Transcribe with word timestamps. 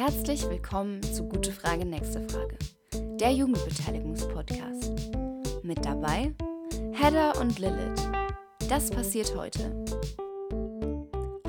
Herzlich 0.00 0.48
willkommen 0.48 1.02
zu 1.02 1.24
Gute 1.24 1.52
Frage, 1.52 1.84
nächste 1.84 2.26
Frage, 2.26 2.56
der 3.20 3.32
Jugendbeteiligungspodcast. 3.32 4.90
Mit 5.62 5.84
dabei 5.84 6.34
Hedda 6.92 7.32
und 7.38 7.58
Lilith. 7.58 8.08
Das 8.70 8.88
passiert 8.88 9.36
heute. 9.36 9.84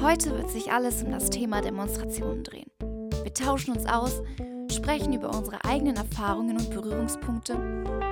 Heute 0.02 0.32
wird 0.32 0.50
sich 0.50 0.70
alles 0.70 1.02
um 1.02 1.11
das 1.11 1.29
Thema 1.29 1.61
Demonstrationen 1.61 2.43
drehen. 2.43 2.70
Wir 3.23 3.34
tauschen 3.34 3.73
uns 3.73 3.86
aus, 3.86 4.21
sprechen 4.70 5.13
über 5.13 5.29
unsere 5.29 5.63
eigenen 5.63 5.95
Erfahrungen 5.95 6.57
und 6.57 6.71
Berührungspunkte. 6.71 7.54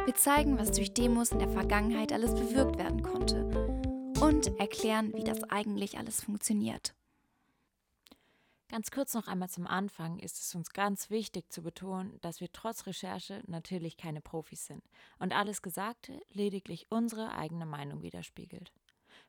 Wir 0.05 0.15
zeigen, 0.15 0.57
was 0.57 0.71
durch 0.71 0.93
Demos 0.93 1.33
in 1.33 1.39
der 1.39 1.49
Vergangenheit 1.49 2.13
alles 2.13 2.33
bewirkt 2.33 2.77
werden 2.77 3.03
konnte. 3.03 3.43
Und 4.21 4.57
erklären, 4.57 5.11
wie 5.13 5.25
das 5.25 5.43
eigentlich 5.43 5.97
alles 5.97 6.23
funktioniert. 6.23 6.93
Ganz 8.69 8.89
kurz 8.91 9.15
noch 9.15 9.27
einmal 9.27 9.49
zum 9.49 9.65
Anfang 9.65 10.19
ist 10.19 10.39
es 10.39 10.53
uns 10.53 10.69
ganz 10.69 11.09
wichtig 11.09 11.51
zu 11.51 11.63
betonen, 11.63 12.19
dass 12.21 12.39
wir 12.39 12.51
trotz 12.51 12.85
Recherche 12.85 13.41
natürlich 13.47 13.97
keine 13.97 14.21
Profis 14.21 14.67
sind 14.67 14.83
und 15.17 15.33
alles 15.33 15.63
Gesagte 15.63 16.21
lediglich 16.31 16.85
unsere 16.91 17.33
eigene 17.33 17.65
Meinung 17.65 18.03
widerspiegelt. 18.03 18.71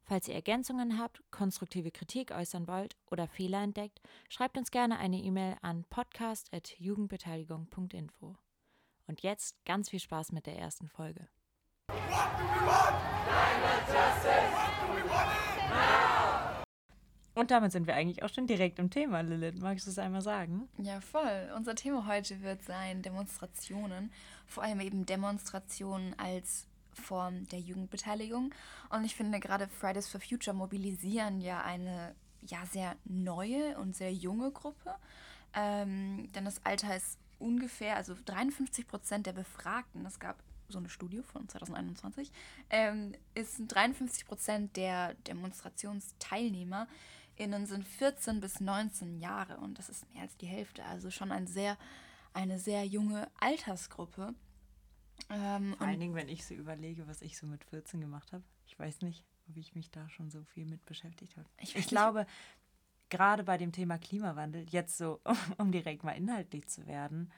Falls 0.03 0.29
ihr 0.29 0.35
Ergänzungen 0.35 0.99
habt, 0.99 1.23
konstruktive 1.30 1.91
Kritik 1.91 2.33
äußern 2.33 2.69
wollt 2.69 2.99
oder 3.11 3.29
Fehler 3.29 3.63
entdeckt, 3.63 4.03
schreibt 4.29 4.59
uns 4.59 4.71
gerne 4.71 4.99
eine 4.99 5.23
E-Mail 5.23 5.57
an 5.63 5.87
podcast.jugendbeteiligung.info. 5.88 8.37
Und 9.07 9.23
jetzt 9.23 9.65
ganz 9.65 9.88
viel 9.88 10.01
Spaß 10.01 10.33
mit 10.33 10.45
der 10.45 10.59
ersten 10.59 10.88
Folge. 10.88 11.29
What 11.88 11.99
do 11.99 12.05
we 12.45 12.66
want? 12.66 12.95
Justice! 13.88 14.52
What 14.52 14.87
do 14.87 14.93
we 14.95 15.02
want? 15.09 15.50
Und 17.34 17.51
damit 17.51 17.73
sind 17.73 17.87
wir 17.87 17.95
eigentlich 17.95 18.23
auch 18.23 18.29
schon 18.29 18.47
direkt 18.47 18.79
im 18.79 18.91
Thema, 18.91 19.20
Lilith. 19.20 19.61
Magst 19.61 19.87
du 19.87 19.91
es 19.91 19.98
einmal 19.98 20.23
sagen? 20.23 20.69
Ja, 20.79 21.01
voll. 21.01 21.51
Unser 21.57 21.74
Thema 21.74 22.07
heute 22.07 22.43
wird 22.43 22.63
sein 22.65 23.02
Demonstrationen. 23.02 24.13
Vor 24.46 24.65
allem 24.65 24.80
eben 24.80 25.07
Demonstrationen 25.07 26.18
als 26.18 26.66
Form 26.93 27.46
der 27.49 27.60
Jugendbeteiligung. 27.60 28.52
Und 28.90 29.05
ich 29.05 29.15
finde 29.15 29.38
gerade 29.38 29.68
Fridays 29.68 30.09
for 30.09 30.21
Future 30.21 30.57
mobilisieren 30.57 31.40
ja 31.40 31.63
eine 31.63 32.15
ja 32.43 32.65
sehr 32.66 32.96
neue 33.05 33.79
und 33.79 33.95
sehr 33.95 34.12
junge 34.12 34.51
Gruppe. 34.51 34.95
Ähm, 35.55 36.30
denn 36.35 36.45
das 36.45 36.65
Alter 36.65 36.96
ist 36.96 37.18
ungefähr, 37.38 37.96
also 37.96 38.15
53 38.24 38.87
Prozent 38.87 39.27
der 39.27 39.33
Befragten, 39.33 40.05
es 40.07 40.18
gab 40.18 40.43
so 40.68 40.79
eine 40.79 40.88
Studie 40.88 41.23
von 41.23 41.49
2021, 41.49 42.30
ähm, 42.71 43.12
ist 43.35 43.60
53 43.66 44.27
Prozent 44.27 44.77
der 44.77 45.15
Demonstrationsteilnehmer 45.27 46.87
innen 47.41 47.66
sind 47.66 47.87
14 47.87 48.41
bis 48.41 48.60
19 48.60 49.19
Jahre 49.19 49.59
und 49.59 49.79
das 49.79 49.88
ist 49.88 50.09
mehr 50.13 50.23
als 50.23 50.37
die 50.37 50.46
Hälfte, 50.46 50.85
also 50.85 51.10
schon 51.10 51.33
ein 51.33 51.46
sehr, 51.46 51.77
eine 52.33 52.59
sehr 52.59 52.85
junge 52.85 53.29
Altersgruppe. 53.41 54.35
Ähm, 55.30 55.74
Vor 55.77 55.87
allen 55.87 56.01
Dingen, 56.01 56.15
wenn 56.15 56.29
ich 56.29 56.45
so 56.45 56.55
überlege, 56.55 57.07
was 57.09 57.23
ich 57.23 57.37
so 57.37 57.46
mit 57.46 57.65
14 57.65 58.01
gemacht 58.01 58.33
habe. 58.33 58.45
Ich 58.66 58.79
weiß 58.79 59.02
nicht, 59.02 59.24
ob 59.49 59.57
ich 59.57 59.74
mich 59.74 59.91
da 59.91 60.09
schon 60.09 60.30
so 60.30 60.45
viel 60.45 60.66
mit 60.66 60.85
beschäftigt 60.85 61.37
habe. 61.37 61.49
Ich, 61.59 61.74
ich 61.77 61.88
glaube, 61.88 62.27
gerade 63.09 63.45
bei 63.45 63.59
dem 63.59 63.73
Thema 63.73 63.99
Klimawandel, 63.99 64.66
jetzt 64.71 64.97
so, 64.97 65.21
um 65.59 65.72
direkt 65.72 66.05
mal 66.05 66.12
inhaltlich 66.12 66.66
zu 66.69 66.87
werden, 66.87 67.33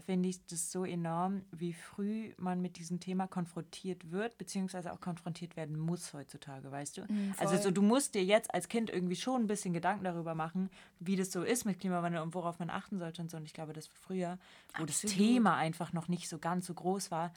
finde 0.00 0.28
ich 0.28 0.44
das 0.46 0.70
so 0.72 0.84
enorm, 0.84 1.42
wie 1.50 1.72
früh 1.72 2.32
man 2.36 2.60
mit 2.60 2.78
diesem 2.78 3.00
Thema 3.00 3.26
konfrontiert 3.26 4.10
wird, 4.10 4.38
beziehungsweise 4.38 4.92
auch 4.92 5.00
konfrontiert 5.00 5.56
werden 5.56 5.78
muss 5.78 6.12
heutzutage, 6.12 6.70
weißt 6.70 6.98
du? 6.98 7.02
Mm, 7.02 7.34
also 7.38 7.56
so, 7.56 7.70
du 7.70 7.82
musst 7.82 8.14
dir 8.14 8.24
jetzt 8.24 8.52
als 8.52 8.68
Kind 8.68 8.90
irgendwie 8.90 9.16
schon 9.16 9.42
ein 9.42 9.46
bisschen 9.46 9.72
Gedanken 9.72 10.04
darüber 10.04 10.34
machen, 10.34 10.70
wie 11.00 11.16
das 11.16 11.32
so 11.32 11.42
ist 11.42 11.64
mit 11.64 11.80
Klimawandel 11.80 12.22
und 12.22 12.34
worauf 12.34 12.58
man 12.58 12.70
achten 12.70 12.98
sollte 12.98 13.22
und 13.22 13.30
so. 13.30 13.36
Und 13.36 13.44
ich 13.44 13.52
glaube, 13.52 13.72
das 13.72 13.86
früher, 13.86 14.38
wo 14.76 14.82
Absolut. 14.84 15.04
das 15.04 15.18
Thema 15.18 15.56
einfach 15.56 15.92
noch 15.92 16.08
nicht 16.08 16.28
so 16.28 16.38
ganz 16.38 16.66
so 16.66 16.74
groß 16.74 17.10
war, 17.10 17.32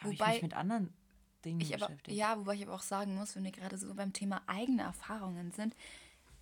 habe 0.00 0.14
ich 0.14 0.26
mich 0.26 0.42
mit 0.42 0.54
anderen 0.54 0.92
Dingen 1.44 1.60
ich 1.60 1.72
beschäftigt. 1.72 2.08
Aber, 2.08 2.16
ja, 2.16 2.38
wobei 2.38 2.54
ich 2.54 2.62
aber 2.62 2.74
auch 2.74 2.82
sagen 2.82 3.14
muss, 3.14 3.36
wenn 3.36 3.44
wir 3.44 3.52
gerade 3.52 3.78
so 3.78 3.94
beim 3.94 4.12
Thema 4.12 4.42
eigene 4.46 4.82
Erfahrungen 4.82 5.52
sind, 5.52 5.74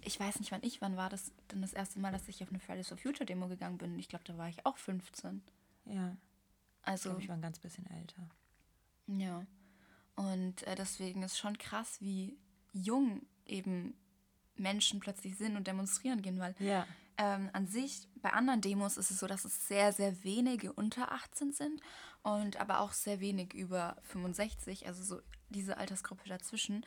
ich 0.04 0.18
weiß 0.18 0.40
nicht, 0.40 0.52
wann 0.52 0.62
ich, 0.62 0.80
wann 0.80 0.96
war 0.96 1.08
das 1.08 1.32
denn 1.50 1.62
das 1.62 1.72
erste 1.72 1.98
Mal, 1.98 2.12
dass 2.12 2.28
ich 2.28 2.42
auf 2.42 2.50
eine 2.50 2.58
Fridays 2.58 2.88
for 2.88 2.96
Future 2.96 3.26
Demo 3.26 3.48
gegangen 3.48 3.78
bin? 3.78 3.98
Ich 3.98 4.08
glaube, 4.08 4.24
da 4.24 4.36
war 4.36 4.48
ich 4.48 4.64
auch 4.66 4.76
15. 4.76 5.42
Ja. 5.86 6.16
Also. 6.82 7.10
Ich, 7.10 7.12
glaub, 7.14 7.22
ich 7.22 7.28
war 7.28 7.36
ein 7.36 7.42
ganz 7.42 7.58
bisschen 7.58 7.86
älter. 7.90 8.28
Ja. 9.06 9.46
Und 10.14 10.62
äh, 10.64 10.74
deswegen 10.74 11.22
ist 11.22 11.38
schon 11.38 11.56
krass, 11.58 12.00
wie 12.00 12.36
jung 12.72 13.22
eben 13.46 13.94
Menschen 14.56 15.00
plötzlich 15.00 15.36
sind 15.36 15.56
und 15.56 15.66
demonstrieren 15.66 16.22
gehen, 16.22 16.38
weil 16.38 16.54
ja. 16.58 16.86
Ähm, 17.18 17.50
an 17.52 17.66
sich 17.66 18.08
bei 18.16 18.32
anderen 18.32 18.60
Demos 18.60 18.96
ist 18.96 19.10
es 19.10 19.18
so, 19.18 19.26
dass 19.26 19.44
es 19.44 19.66
sehr, 19.66 19.92
sehr 19.92 20.22
wenige 20.24 20.72
unter 20.72 21.12
18 21.12 21.52
sind 21.52 21.80
und 22.22 22.60
aber 22.60 22.80
auch 22.80 22.92
sehr 22.92 23.20
wenig 23.20 23.54
über 23.54 23.96
65, 24.02 24.86
also 24.86 25.02
so 25.02 25.20
diese 25.48 25.76
Altersgruppe 25.76 26.28
dazwischen. 26.28 26.84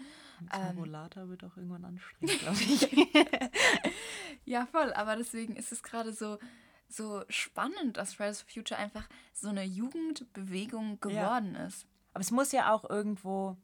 Tabulata 0.50 1.24
ähm, 1.24 1.30
wird 1.30 1.44
auch 1.44 1.56
irgendwann 1.56 1.86
anstrengend, 1.86 2.40
glaube 2.40 2.58
ich. 2.58 2.90
ja, 4.46 4.66
voll, 4.66 4.94
aber 4.94 5.16
deswegen 5.16 5.56
ist 5.56 5.72
es 5.72 5.84
gerade 5.84 6.14
so, 6.14 6.40
so 6.88 7.24
spannend, 7.30 7.98
dass 7.98 8.14
Fridays 8.14 8.42
for 8.42 8.50
Future 8.50 8.80
einfach 8.80 9.08
so 9.34 9.50
eine 9.50 9.64
Jugendbewegung 9.64 11.00
geworden 11.00 11.56
ja. 11.56 11.68
ist. 11.68 11.86
Aber 12.14 12.22
es 12.22 12.32
muss 12.32 12.52
ja 12.52 12.74
auch 12.74 12.90
irgendwo, 12.90 13.58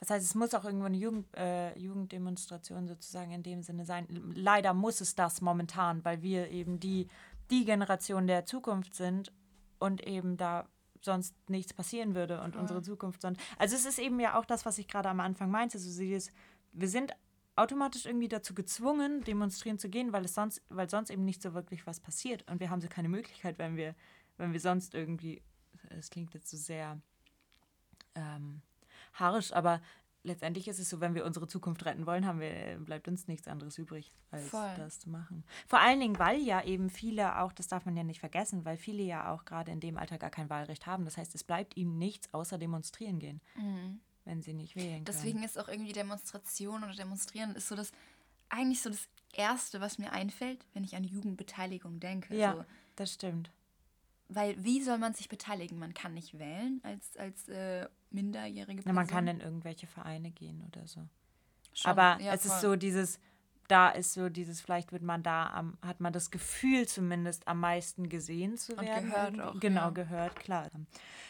was 0.00 0.10
heißt, 0.10 0.24
es 0.24 0.34
muss 0.34 0.54
auch 0.54 0.64
irgendwo 0.64 0.86
eine 0.86 0.96
Jugend, 0.96 1.26
äh, 1.36 1.76
Jugenddemonstration 1.78 2.86
sozusagen 2.86 3.32
in 3.32 3.42
dem 3.42 3.62
Sinne 3.62 3.84
sein. 3.84 4.06
Leider 4.34 4.74
muss 4.74 5.00
es 5.00 5.14
das 5.14 5.40
momentan, 5.40 6.04
weil 6.04 6.22
wir 6.22 6.50
eben 6.50 6.78
die, 6.78 7.08
die 7.50 7.64
Generation 7.64 8.26
der 8.26 8.44
Zukunft 8.44 8.94
sind 8.94 9.32
und 9.78 10.06
eben 10.06 10.36
da 10.36 10.68
sonst 11.02 11.34
nichts 11.48 11.72
passieren 11.72 12.14
würde 12.14 12.42
und 12.42 12.54
ja. 12.54 12.60
unsere 12.60 12.82
Zukunft 12.82 13.22
sonst. 13.22 13.40
Also 13.58 13.76
es 13.76 13.86
ist 13.86 13.98
eben 13.98 14.20
ja 14.20 14.38
auch 14.38 14.44
das, 14.44 14.66
was 14.66 14.78
ich 14.78 14.88
gerade 14.88 15.08
am 15.08 15.20
Anfang 15.20 15.50
meinte. 15.50 15.78
Also 15.78 15.98
dieses, 15.98 16.30
wir 16.72 16.88
sind 16.88 17.12
automatisch 17.54 18.04
irgendwie 18.04 18.28
dazu 18.28 18.54
gezwungen, 18.54 19.22
demonstrieren 19.22 19.78
zu 19.78 19.88
gehen, 19.88 20.12
weil 20.12 20.26
es 20.26 20.34
sonst, 20.34 20.62
weil 20.68 20.90
sonst 20.90 21.10
eben 21.10 21.24
nicht 21.24 21.40
so 21.40 21.54
wirklich 21.54 21.86
was 21.86 22.00
passiert. 22.00 22.48
Und 22.50 22.60
wir 22.60 22.68
haben 22.68 22.82
so 22.82 22.88
keine 22.88 23.08
Möglichkeit, 23.08 23.58
wenn 23.58 23.76
wir, 23.76 23.94
wenn 24.36 24.52
wir 24.52 24.60
sonst 24.60 24.94
irgendwie, 24.94 25.42
es 25.88 26.10
klingt 26.10 26.34
jetzt 26.34 26.50
so 26.50 26.58
sehr 26.58 27.00
ähm, 28.14 28.60
harsch, 29.18 29.52
aber 29.52 29.80
letztendlich 30.26 30.68
ist 30.68 30.78
es 30.78 30.90
so, 30.90 31.00
wenn 31.00 31.14
wir 31.14 31.24
unsere 31.24 31.46
Zukunft 31.46 31.84
retten 31.84 32.04
wollen, 32.06 32.26
haben 32.26 32.40
wir, 32.40 32.78
bleibt 32.80 33.08
uns 33.08 33.28
nichts 33.28 33.48
anderes 33.48 33.78
übrig, 33.78 34.12
als 34.30 34.48
Voll. 34.48 34.74
das 34.76 34.98
zu 34.98 35.08
machen. 35.08 35.44
Vor 35.66 35.80
allen 35.80 36.00
Dingen, 36.00 36.18
weil 36.18 36.40
ja 36.40 36.62
eben 36.62 36.90
viele 36.90 37.38
auch, 37.38 37.52
das 37.52 37.68
darf 37.68 37.86
man 37.86 37.96
ja 37.96 38.02
nicht 38.02 38.20
vergessen, 38.20 38.64
weil 38.64 38.76
viele 38.76 39.02
ja 39.02 39.32
auch 39.32 39.44
gerade 39.44 39.70
in 39.70 39.80
dem 39.80 39.96
Alter 39.96 40.18
gar 40.18 40.30
kein 40.30 40.50
Wahlrecht 40.50 40.86
haben. 40.86 41.04
Das 41.04 41.16
heißt, 41.16 41.34
es 41.34 41.44
bleibt 41.44 41.76
ihnen 41.76 41.96
nichts 41.98 42.32
außer 42.34 42.58
demonstrieren 42.58 43.18
gehen, 43.18 43.40
mhm. 43.54 44.00
wenn 44.24 44.42
sie 44.42 44.52
nicht 44.52 44.76
wählen 44.76 45.04
können. 45.04 45.04
Deswegen 45.06 45.42
ist 45.42 45.58
auch 45.58 45.68
irgendwie 45.68 45.92
Demonstration 45.92 46.84
oder 46.84 46.94
Demonstrieren 46.94 47.54
ist 47.54 47.68
so 47.68 47.76
das, 47.76 47.92
eigentlich 48.48 48.82
so 48.82 48.90
das 48.90 49.08
Erste, 49.32 49.80
was 49.80 49.98
mir 49.98 50.12
einfällt, 50.12 50.66
wenn 50.74 50.84
ich 50.84 50.96
an 50.96 51.04
Jugendbeteiligung 51.04 52.00
denke. 52.00 52.36
Ja, 52.36 52.54
so. 52.54 52.64
das 52.96 53.14
stimmt. 53.14 53.50
Weil 54.28 54.62
wie 54.64 54.82
soll 54.82 54.98
man 54.98 55.14
sich 55.14 55.28
beteiligen? 55.28 55.78
Man 55.78 55.94
kann 55.94 56.14
nicht 56.14 56.36
wählen 56.38 56.80
als, 56.82 57.16
als 57.16 57.48
äh, 57.48 57.86
minderjährige 58.10 58.82
Person. 58.82 58.90
Ja, 58.90 58.92
man 58.92 59.06
kann 59.06 59.28
in 59.28 59.40
irgendwelche 59.40 59.86
Vereine 59.86 60.30
gehen 60.30 60.62
oder 60.66 60.86
so. 60.86 61.06
Schon, 61.72 61.90
Aber 61.90 62.20
ja, 62.22 62.32
es 62.32 62.46
voll. 62.46 62.52
ist 62.52 62.60
so 62.62 62.76
dieses, 62.76 63.20
da 63.68 63.90
ist 63.90 64.14
so 64.14 64.28
dieses, 64.28 64.60
vielleicht 64.60 64.90
wird 64.92 65.02
man 65.02 65.22
da 65.22 65.46
am, 65.48 65.78
hat 65.82 66.00
man 66.00 66.12
das 66.12 66.30
Gefühl 66.30 66.86
zumindest 66.88 67.48
am 67.48 67.60
meisten 67.60 68.08
gesehen 68.08 68.56
zu 68.56 68.76
werden. 68.78 69.04
Und 69.04 69.12
gehört 69.12 69.40
auch. 69.40 69.60
Genau, 69.60 69.82
ja. 69.82 69.90
gehört, 69.90 70.34
klar. 70.36 70.70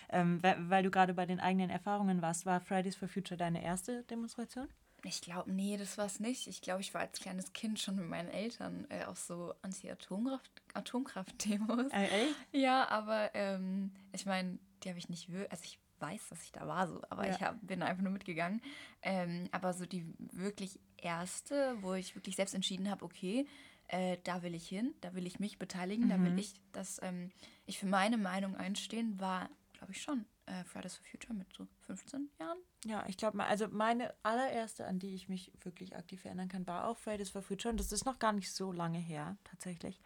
Ähm, 0.09 0.43
weil, 0.43 0.71
weil, 0.71 0.83
du 0.83 0.91
gerade 0.91 1.13
bei 1.15 1.27
den 1.27 1.41
eigenen 1.41 1.69
Erfahrungen 1.71 2.23
warst, 2.23 2.47
war 2.47 2.61
Fridays 2.61 2.97
for 2.97 3.09
Future 3.09 3.37
deine 3.37 3.63
erste 3.63 4.05
Demonstration? 4.05 4.69
Ich 5.05 5.21
glaube, 5.21 5.53
nee, 5.53 5.77
das 5.77 5.99
war 5.99 6.07
es 6.07 6.21
nicht. 6.21 6.47
Ich 6.47 6.63
glaube, 6.63 6.81
ich 6.81 6.95
war 6.95 7.03
als 7.03 7.21
kleines 7.21 7.53
Kind 7.53 7.79
schon 7.79 7.97
mit 7.97 8.09
meinen 8.09 8.29
Eltern 8.29 8.87
äh, 8.89 9.05
auf 9.05 9.19
so 9.19 9.53
Anti-Atomkraft-Demos. 9.63 11.93
Äh, 11.93 12.07
echt? 12.07 12.35
Ja, 12.53 12.89
aber 12.89 13.35
ähm, 13.35 13.93
ich 14.13 14.25
meine, 14.27 14.59
die 14.83 14.89
habe 14.89 14.99
ich 14.99 15.09
nicht 15.09 15.31
wirklich, 15.31 15.53
also 15.53 15.63
ich 15.65 15.79
weiß, 16.01 16.29
dass 16.29 16.43
ich 16.43 16.53
da 16.53 16.67
war, 16.67 16.89
so, 16.89 17.03
aber 17.11 17.27
ja. 17.27 17.35
ich 17.35 17.43
hab, 17.43 17.67
bin 17.67 17.83
einfach 17.83 18.03
nur 18.03 18.13
mitgegangen. 18.13 18.61
Ähm, 19.03 19.49
aber 19.53 19.73
so 19.73 19.87
die 19.87 20.07
wirklich 20.19 20.79
erste, 20.97 21.77
wo 21.81 21.95
ich 21.95 22.15
wirklich 22.15 22.37
selbst 22.37 22.55
entschieden 22.55 22.91
habe, 22.91 23.05
okay, 23.05 23.47
äh, 23.89 24.19
da 24.25 24.43
will 24.43 24.55
ich 24.55 24.69
hin, 24.69 24.95
da 25.01 25.15
will 25.15 25.27
ich 25.27 25.39
mich 25.39 25.59
beteiligen, 25.59 26.07
mhm. 26.07 26.11
da 26.11 26.21
will 26.23 26.33
mhm. 26.33 26.39
ich, 26.39 26.55
dass 26.73 27.01
ähm, 27.03 27.31
ich 27.67 27.79
für 27.79 27.87
meine 27.87 28.19
Meinung 28.19 28.57
einstehen, 28.57 29.21
war, 29.21 29.49
glaube 29.75 29.93
ich, 29.93 30.03
schon 30.03 30.25
äh, 30.47 30.65
Fridays 30.65 30.97
for 30.97 31.07
Future 31.07 31.35
mit 31.35 31.53
so 31.53 31.67
15 31.83 32.31
Jahren. 32.39 32.59
Ja, 32.85 33.05
ich 33.09 33.17
glaube, 33.17 33.43
also 33.45 33.69
meine 33.69 34.15
allererste, 34.23 34.87
an 34.87 34.99
die 34.99 35.15
ich 35.15 35.29
mich 35.29 35.53
wirklich 35.63 35.97
aktiv 35.97 36.25
erinnern 36.25 36.49
kann, 36.49 36.67
war 36.67 36.89
auch 36.89 36.99
Fridays 36.99 37.31
for 37.31 37.43
Future 37.43 37.71
und 37.71 37.79
das 37.79 37.93
ist 37.93 38.07
noch 38.07 38.19
gar 38.19 38.33
nicht 38.33 38.53
so 38.53 38.73
lange 38.73 38.99
her, 38.99 39.37
tatsächlich. 39.45 40.01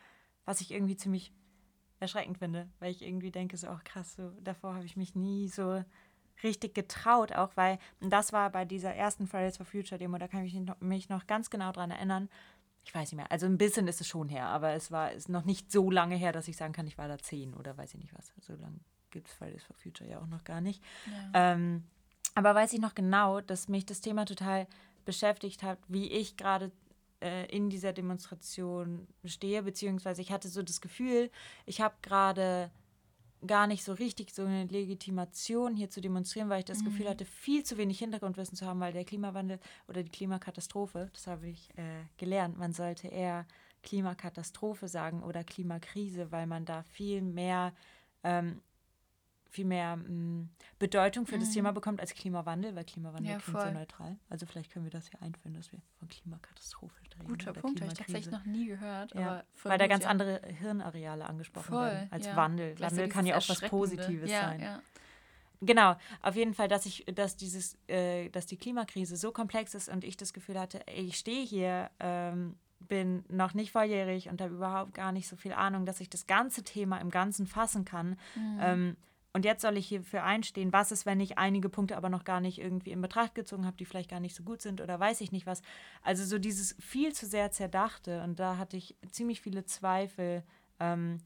Was 0.45 0.61
ich 0.61 0.71
irgendwie 0.71 0.97
ziemlich 0.97 1.33
erschreckend 2.01 2.39
finde, 2.39 2.69
weil 2.79 2.91
ich 2.91 3.03
irgendwie 3.03 3.31
denke, 3.31 3.57
so 3.57 3.69
auch 3.69 3.85
krass, 3.85 4.17
so 4.17 4.33
davor 4.43 4.75
habe 4.75 4.87
ich 4.87 4.97
mich 4.97 5.15
nie 5.15 5.49
so 5.49 5.85
richtig 6.43 6.75
getraut, 6.75 7.33
auch 7.33 7.51
weil, 7.57 7.79
und 8.01 8.11
das 8.11 8.33
war 8.33 8.51
bei 8.51 8.65
dieser 8.65 8.95
ersten 8.95 9.27
Fridays 9.27 9.59
for 9.59 9.67
Future 9.67 9.99
Demo, 9.99 10.17
da 10.19 10.27
kann 10.27 10.45
ich 10.45 10.55
mich 10.81 11.09
noch, 11.09 11.27
ganz 11.27 11.51
genau 11.51 11.71
dran 11.73 11.91
erinnern. 11.91 12.29
Ich 12.83 12.91
ich 12.91 12.95
weiß 12.95 13.13
nicht 13.13 13.19
mehr. 13.19 13.31
Also 13.31 13.47
ein 13.47 13.59
bisschen 13.59 13.87
ist 13.89 14.01
es 14.01 14.09
schon 14.09 14.29
her, 14.29 14.47
aber 14.47 14.73
es 14.73 14.91
war 14.91 15.13
ist 15.13 15.29
noch 15.29 15.45
nicht 15.45 15.71
so 15.71 15.91
lange 15.91 16.17
her, 16.17 16.33
dass 16.33 16.49
ich 16.49 16.57
sagen 16.57 16.73
kann, 16.73 16.87
ich 16.87 16.99
war 16.99 17.09
da 17.09 17.19
zehn 17.19 17.55
oder 17.55 17.77
weiß 17.77 17.95
ich 17.95 18.01
nicht 18.01 18.15
was. 18.17 18.33
So 18.41 18.55
lange 18.55 18.81
gibt 19.11 19.29
es 19.29 19.35
Fridays 19.35 19.63
for 19.63 19.77
Future 19.77 20.09
ja 20.09 20.19
auch 20.19 20.27
noch 20.27 20.45
gar 20.45 20.61
nicht. 20.61 20.83
Ja. 21.33 21.53
Ähm, 21.53 21.85
aber 22.35 22.55
weiß 22.55 22.73
ich 22.73 22.81
noch 22.81 22.95
genau, 22.95 23.41
dass 23.41 23.69
mich 23.69 23.85
das 23.87 24.01
Thema 24.01 24.25
total 24.25 24.67
beschäftigt 25.05 25.63
hat, 25.63 25.79
wie 25.89 26.11
ich 26.11 26.37
gerade 26.37 26.73
äh, 27.21 27.47
in 27.47 27.71
dieser 27.71 27.93
Demonstration 27.93 29.07
stehe, 29.25 29.63
beziehungsweise 29.63 30.23
ich 30.23 30.33
hatte 30.33 30.49
so 30.49 30.63
das 30.63 30.81
Gefühl, 30.81 31.31
ich 31.67 31.81
habe 31.81 31.95
gerade 32.03 32.71
gar 33.47 33.67
nicht 33.67 33.85
so 33.85 33.93
richtig 33.93 34.35
so 34.35 34.45
eine 34.45 34.65
Legitimation 34.65 35.75
hier 35.75 35.89
zu 35.89 36.01
demonstrieren, 36.01 36.51
weil 36.51 36.61
ich 36.61 36.67
das 36.67 36.81
mhm. 36.81 36.87
Gefühl 36.87 37.09
hatte, 37.09 37.25
viel 37.25 37.65
zu 37.65 37.79
wenig 37.79 37.99
Hintergrundwissen 37.99 38.57
zu 38.57 38.67
haben, 38.67 38.81
weil 38.81 38.93
der 38.93 39.05
Klimawandel 39.05 39.59
oder 39.89 40.03
die 40.03 40.11
Klimakatastrophe, 40.11 41.11
das 41.13 41.27
habe 41.27 41.49
ich 41.49 41.71
äh, 41.79 42.05
gelernt, 42.19 42.59
man 42.59 42.73
sollte 42.73 43.09
eher 43.09 43.47
Klimakatastrophe 43.83 44.89
sagen 44.89 45.23
oder 45.23 45.43
Klimakrise, 45.43 46.31
weil 46.33 46.47
man 46.47 46.67
da 46.67 46.83
viel 46.83 47.23
mehr 47.23 47.73
ähm, 48.23 48.61
viel 49.51 49.65
mehr 49.65 49.97
mh, 49.97 50.09
mm, 50.09 50.49
Bedeutung 50.79 51.27
für 51.27 51.37
mhm. 51.37 51.41
das 51.41 51.51
Thema 51.51 51.73
bekommt 51.73 52.01
als 52.01 52.15
Klimawandel, 52.15 52.75
weil 52.75 52.85
Klimawandel 52.85 53.33
ja, 53.33 53.39
klingt 53.39 53.61
so 53.61 53.71
neutral. 53.71 54.17
Also 54.29 54.47
vielleicht 54.47 54.73
können 54.73 54.87
wir 54.87 54.91
das 54.91 55.09
hier 55.09 55.21
einführen, 55.21 55.55
dass 55.55 55.71
wir 55.73 55.81
von 55.99 56.09
Klimakatastrophe 56.09 56.95
reden. 57.03 57.11
Guter 57.25 57.53
Punkt, 57.53 57.81
habe 57.81 57.93
ich 57.93 57.99
tatsächlich 57.99 58.31
noch 58.31 58.45
nie 58.45 58.67
gehört. 58.67 59.15
Ja, 59.15 59.45
weil 59.65 59.79
da 59.79 59.87
ganz 59.87 60.05
ja. 60.05 60.11
andere 60.11 60.41
Hirnareale 60.47 61.27
angesprochen 61.27 61.69
voll, 61.69 61.87
werden 61.87 62.09
als. 62.11 62.27
Wandel. 62.35 62.79
Wandel 62.79 63.09
kann 63.09 63.27
ja 63.27 63.37
auch 63.37 63.49
was 63.49 63.61
Positives 63.61 64.31
sein. 64.31 64.81
Genau, 65.63 65.95
auf 66.23 66.37
jeden 66.37 66.55
Fall, 66.55 66.69
dass 66.69 66.87
ich, 66.87 67.05
dass 67.15 67.37
dieses, 67.37 67.77
äh, 67.87 68.31
dass 68.31 68.47
die 68.47 68.57
Klimakrise 68.57 69.17
so 69.17 69.31
komplex 69.31 69.75
ist 69.75 69.91
und 69.91 70.05
ich 70.05 70.17
das 70.17 70.33
Gefühl 70.33 70.59
hatte, 70.59 70.87
ey, 70.87 71.05
ich 71.05 71.19
stehe 71.19 71.45
hier, 71.45 71.91
ähm, 72.01 72.57
bin 72.89 73.25
noch 73.29 73.53
nicht 73.53 73.73
volljährig 73.73 74.31
und 74.31 74.41
habe 74.41 74.55
überhaupt 74.55 74.95
gar 74.95 75.13
nicht 75.13 75.29
so 75.29 75.37
viel 75.37 75.53
Ahnung, 75.53 75.85
dass 75.85 76.01
ich 76.01 76.09
das 76.09 76.27
ganze 76.27 76.65
Thema 76.65 76.99
im 76.99 77.11
Ganzen 77.11 77.47
fassen 77.47 77.85
kann. 77.85 78.17
Mhm. 78.35 78.59
Ähm, 78.61 78.97
und 79.33 79.45
jetzt 79.45 79.63
soll 79.63 79.77
ich 79.77 79.87
hierfür 79.87 80.25
einstehen. 80.25 80.73
Was 80.73 80.91
ist, 80.91 81.07
wenn 81.07 81.21
ich 81.21 81.39
einige 81.39 81.69
Punkte 81.69 81.97
aber 81.97 82.09
noch 82.09 82.25
gar 82.25 82.41
nicht 82.41 82.59
irgendwie 82.59 82.91
in 82.91 83.01
Betracht 83.01 83.35
gezogen 83.35 83.65
habe, 83.65 83.77
die 83.77 83.85
vielleicht 83.85 84.11
gar 84.11 84.19
nicht 84.19 84.35
so 84.35 84.43
gut 84.43 84.61
sind 84.61 84.81
oder 84.81 84.99
weiß 84.99 85.21
ich 85.21 85.31
nicht 85.31 85.47
was. 85.47 85.63
Also 86.03 86.25
so 86.25 86.39
dieses 86.39 86.75
viel 86.81 87.13
zu 87.13 87.27
sehr 87.27 87.53
zerdachte. 87.53 88.23
Und 88.25 88.41
da 88.41 88.57
hatte 88.57 88.77
ich 88.77 88.97
ziemlich 89.11 89.41
viele 89.41 89.65
Zweifel, 89.65 90.43
ähm, 90.81 91.19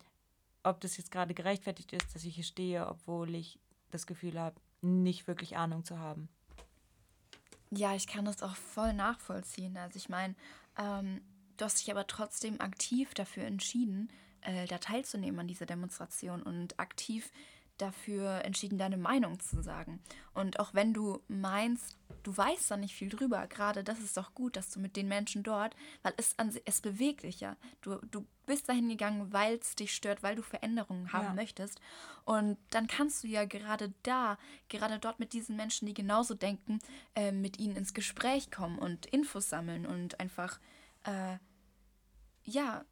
ob 0.62 0.81
das 0.81 0.99
jetzt 0.99 1.11
gerade 1.11 1.33
gerechtfertigt 1.33 1.93
ist, 1.95 2.15
dass 2.15 2.25
ich 2.25 2.35
hier 2.35 2.45
stehe, 2.45 2.87
obwohl 2.87 3.35
ich 3.35 3.59
das 3.91 4.07
Gefühl 4.07 4.39
habe, 4.39 4.61
nicht 4.83 5.27
wirklich 5.27 5.57
Ahnung 5.57 5.85
zu 5.85 5.99
haben. 5.99 6.29
Ja, 7.71 7.95
ich 7.95 8.07
kann 8.07 8.27
das 8.27 8.43
auch 8.43 8.55
voll 8.55 8.93
nachvollziehen. 8.93 9.79
Also 9.79 9.97
ich 9.97 10.11
meine, 10.11 10.35
ähm, 10.79 11.23
du 11.57 11.65
hast 11.65 11.81
dich 11.81 11.91
aber 11.91 12.07
trotzdem 12.07 12.61
aktiv 12.61 13.15
dafür 13.15 13.45
entschieden, 13.45 14.11
äh, 14.43 14.67
da 14.67 14.77
teilzunehmen 14.77 15.41
an 15.41 15.49
dieser 15.49 15.67
Demonstration 15.67 16.43
und 16.43 16.79
aktiv 16.79 17.31
dafür 17.79 18.44
entschieden, 18.44 18.79
deine 18.79 18.97
Meinung 18.97 19.41
zu 19.41 19.62
sagen. 19.62 20.00
Und 20.32 20.61
auch 20.61 20.75
wenn 20.75 20.94
du 20.94 21.21
meinst, 21.29 21.97
du 22.23 22.37
weißt 22.37 22.71
da 22.71 22.76
nicht 22.76 22.94
viel 22.94 23.09
drüber, 23.09 23.47
gerade 23.47 23.82
das 23.82 24.00
ist 24.00 24.17
doch 24.17 24.35
gut, 24.35 24.56
dass 24.56 24.71
du 24.71 24.81
mit 24.81 24.97
den 24.97 25.09
Menschen 25.09 25.43
dort, 25.43 25.75
weil 26.03 26.15
es, 26.17 26.38
an, 26.38 26.55
es 26.65 26.81
bewegt 26.81 27.25
dich 27.25 27.41
ja. 27.41 27.56
Du, 27.81 27.97
du 28.11 28.26
bist 28.47 28.69
dahin 28.69 28.88
gegangen, 28.88 29.32
weil 29.32 29.56
es 29.56 29.75
dich 29.75 29.94
stört, 29.94 30.23
weil 30.23 30.37
du 30.37 30.43
Veränderungen 30.43 31.12
haben 31.12 31.26
ja. 31.26 31.35
möchtest. 31.35 31.81
Und 32.25 32.59
dann 32.71 32.87
kannst 32.87 33.25
du 33.25 33.29
ja 33.29 33.44
gerade 33.44 33.93
da, 34.03 34.38
gerade 34.69 34.99
dort 34.99 35.19
mit 35.19 35.32
diesen 35.32 35.56
Menschen, 35.56 35.87
die 35.87 35.94
genauso 35.94 36.35
denken, 36.35 36.79
äh, 37.15 37.32
mit 37.32 37.59
ihnen 37.59 37.76
ins 37.76 37.94
Gespräch 37.94 38.50
kommen 38.50 38.79
und 38.79 39.06
Infos 39.06 39.49
sammeln 39.49 39.87
und 39.87 40.21
einfach, 40.21 40.61
äh, 41.05 41.38
ja, 42.44 42.85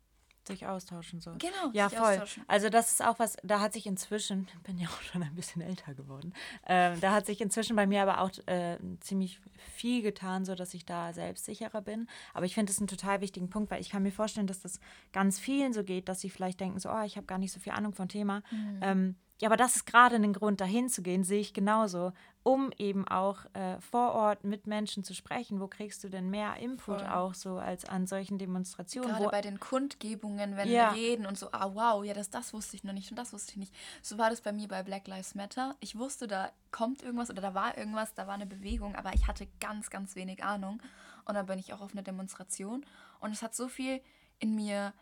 sich 0.47 0.67
austauschen 0.67 1.21
so. 1.21 1.33
Genau. 1.33 1.71
Ja, 1.73 1.89
voll. 1.89 2.23
Also 2.47 2.69
das 2.69 2.93
ist 2.93 3.05
auch 3.05 3.19
was, 3.19 3.37
da 3.43 3.61
hat 3.61 3.73
sich 3.73 3.87
inzwischen, 3.87 4.49
ich 4.49 4.59
bin 4.63 4.79
ja 4.79 4.89
auch 4.89 5.01
schon 5.03 5.23
ein 5.23 5.35
bisschen 5.35 5.63
älter 5.63 5.95
geworden, 5.95 6.33
äh, 6.67 6.97
da 6.99 7.13
hat 7.13 7.27
sich 7.27 7.41
inzwischen 7.41 7.77
bei 7.77 7.87
mir 7.87 8.03
aber 8.03 8.21
auch 8.21 8.31
äh, 8.47 8.79
ziemlich 9.01 9.41
viel 9.75 10.03
getan, 10.03 10.45
so 10.45 10.55
dass 10.55 10.75
ich 10.75 10.85
da 10.85 11.13
selbstsicherer 11.13 11.83
bin. 11.83 12.09
Aber 12.35 12.47
ich 12.47 12.55
finde 12.55 12.73
es 12.73 12.79
einen 12.79 12.89
total 12.89 13.21
wichtigen 13.21 13.51
Punkt, 13.51 13.71
weil 13.71 13.81
ich 13.81 13.91
kann 13.91 14.03
mir 14.03 14.13
vorstellen, 14.13 14.47
dass 14.47 14.61
das 14.61 14.81
ganz 15.13 15.39
vielen 15.39 15.73
so 15.73 15.85
geht, 15.85 16.09
dass 16.09 16.21
sie 16.21 16.31
vielleicht 16.31 16.61
denken 16.61 16.79
so, 16.79 16.91
oh, 16.91 17.03
ich 17.05 17.17
habe 17.17 17.27
gar 17.27 17.39
nicht 17.39 17.53
so 17.53 17.61
viel 17.61 17.73
Ahnung 17.73 17.95
vom 17.95 18.09
Thema. 18.09 18.43
Mhm. 18.51 18.81
Ähm, 18.83 19.17
ja, 19.43 19.49
aber 19.49 19.57
das 19.57 19.75
ist 19.75 19.87
gerade 19.87 20.15
ein 20.15 20.33
Grund, 20.33 20.61
dahin 20.61 20.89
zu 20.89 21.03
gehen, 21.03 21.25
sehe 21.25 21.41
ich 21.41 21.53
genauso, 21.53 22.13
um 22.45 22.71
eben 22.79 23.09
auch 23.09 23.45
äh, 23.55 23.81
vor 23.81 24.13
Ort 24.13 24.45
mit 24.45 24.69
Menschen 24.69 25.03
zu 25.03 25.15
sprechen. 25.15 25.59
Wo 25.59 25.67
kriegst 25.67 26.05
du 26.05 26.09
denn 26.09 26.31
mehr 26.31 26.59
Input 26.59 27.01
Voll. 27.01 27.09
auch 27.09 27.35
so 27.35 27.57
als 27.57 27.85
an 27.85 28.07
solchen 28.07 28.39
Demonstrationen? 28.39 29.11
Gerade 29.11 29.31
bei 29.31 29.41
den 29.41 29.59
Kundgebungen, 29.59 30.57
wenn 30.57 30.71
ja. 30.71 30.95
wir 30.95 31.03
reden 31.03 31.27
und 31.27 31.37
so, 31.37 31.49
ah 31.51 31.75
wow, 31.75 32.05
ja, 32.05 32.15
das, 32.15 32.31
das 32.31 32.55
wusste 32.55 32.77
ich 32.77 32.85
noch 32.85 32.93
nicht 32.93 33.11
und 33.11 33.17
das 33.17 33.33
wusste 33.33 33.51
ich 33.51 33.57
nicht. 33.57 33.75
So 34.01 34.17
war 34.17 34.31
das 34.31 34.43
bei 34.43 34.53
mir 34.53 34.69
bei 34.69 34.85
Black 34.85 35.09
Lives 35.09 35.35
Matter. 35.35 35.75
Ich 35.81 35.99
wusste, 35.99 36.29
da 36.29 36.53
kommt 36.71 37.03
irgendwas 37.03 37.29
oder 37.29 37.43
da 37.43 37.53
war 37.53 37.77
irgendwas, 37.77 38.15
da 38.15 38.29
war 38.29 38.35
eine 38.35 38.47
Bewegung, 38.47 38.95
aber 38.95 39.13
ich 39.13 39.27
hatte 39.27 39.49
ganz, 39.59 39.91
ganz 39.91 40.15
wenig 40.15 40.45
Ahnung. 40.45 40.81
Und 41.25 41.35
dann 41.35 41.47
bin 41.47 41.59
ich 41.59 41.75
auch 41.75 41.81
auf 41.81 41.91
eine 41.91 42.05
Demonstration 42.05 42.87
und 43.19 43.33
es 43.33 43.43
hat 43.43 43.57
so 43.57 43.67
viel 43.67 44.03
in 44.39 44.55
mir 44.55 44.93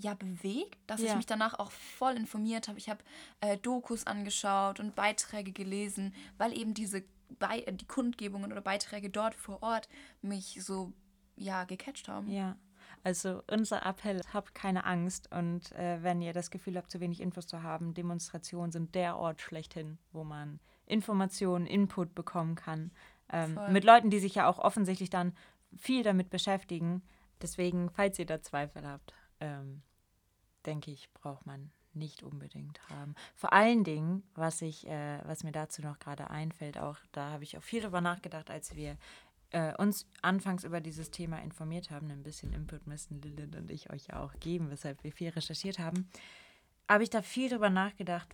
ja 0.00 0.14
bewegt, 0.14 0.78
dass 0.86 1.00
ja. 1.00 1.08
ich 1.08 1.16
mich 1.16 1.26
danach 1.26 1.58
auch 1.58 1.70
voll 1.70 2.16
informiert 2.16 2.68
habe. 2.68 2.78
Ich 2.78 2.88
habe 2.88 3.02
äh, 3.40 3.56
Dokus 3.56 4.06
angeschaut 4.06 4.80
und 4.80 4.94
Beiträge 4.94 5.52
gelesen, 5.52 6.14
weil 6.36 6.56
eben 6.56 6.74
diese 6.74 7.02
Be 7.38 7.64
die 7.70 7.86
Kundgebungen 7.86 8.52
oder 8.52 8.62
Beiträge 8.62 9.10
dort 9.10 9.34
vor 9.34 9.62
Ort 9.62 9.88
mich 10.22 10.58
so 10.62 10.92
ja 11.36 11.64
gecatcht 11.64 12.08
haben. 12.08 12.30
Ja. 12.30 12.56
Also 13.04 13.42
unser 13.50 13.84
Appell, 13.84 14.20
habt 14.32 14.54
keine 14.54 14.84
Angst 14.84 15.30
und 15.30 15.72
äh, 15.72 16.02
wenn 16.02 16.20
ihr 16.20 16.32
das 16.32 16.50
Gefühl 16.50 16.76
habt, 16.76 16.90
zu 16.90 17.00
wenig 17.00 17.20
Infos 17.20 17.46
zu 17.46 17.62
haben, 17.62 17.94
Demonstrationen 17.94 18.72
sind 18.72 18.94
der 18.94 19.16
Ort 19.16 19.40
schlechthin, 19.40 19.98
wo 20.12 20.24
man 20.24 20.58
Informationen, 20.86 21.66
Input 21.66 22.14
bekommen 22.14 22.54
kann. 22.54 22.90
Ähm, 23.30 23.58
mit 23.70 23.84
Leuten, 23.84 24.10
die 24.10 24.18
sich 24.18 24.34
ja 24.34 24.48
auch 24.48 24.58
offensichtlich 24.58 25.10
dann 25.10 25.34
viel 25.76 26.02
damit 26.02 26.30
beschäftigen. 26.30 27.02
Deswegen, 27.42 27.90
falls 27.90 28.18
ihr 28.18 28.26
da 28.26 28.40
Zweifel 28.40 28.86
habt, 28.86 29.12
ähm, 29.40 29.82
denke 30.68 30.90
ich, 30.90 31.10
braucht 31.14 31.46
man 31.46 31.70
nicht 31.94 32.22
unbedingt 32.22 32.78
haben. 32.90 33.14
Vor 33.34 33.52
allen 33.52 33.82
Dingen, 33.82 34.22
was 34.34 34.60
ich, 34.62 34.86
äh, 34.86 35.20
was 35.24 35.42
mir 35.42 35.52
dazu 35.52 35.82
noch 35.82 35.98
gerade 35.98 36.28
einfällt, 36.30 36.78
auch 36.78 36.98
da 37.12 37.30
habe 37.30 37.42
ich 37.42 37.56
auch 37.56 37.62
viel 37.62 37.80
darüber 37.80 38.02
nachgedacht, 38.02 38.50
als 38.50 38.76
wir 38.76 38.98
äh, 39.50 39.74
uns 39.76 40.06
anfangs 40.20 40.64
über 40.64 40.80
dieses 40.80 41.10
Thema 41.10 41.38
informiert 41.40 41.90
haben. 41.90 42.10
Ein 42.10 42.22
bisschen 42.22 42.52
Input 42.52 42.86
müssen 42.86 43.22
Lilith 43.22 43.56
und 43.56 43.70
ich 43.70 43.90
euch 43.90 44.08
ja 44.08 44.22
auch 44.22 44.34
geben, 44.40 44.70
weshalb 44.70 45.02
wir 45.02 45.12
viel 45.12 45.30
recherchiert 45.30 45.78
haben. 45.78 46.08
Habe 46.86 47.02
ich 47.02 47.10
da 47.10 47.22
viel 47.22 47.48
darüber 47.48 47.70
nachgedacht, 47.70 48.28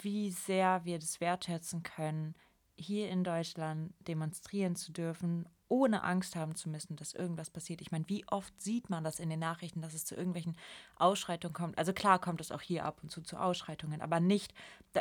wie 0.00 0.30
sehr 0.30 0.84
wir 0.84 0.98
das 0.98 1.20
wertschätzen 1.20 1.82
können, 1.82 2.34
hier 2.76 3.10
in 3.10 3.22
Deutschland 3.22 3.92
demonstrieren 4.08 4.74
zu 4.74 4.92
dürfen, 4.92 5.46
ohne 5.70 6.02
Angst 6.02 6.34
haben 6.34 6.56
zu 6.56 6.68
müssen, 6.68 6.96
dass 6.96 7.14
irgendwas 7.14 7.48
passiert. 7.48 7.80
Ich 7.80 7.92
meine, 7.92 8.08
wie 8.08 8.26
oft 8.28 8.60
sieht 8.60 8.90
man 8.90 9.04
das 9.04 9.20
in 9.20 9.30
den 9.30 9.38
Nachrichten, 9.38 9.80
dass 9.80 9.94
es 9.94 10.04
zu 10.04 10.16
irgendwelchen 10.16 10.56
Ausschreitungen 10.96 11.54
kommt? 11.54 11.78
Also 11.78 11.92
klar 11.92 12.18
kommt 12.18 12.40
es 12.40 12.50
auch 12.50 12.60
hier 12.60 12.84
ab 12.84 12.98
und 13.02 13.10
zu 13.10 13.22
zu 13.22 13.36
Ausschreitungen, 13.36 14.02
aber 14.02 14.18
nicht, 14.18 14.52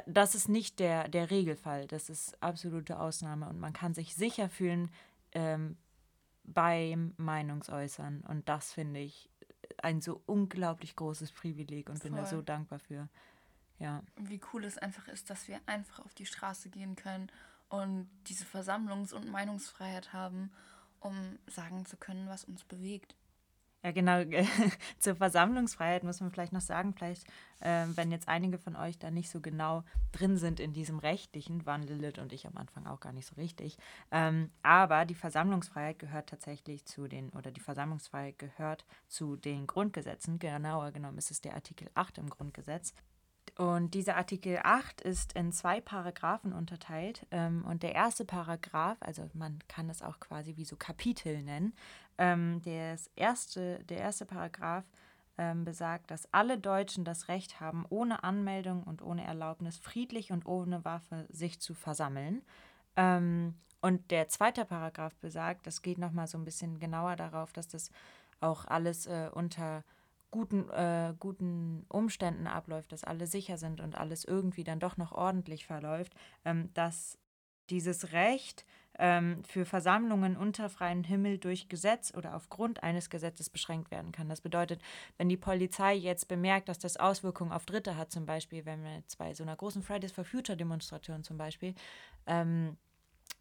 das 0.06 0.36
ist 0.36 0.48
nicht 0.48 0.80
der, 0.80 1.08
der 1.10 1.32
Regelfall. 1.32 1.88
Das 1.88 2.10
ist 2.10 2.42
absolute 2.42 3.00
Ausnahme 3.00 3.50
und 3.50 3.60
man 3.60 3.74
kann 3.74 3.96
sich 3.96 4.16
sicher 4.16 4.48
fühlen 4.48 4.92
ähm, 5.32 5.76
beim 6.44 7.16
Meinungsäußern 7.18 8.22
und 8.22 8.48
das 8.48 8.72
finde 8.72 9.00
ich 9.00 9.30
ein 9.82 10.02
so 10.02 10.22
unglaublich 10.28 10.96
großes 10.96 11.32
Privileg 11.32 11.90
und 11.90 12.00
Voll. 12.00 12.12
bin 12.12 12.18
da 12.18 12.26
so 12.26 12.42
dankbar 12.42 12.80
für. 12.80 13.10
Ja. 13.80 14.04
Wie 14.18 14.42
cool 14.54 14.66
es 14.66 14.78
einfach 14.78 15.08
ist, 15.08 15.30
dass 15.30 15.48
wir 15.48 15.60
einfach 15.66 16.00
auf 16.06 16.14
die 16.14 16.26
Straße 16.26 16.70
gehen 16.70 16.96
können 16.96 17.32
und 17.70 18.10
diese 18.28 18.46
Versammlungs- 18.46 19.14
und 19.14 19.30
Meinungsfreiheit 19.30 20.14
haben, 20.14 20.52
um 21.00 21.40
sagen 21.48 21.86
zu 21.86 21.98
können, 21.98 22.28
was 22.28 22.44
uns 22.44 22.64
bewegt. 22.64 23.16
Ja, 23.82 23.92
genau. 23.92 24.24
Zur 25.00 25.16
Versammlungsfreiheit 25.16 26.04
muss 26.04 26.20
man 26.20 26.32
vielleicht 26.32 26.52
noch 26.52 26.62
sagen, 26.62 26.94
vielleicht, 26.94 27.26
äh, 27.62 27.86
wenn 27.96 28.12
jetzt 28.12 28.28
einige 28.28 28.58
von 28.58 28.76
euch 28.76 29.00
da 29.00 29.10
nicht 29.10 29.30
so 29.30 29.40
genau 29.40 29.84
drin 30.12 30.38
sind 30.38 30.60
in 30.60 30.74
diesem 30.74 31.00
rechtlichen, 31.00 31.66
waren 31.66 31.84
Lilith 31.84 32.20
und 32.20 32.34
ich 32.34 32.46
am 32.46 32.58
Anfang 32.58 32.88
auch 32.88 33.00
gar 33.00 33.14
nicht 33.14 33.28
so 33.28 33.36
richtig. 33.36 33.78
Ähm, 34.12 34.52
aber 34.64 35.06
die 35.06 35.16
Versammlungsfreiheit 35.16 35.98
gehört 35.98 36.28
tatsächlich 36.28 36.84
zu 36.86 37.08
den, 37.08 37.30
oder 37.30 37.52
die 37.52 37.62
Versammlungsfreiheit 37.62 38.38
gehört 38.38 38.86
zu 39.08 39.38
den 39.38 39.66
Grundgesetzen. 39.66 40.40
Genauer 40.40 40.92
genommen 40.92 41.18
ist 41.18 41.32
es 41.32 41.40
der 41.40 41.54
Artikel 41.54 41.90
8 41.94 42.18
im 42.18 42.30
Grundgesetz. 42.30 42.94
Und 43.60 43.94
dieser 43.94 44.16
Artikel 44.16 44.58
8 44.63 45.01
ist 45.01 45.34
in 45.34 45.51
zwei 45.51 45.82
Paragraphen 45.82 46.54
unterteilt. 46.54 47.28
Ähm, 47.30 47.66
und 47.66 47.84
der 47.84 47.94
erste 47.94 48.24
Paragraph, 48.24 48.96
also 49.01 49.30
man 49.34 49.60
kann 49.68 49.89
das 49.89 50.01
auch 50.01 50.22
quasi 50.22 50.56
wie 50.56 50.63
so 50.63 50.78
Kapitel 50.78 51.44
nennen, 51.44 51.74
ähm, 52.18 52.62
das 52.63 53.12
erste, 53.18 53.84
der 53.84 53.98
erste 53.98 54.25
Paragraph 54.25 54.86
ähm, 55.38 55.66
besagt, 55.66 56.10
dass 56.10 56.34
alle 56.34 56.58
Deutschen 56.58 57.04
das 57.04 57.28
Recht 57.28 57.60
haben, 57.60 57.86
ohne 57.89 58.24
Anmeldung 58.24 58.82
und 58.84 59.01
ohne 59.01 59.25
Erlaubnis 59.25 59.78
friedlich 59.78 60.32
und 60.32 60.46
ohne 60.46 60.86
Waffe 60.86 61.25
sich 61.30 61.60
zu 61.60 61.74
versammeln. 61.74 62.42
und 62.96 64.12
der 64.12 64.28
zweite 64.30 64.66
Paragraph 64.66 65.16
besagt, 65.18 65.68
das 65.68 65.82
geht 65.82 65.98
nochmal 65.98 66.28
so 66.28 66.38
ein 66.38 66.44
bisschen 66.44 66.80
genauer 66.80 67.16
darauf, 67.16 67.54
dass 67.54 67.68
das 67.68 67.92
auch 68.42 68.66
alles 68.66 69.06
äh, 69.06 69.30
unter 69.34 69.84
guten, 70.31 70.69
äh, 70.69 71.13
guten 71.19 71.86
Umständen 71.89 72.48
abläuft, 72.48 72.91
dass 72.91 73.03
alle 73.03 73.27
sicher 73.27 73.57
sind 73.57 73.81
und 73.81 73.95
alles 73.95 74.25
irgendwie 74.25 74.63
dann 74.63 74.79
doch 74.79 74.98
noch 74.98 75.12
ordentlich 75.12 75.65
verläuft, 75.65 76.13
ähm, 76.45 76.69
dass 76.74 77.17
dieses 77.69 78.12
Recht 78.12 78.65
ähm, 78.98 79.43
für 79.45 79.65
Versammlungen 79.65 80.36
unter 80.36 80.69
freiem 80.69 81.03
Himmel 81.03 81.38
durch 81.38 81.69
Gesetz 81.69 82.13
oder 82.15 82.36
aufgrund 82.36 82.83
eines 82.83 83.09
Gesetzes 83.09 83.50
beschränkt 83.50 83.91
werden 83.91 84.12
kann. 84.12 84.27
Das 84.27 84.41
bedeutet, 84.41 84.81
wenn 85.17 85.29
die 85.29 85.38
Polizei 85.38 85.93
jetzt 85.93 86.27
bemerkt, 86.27 86.69
dass 86.69 86.79
das 86.79 86.98
Auswirkungen 86.98 87.51
auf 87.51 87.65
Dritte 87.65 87.95
hat, 87.95 88.12
zum 88.12 88.25
Beispiel, 88.25 88.65
wenn 88.65 88.83
wir 88.83 88.95
jetzt 88.95 89.17
bei 89.17 89.33
so 89.33 89.43
einer 89.43 89.55
großen 89.55 89.83
Fridays 89.83 90.12
for 90.12 90.25
Future 90.25 90.57
Demonstration 90.57 91.24
zum 91.24 91.38
Beispiel, 91.38 91.75
ähm, 92.27 92.77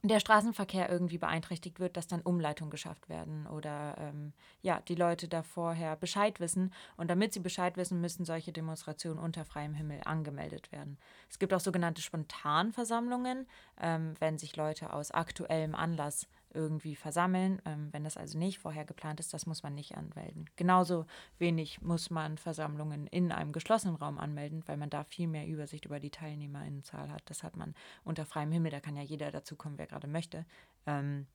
der 0.03 0.21
Straßenverkehr 0.21 0.89
irgendwie 0.89 1.19
beeinträchtigt 1.19 1.81
wird, 1.81 1.97
dass 1.97 2.07
dann 2.07 2.21
Umleitungen 2.21 2.71
geschafft 2.71 3.09
werden 3.09 3.47
oder 3.49 3.97
ähm, 3.99 4.33
ja, 4.63 4.81
die 4.87 4.95
Leute 4.95 5.27
da 5.27 5.43
vorher 5.43 5.97
Bescheid 5.97 6.39
wissen. 6.39 6.73
Und 6.97 7.11
damit 7.11 7.33
sie 7.33 7.41
Bescheid 7.41 7.77
wissen, 7.77 8.01
müssen 8.01 8.25
solche 8.25 8.53
Demonstrationen 8.53 9.19
unter 9.19 9.45
freiem 9.45 9.75
Himmel 9.75 10.01
angemeldet 10.05 10.71
werden. 10.71 10.99
Es 11.29 11.41
gibt 11.41 11.53
auch 11.53 11.61
sogenannte 11.61 12.01
Spontanversammlungen, 12.01 13.49
ähm, 13.81 14.15
wenn 14.21 14.39
sich 14.39 14.55
Leute 14.55 14.93
aus 14.93 15.11
aktuellem 15.11 15.75
Anlass 15.75 16.29
irgendwie 16.55 16.97
versammeln. 16.97 17.61
Ähm, 17.65 17.89
wenn 17.93 18.05
das 18.05 18.17
also 18.17 18.39
nicht 18.39 18.59
vorher 18.59 18.85
geplant 18.85 19.21
ist, 19.21 19.35
das 19.35 19.47
muss 19.47 19.63
man 19.63 19.75
nicht 19.75 19.97
anmelden. 19.97 20.49
Genauso 20.57 21.07
wenig 21.39 21.81
muss 21.83 22.11
man 22.11 22.39
Versammlungen 22.39 23.07
in 23.07 23.33
einem 23.33 23.53
geschlossenen 23.53 23.97
Raum 23.97 24.19
anmelden, 24.19 24.63
weil 24.67 24.77
man 24.77 24.91
da 24.91 25.05
viel 25.05 25.29
mehr 25.29 25.47
Übersicht 25.47 25.85
über 25.85 26.01
die 26.01 26.11
Teilnehmerinnenzahl 26.11 27.11
hat. 27.11 27.23
Das 27.27 27.43
hat 27.43 27.57
man 27.57 27.75
unter 28.05 28.27
freiem 28.27 28.53
Himmel, 28.53 28.71
da 28.71 28.81
kann 28.81 28.97
ja 28.97 29.03
jeder 29.03 29.31
dazukommen, 29.31 29.79
wer 29.79 29.87
gerade 29.87 30.09
möchte. 30.09 30.45
Ähm, 30.87 31.27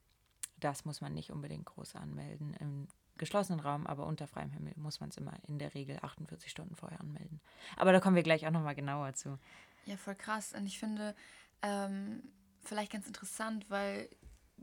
das 0.60 0.86
muss 0.86 1.02
man 1.02 1.14
nicht 1.14 1.32
unbedingt 1.32 1.66
groß 1.66 1.96
anmelden. 1.96 2.56
Im 2.60 2.88
geschlossenen 3.18 3.60
Raum, 3.60 3.86
aber 3.86 4.06
unter 4.06 4.28
freiem 4.28 4.52
Himmel 4.52 4.74
muss 4.76 5.00
man 5.00 5.10
es 5.10 5.18
immer 5.18 5.34
in 5.48 5.60
der 5.60 5.74
Regel 5.74 6.00
48 6.02 6.50
Stunden 6.50 6.76
vorher 6.76 7.00
anmelden. 7.00 7.42
Aber 7.78 7.92
da 7.92 8.00
kommen 8.00 8.16
wir 8.16 8.24
gleich 8.24 8.48
auch 8.48 8.52
nochmal 8.52 8.76
genauer 8.76 9.14
zu. 9.14 9.38
Ja, 9.86 9.98
voll 9.98 10.16
krass. 10.16 10.54
Und 10.54 10.66
ich 10.66 10.80
finde, 10.80 11.16
ähm, 11.62 12.24
vielleicht 12.64 12.92
ganz 12.92 13.08
interessant, 13.08 13.70
weil 13.70 14.10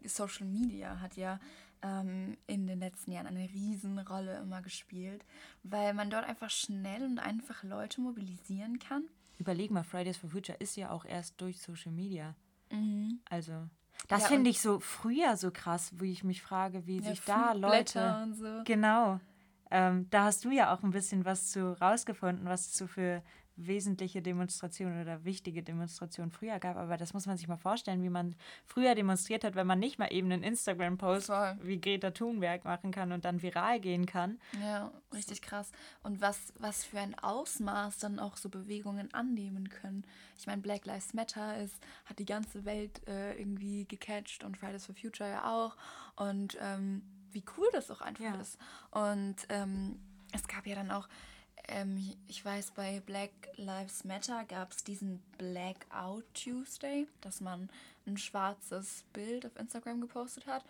Social 0.04 0.46
Media 0.46 1.00
hat 1.00 1.16
ja 1.16 1.38
ähm, 1.82 2.36
in 2.46 2.66
den 2.66 2.80
letzten 2.80 3.12
Jahren 3.12 3.26
eine 3.26 3.48
Riesenrolle 3.48 4.38
immer 4.38 4.62
gespielt, 4.62 5.24
weil 5.62 5.94
man 5.94 6.10
dort 6.10 6.24
einfach 6.24 6.50
schnell 6.50 7.02
und 7.02 7.18
einfach 7.18 7.62
Leute 7.62 8.00
mobilisieren 8.00 8.78
kann. 8.78 9.04
Überleg 9.38 9.70
mal, 9.70 9.84
Fridays 9.84 10.18
for 10.18 10.30
Future 10.30 10.58
ist 10.58 10.76
ja 10.76 10.90
auch 10.90 11.04
erst 11.04 11.40
durch 11.40 11.60
Social 11.60 11.92
Media. 11.92 12.34
Mhm. 12.70 13.20
Also, 13.30 13.68
das 14.08 14.22
ja, 14.22 14.28
finde 14.28 14.50
ich 14.50 14.60
so 14.60 14.80
früher 14.80 15.36
so 15.36 15.50
krass, 15.50 15.92
wo 15.96 16.04
ich 16.04 16.24
mich 16.24 16.42
frage, 16.42 16.86
wie 16.86 17.00
ja, 17.00 17.10
sich 17.10 17.22
da 17.22 17.52
Leute. 17.52 18.22
Und 18.22 18.34
so. 18.34 18.62
Genau. 18.64 19.20
Ähm, 19.70 20.08
da 20.10 20.24
hast 20.24 20.44
du 20.44 20.50
ja 20.50 20.74
auch 20.74 20.82
ein 20.82 20.90
bisschen 20.90 21.24
was 21.24 21.52
zu 21.52 21.80
rausgefunden, 21.80 22.46
was 22.46 22.72
zu 22.72 22.88
für 22.88 23.22
wesentliche 23.66 24.22
Demonstration 24.22 25.00
oder 25.00 25.24
wichtige 25.24 25.62
Demonstration 25.62 26.30
früher 26.30 26.58
gab. 26.58 26.76
Aber 26.76 26.96
das 26.96 27.14
muss 27.14 27.26
man 27.26 27.36
sich 27.36 27.48
mal 27.48 27.56
vorstellen, 27.56 28.02
wie 28.02 28.10
man 28.10 28.34
früher 28.64 28.94
demonstriert 28.94 29.44
hat, 29.44 29.54
wenn 29.54 29.66
man 29.66 29.78
nicht 29.78 29.98
mal 29.98 30.12
eben 30.12 30.30
einen 30.30 30.42
Instagram-Post 30.42 31.30
wie 31.62 31.80
Greta 31.80 32.10
Thunberg 32.10 32.64
machen 32.64 32.90
kann 32.90 33.12
und 33.12 33.24
dann 33.24 33.42
viral 33.42 33.80
gehen 33.80 34.06
kann. 34.06 34.38
Ja, 34.60 34.90
richtig 35.12 35.42
krass. 35.42 35.70
Und 36.02 36.20
was, 36.20 36.52
was 36.58 36.84
für 36.84 37.00
ein 37.00 37.18
Ausmaß 37.18 37.98
dann 37.98 38.18
auch 38.18 38.36
so 38.36 38.48
Bewegungen 38.48 39.12
annehmen 39.14 39.68
können. 39.68 40.04
Ich 40.38 40.46
meine, 40.46 40.62
Black 40.62 40.86
Lives 40.86 41.14
Matter 41.14 41.58
ist, 41.58 41.76
hat 42.06 42.18
die 42.18 42.24
ganze 42.24 42.64
Welt 42.64 43.06
äh, 43.08 43.38
irgendwie 43.38 43.84
gecatcht 43.84 44.44
und 44.44 44.56
Fridays 44.56 44.86
for 44.86 44.94
Future 44.94 45.28
ja 45.28 45.50
auch. 45.50 45.76
Und 46.16 46.56
ähm, 46.60 47.02
wie 47.32 47.44
cool 47.56 47.68
das 47.72 47.90
auch 47.90 48.00
einfach 48.00 48.24
ja. 48.24 48.40
ist. 48.40 48.58
Und 48.90 49.36
ähm, 49.48 49.98
es 50.32 50.46
gab 50.46 50.66
ja 50.66 50.74
dann 50.74 50.90
auch 50.90 51.08
ähm, 51.68 52.14
ich 52.26 52.44
weiß, 52.44 52.72
bei 52.72 53.00
Black 53.00 53.30
Lives 53.56 54.04
Matter 54.04 54.44
gab 54.44 54.72
es 54.72 54.84
diesen 54.84 55.20
Blackout 55.38 56.24
Tuesday, 56.34 57.06
dass 57.20 57.40
man 57.40 57.68
ein 58.06 58.16
schwarzes 58.16 59.04
Bild 59.12 59.46
auf 59.46 59.56
Instagram 59.56 60.00
gepostet 60.00 60.46
hat. 60.46 60.64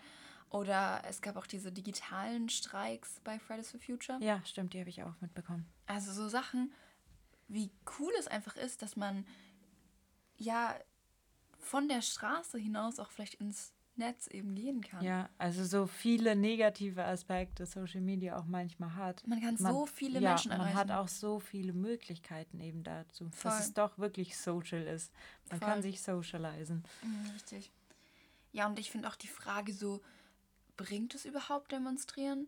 Oder 0.49 1.01
es 1.07 1.21
gab 1.21 1.37
auch 1.37 1.47
diese 1.47 1.71
digitalen 1.71 2.49
Streiks 2.49 3.21
bei 3.23 3.39
Fridays 3.39 3.71
for 3.71 3.79
Future. 3.79 4.19
Ja, 4.21 4.41
stimmt, 4.45 4.73
die 4.73 4.79
habe 4.79 4.89
ich 4.89 5.01
auch 5.01 5.13
mitbekommen. 5.21 5.65
Also 5.87 6.11
so 6.11 6.27
Sachen, 6.27 6.73
wie 7.47 7.71
cool 7.99 8.11
es 8.19 8.27
einfach 8.27 8.57
ist, 8.57 8.81
dass 8.81 8.97
man 8.97 9.25
ja 10.37 10.75
von 11.57 11.87
der 11.87 12.01
Straße 12.01 12.57
hinaus 12.57 12.99
auch 12.99 13.11
vielleicht 13.11 13.35
ins 13.35 13.71
Netz 13.95 14.27
eben 14.27 14.55
gehen 14.55 14.81
kann. 14.81 15.03
Ja, 15.03 15.29
also 15.37 15.63
so 15.65 15.85
viele 15.85 16.35
negative 16.35 17.03
Aspekte 17.05 17.65
Social 17.65 18.01
Media 18.01 18.37
auch 18.37 18.45
manchmal 18.45 18.95
hat. 18.95 19.25
Man 19.27 19.41
kann 19.41 19.57
man, 19.59 19.73
so 19.73 19.85
viele 19.85 20.19
ja, 20.19 20.29
Menschen 20.29 20.51
erreichen. 20.51 20.73
Man 20.73 20.75
hat 20.75 20.91
auch 20.91 21.07
so 21.07 21.39
viele 21.39 21.73
Möglichkeiten 21.73 22.59
eben 22.59 22.83
dazu, 22.83 23.29
Voll. 23.31 23.51
dass 23.51 23.59
es 23.67 23.73
doch 23.73 23.97
wirklich 23.97 24.37
social 24.37 24.81
ist. 24.81 25.13
Man 25.49 25.59
Voll. 25.59 25.69
kann 25.69 25.81
sich 25.81 26.01
socialisen. 26.01 26.83
Mhm, 27.03 27.31
richtig. 27.31 27.71
Ja, 28.53 28.67
und 28.67 28.79
ich 28.79 28.91
finde 28.91 29.07
auch 29.07 29.15
die 29.15 29.27
Frage 29.27 29.73
so, 29.73 30.01
bringt 30.77 31.15
es 31.15 31.25
überhaupt 31.25 31.71
Demonstrieren? 31.71 32.47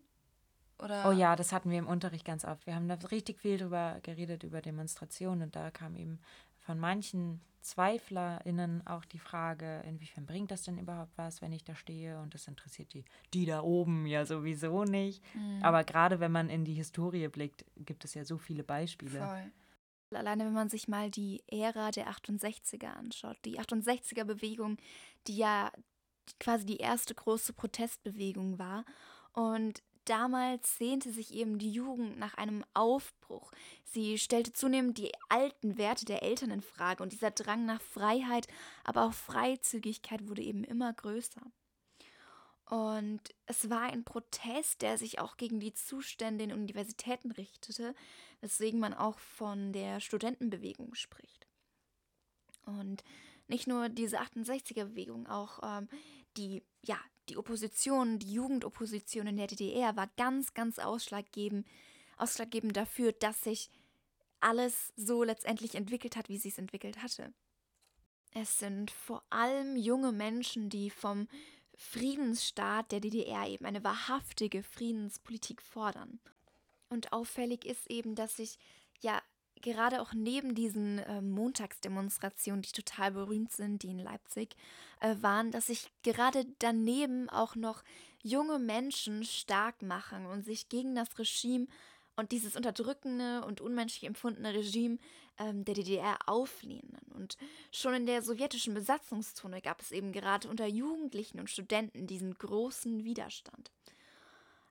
Oder? 0.79 1.07
Oh 1.07 1.11
ja, 1.11 1.35
das 1.35 1.51
hatten 1.51 1.69
wir 1.69 1.77
im 1.77 1.87
Unterricht 1.87 2.25
ganz 2.25 2.45
oft. 2.45 2.65
Wir 2.65 2.75
haben 2.75 2.87
da 2.87 2.95
richtig 2.95 3.39
viel 3.39 3.57
drüber 3.57 3.99
geredet, 4.03 4.43
über 4.43 4.61
Demonstrationen. 4.61 5.43
Und 5.43 5.55
da 5.55 5.71
kam 5.71 5.95
eben 5.95 6.19
von 6.63 6.79
manchen 6.79 7.41
ZweiflerInnen 7.61 8.85
auch 8.85 9.05
die 9.05 9.19
Frage, 9.19 9.81
inwiefern 9.87 10.25
bringt 10.25 10.51
das 10.51 10.63
denn 10.63 10.77
überhaupt 10.77 11.17
was, 11.17 11.41
wenn 11.41 11.53
ich 11.53 11.63
da 11.63 11.75
stehe? 11.75 12.19
Und 12.19 12.33
das 12.33 12.47
interessiert 12.47 12.93
die, 12.93 13.05
die 13.33 13.45
da 13.45 13.61
oben 13.61 14.05
ja 14.05 14.25
sowieso 14.25 14.83
nicht. 14.83 15.23
Mhm. 15.33 15.63
Aber 15.63 15.83
gerade 15.83 16.19
wenn 16.19 16.31
man 16.31 16.49
in 16.49 16.65
die 16.65 16.73
Historie 16.73 17.27
blickt, 17.29 17.65
gibt 17.77 18.05
es 18.05 18.13
ja 18.13 18.25
so 18.25 18.37
viele 18.37 18.63
Beispiele. 18.63 19.19
Voll. 19.19 19.51
Alleine 20.11 20.45
wenn 20.45 20.53
man 20.53 20.69
sich 20.69 20.87
mal 20.87 21.09
die 21.09 21.41
Ära 21.47 21.89
der 21.89 22.11
68er 22.11 22.93
anschaut, 22.93 23.37
die 23.45 23.59
68er-Bewegung, 23.59 24.77
die 25.25 25.37
ja 25.37 25.71
quasi 26.39 26.65
die 26.65 26.77
erste 26.77 27.15
große 27.15 27.53
Protestbewegung 27.53 28.59
war. 28.59 28.85
Und 29.33 29.81
Damals 30.05 30.77
sehnte 30.77 31.11
sich 31.11 31.33
eben 31.33 31.59
die 31.59 31.71
Jugend 31.71 32.19
nach 32.19 32.35
einem 32.35 32.65
Aufbruch. 32.73 33.51
Sie 33.85 34.17
stellte 34.17 34.51
zunehmend 34.51 34.97
die 34.97 35.11
alten 35.29 35.77
Werte 35.77 36.03
der 36.03 36.23
Eltern 36.23 36.51
in 36.51 36.61
Frage 36.61 37.01
und 37.01 37.13
dieser 37.13 37.31
Drang 37.31 37.65
nach 37.65 37.81
Freiheit, 37.81 38.47
aber 38.83 39.05
auch 39.05 39.13
Freizügigkeit 39.13 40.27
wurde 40.27 40.41
eben 40.41 40.63
immer 40.63 40.91
größer. 40.91 41.41
Und 42.65 43.21
es 43.45 43.69
war 43.69 43.83
ein 43.83 44.03
Protest, 44.03 44.81
der 44.81 44.97
sich 44.97 45.19
auch 45.19 45.37
gegen 45.37 45.59
die 45.59 45.73
Zustände 45.73 46.45
in 46.45 46.53
Universitäten 46.53 47.31
richtete, 47.31 47.93
weswegen 48.41 48.79
man 48.79 48.93
auch 48.93 49.19
von 49.19 49.73
der 49.73 49.99
Studentenbewegung 49.99 50.95
spricht. 50.95 51.47
Und 52.65 53.03
nicht 53.47 53.67
nur 53.67 53.89
diese 53.89 54.21
68er-Bewegung, 54.21 55.27
auch 55.27 55.59
ähm, 55.61 55.87
die, 56.37 56.63
ja, 56.81 56.97
die 57.29 57.37
Opposition, 57.37 58.19
die 58.19 58.33
Jugendopposition 58.33 59.27
in 59.27 59.37
der 59.37 59.47
DDR 59.47 59.95
war 59.95 60.09
ganz, 60.17 60.53
ganz 60.53 60.79
ausschlaggebend, 60.79 61.67
ausschlaggebend 62.17 62.75
dafür, 62.75 63.11
dass 63.13 63.43
sich 63.43 63.69
alles 64.39 64.93
so 64.95 65.23
letztendlich 65.23 65.75
entwickelt 65.75 66.15
hat, 66.15 66.29
wie 66.29 66.37
sie 66.37 66.49
es 66.49 66.57
entwickelt 66.57 67.01
hatte. 67.01 67.33
Es 68.33 68.59
sind 68.59 68.91
vor 68.91 69.23
allem 69.29 69.77
junge 69.77 70.11
Menschen, 70.11 70.69
die 70.69 70.89
vom 70.89 71.27
Friedensstaat 71.75 72.91
der 72.91 72.99
DDR 72.99 73.47
eben 73.47 73.65
eine 73.65 73.83
wahrhaftige 73.83 74.63
Friedenspolitik 74.63 75.61
fordern. 75.61 76.19
Und 76.89 77.13
auffällig 77.13 77.65
ist 77.65 77.89
eben, 77.89 78.15
dass 78.15 78.35
sich 78.37 78.59
ja 79.01 79.21
gerade 79.61 80.01
auch 80.01 80.13
neben 80.13 80.55
diesen 80.55 80.99
äh, 80.99 81.21
Montagsdemonstrationen, 81.21 82.61
die 82.61 82.71
total 82.71 83.11
berühmt 83.11 83.51
sind, 83.51 83.83
die 83.83 83.89
in 83.89 83.99
Leipzig 83.99 84.55
äh, 84.99 85.15
waren, 85.21 85.51
dass 85.51 85.67
sich 85.67 85.91
gerade 86.03 86.45
daneben 86.59 87.29
auch 87.29 87.55
noch 87.55 87.83
junge 88.21 88.59
Menschen 88.59 89.23
stark 89.23 89.81
machen 89.81 90.25
und 90.25 90.45
sich 90.45 90.69
gegen 90.69 90.95
das 90.95 91.17
Regime 91.19 91.67
und 92.15 92.31
dieses 92.31 92.55
unterdrückende 92.55 93.43
und 93.45 93.59
unmenschlich 93.59 94.05
empfundene 94.05 94.53
Regime 94.53 94.97
ähm, 95.37 95.65
der 95.65 95.75
DDR 95.75 96.17
auflehnen. 96.27 96.99
Und 97.13 97.37
schon 97.71 97.93
in 97.93 98.05
der 98.05 98.21
sowjetischen 98.21 98.73
Besatzungszone 98.73 99.61
gab 99.61 99.81
es 99.81 99.91
eben 99.91 100.11
gerade 100.11 100.47
unter 100.47 100.67
Jugendlichen 100.67 101.39
und 101.39 101.49
Studenten 101.49 102.07
diesen 102.07 102.33
großen 102.37 103.03
Widerstand. 103.03 103.71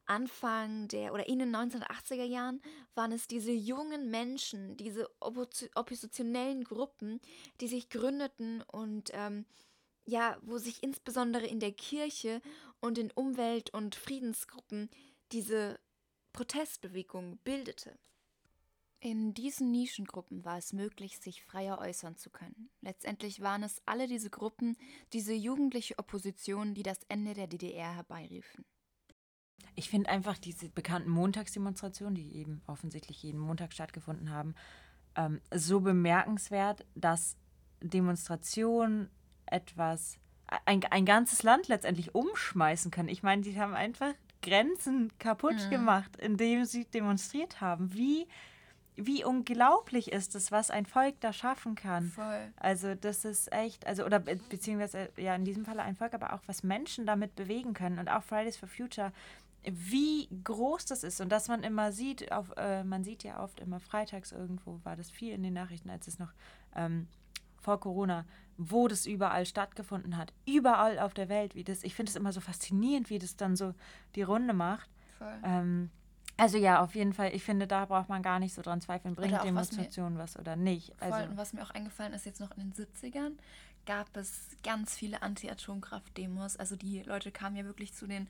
Anfang 0.06 0.88
der 0.88 1.12
oder 1.12 1.28
in 1.28 1.38
den 1.38 1.54
1980er 1.54 2.24
Jahren 2.24 2.60
waren 2.94 3.12
es 3.12 3.26
diese 3.26 3.52
jungen 3.52 4.10
Menschen, 4.10 4.76
diese 4.76 5.08
oppositionellen 5.20 6.64
Gruppen, 6.64 7.20
die 7.60 7.68
sich 7.68 7.88
gründeten 7.88 8.62
und 8.62 9.10
ähm, 9.12 9.46
ja, 10.04 10.36
wo 10.42 10.58
sich 10.58 10.82
insbesondere 10.82 11.46
in 11.46 11.60
der 11.60 11.72
Kirche 11.72 12.42
und 12.80 12.98
in 12.98 13.10
Umwelt- 13.12 13.72
und 13.72 13.94
Friedensgruppen 13.94 14.90
diese 15.30 15.78
Protestbewegung 16.32 17.38
bildete. 17.44 17.98
In 19.00 19.34
diesen 19.34 19.72
Nischengruppen 19.72 20.44
war 20.44 20.58
es 20.58 20.72
möglich, 20.72 21.18
sich 21.18 21.42
freier 21.42 21.78
äußern 21.78 22.16
zu 22.16 22.30
können. 22.30 22.70
Letztendlich 22.80 23.40
waren 23.40 23.64
es 23.64 23.82
alle 23.84 24.06
diese 24.06 24.30
Gruppen, 24.30 24.76
diese 25.12 25.32
jugendliche 25.32 25.98
Opposition, 25.98 26.74
die 26.74 26.84
das 26.84 27.00
Ende 27.08 27.34
der 27.34 27.48
DDR 27.48 27.94
herbeiriefen. 27.96 28.64
Ich 29.74 29.88
finde 29.88 30.10
einfach 30.10 30.38
diese 30.38 30.68
bekannten 30.68 31.10
Montagsdemonstrationen, 31.10 32.14
die 32.14 32.36
eben 32.36 32.62
offensichtlich 32.66 33.22
jeden 33.22 33.40
Montag 33.40 33.72
stattgefunden 33.72 34.30
haben, 34.30 34.54
ähm, 35.16 35.40
so 35.52 35.80
bemerkenswert, 35.80 36.84
dass 36.94 37.36
Demonstrationen 37.80 39.08
etwas, 39.46 40.18
ein, 40.64 40.84
ein 40.90 41.04
ganzes 41.04 41.42
Land 41.42 41.68
letztendlich 41.68 42.14
umschmeißen 42.14 42.90
können. 42.90 43.08
Ich 43.08 43.22
meine, 43.22 43.42
die 43.42 43.58
haben 43.58 43.74
einfach 43.74 44.14
Grenzen 44.42 45.10
kaputt 45.18 45.66
mhm. 45.66 45.70
gemacht, 45.70 46.16
indem 46.16 46.64
sie 46.64 46.84
demonstriert 46.84 47.60
haben. 47.60 47.94
Wie, 47.94 48.26
wie 48.96 49.24
unglaublich 49.24 50.12
ist 50.12 50.34
es, 50.34 50.52
was 50.52 50.70
ein 50.70 50.86
Volk 50.86 51.20
da 51.20 51.32
schaffen 51.32 51.74
kann. 51.74 52.08
Voll. 52.08 52.52
Also 52.56 52.94
das 52.94 53.24
ist 53.24 53.52
echt, 53.52 53.86
also 53.86 54.04
oder 54.04 54.18
beziehungsweise 54.18 55.10
ja 55.16 55.34
in 55.34 55.44
diesem 55.44 55.64
Fall 55.64 55.80
ein 55.80 55.96
Volk, 55.96 56.14
aber 56.14 56.32
auch 56.32 56.42
was 56.46 56.62
Menschen 56.62 57.06
damit 57.06 57.34
bewegen 57.36 57.72
können 57.72 57.98
und 57.98 58.08
auch 58.08 58.22
Fridays 58.22 58.56
for 58.56 58.68
Future, 58.68 59.12
wie 59.64 60.28
groß 60.42 60.86
das 60.86 61.04
ist 61.04 61.20
und 61.20 61.30
dass 61.30 61.48
man 61.48 61.62
immer 61.62 61.92
sieht, 61.92 62.32
auf, 62.32 62.52
äh, 62.56 62.82
man 62.84 63.04
sieht 63.04 63.22
ja 63.22 63.42
oft 63.42 63.60
immer 63.60 63.78
freitags 63.80 64.32
irgendwo, 64.32 64.80
war 64.82 64.96
das 64.96 65.10
viel 65.10 65.32
in 65.32 65.42
den 65.42 65.54
Nachrichten, 65.54 65.90
als 65.90 66.08
es 66.08 66.18
noch 66.18 66.32
ähm, 66.74 67.06
vor 67.60 67.78
Corona, 67.78 68.24
wo 68.56 68.88
das 68.88 69.06
überall 69.06 69.46
stattgefunden 69.46 70.16
hat, 70.16 70.32
überall 70.46 70.98
auf 70.98 71.14
der 71.14 71.28
Welt, 71.28 71.54
wie 71.54 71.62
das, 71.62 71.84
ich 71.84 71.94
finde 71.94 72.10
es 72.10 72.16
immer 72.16 72.32
so 72.32 72.40
faszinierend, 72.40 73.08
wie 73.08 73.18
das 73.18 73.36
dann 73.36 73.56
so 73.56 73.74
die 74.16 74.22
Runde 74.22 74.52
macht. 74.52 74.90
Voll. 75.18 75.38
Ähm, 75.44 75.90
also 76.36 76.58
ja, 76.58 76.82
auf 76.82 76.94
jeden 76.96 77.12
Fall, 77.12 77.34
ich 77.34 77.44
finde, 77.44 77.68
da 77.68 77.84
braucht 77.84 78.08
man 78.08 78.22
gar 78.22 78.40
nicht 78.40 78.54
so 78.54 78.62
dran 78.62 78.80
zweifeln, 78.80 79.14
bringt 79.14 79.44
Demonstration 79.44 80.18
was, 80.18 80.34
was, 80.34 80.40
oder 80.40 80.56
nicht. 80.56 80.92
Also, 81.00 81.14
voll, 81.14 81.28
und 81.28 81.36
was 81.36 81.52
mir 81.52 81.62
auch 81.62 81.70
eingefallen 81.70 82.14
ist, 82.14 82.26
jetzt 82.26 82.40
noch 82.40 82.50
in 82.56 82.70
den 82.70 82.72
70ern 82.72 83.32
gab 83.86 84.16
es 84.16 84.48
ganz 84.62 84.96
viele 84.96 85.22
Anti-Atomkraft-Demos. 85.22 86.56
Also 86.56 86.76
die 86.76 87.02
Leute 87.02 87.30
kamen 87.30 87.56
ja 87.56 87.64
wirklich 87.64 87.94
zu 87.94 88.06
den 88.06 88.28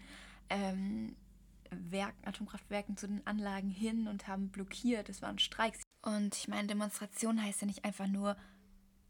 ähm, 0.51 1.15
Werken, 1.91 2.27
Atomkraftwerken, 2.27 2.97
zu 2.97 3.07
den 3.07 3.27
Anlagen 3.27 3.71
hin 3.71 4.09
und 4.09 4.29
haben 4.29 4.49
blockiert. 4.49 5.09
Es 5.09 5.23
waren 5.23 5.39
Streiks. 5.39 5.83
Und 6.03 6.37
ich 6.37 6.49
meine, 6.49 6.69
Demonstration 6.69 7.43
heißt 7.43 7.61
ja 7.63 7.67
nicht 7.67 7.85
einfach 7.85 8.07
nur 8.07 8.37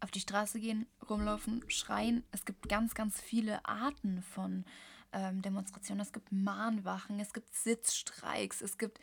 auf 0.00 0.10
die 0.10 0.20
Straße 0.20 0.60
gehen, 0.60 0.86
rumlaufen, 1.08 1.64
schreien. 1.68 2.24
Es 2.32 2.44
gibt 2.44 2.68
ganz, 2.68 2.94
ganz 2.94 3.20
viele 3.20 3.64
Arten 3.64 4.22
von 4.22 4.64
ähm, 5.12 5.42
Demonstrationen. 5.42 6.00
Es 6.00 6.12
gibt 6.12 6.32
Mahnwachen, 6.32 7.20
es 7.20 7.32
gibt 7.32 7.54
Sitzstreiks, 7.54 8.62
es 8.62 8.78
gibt 8.78 8.98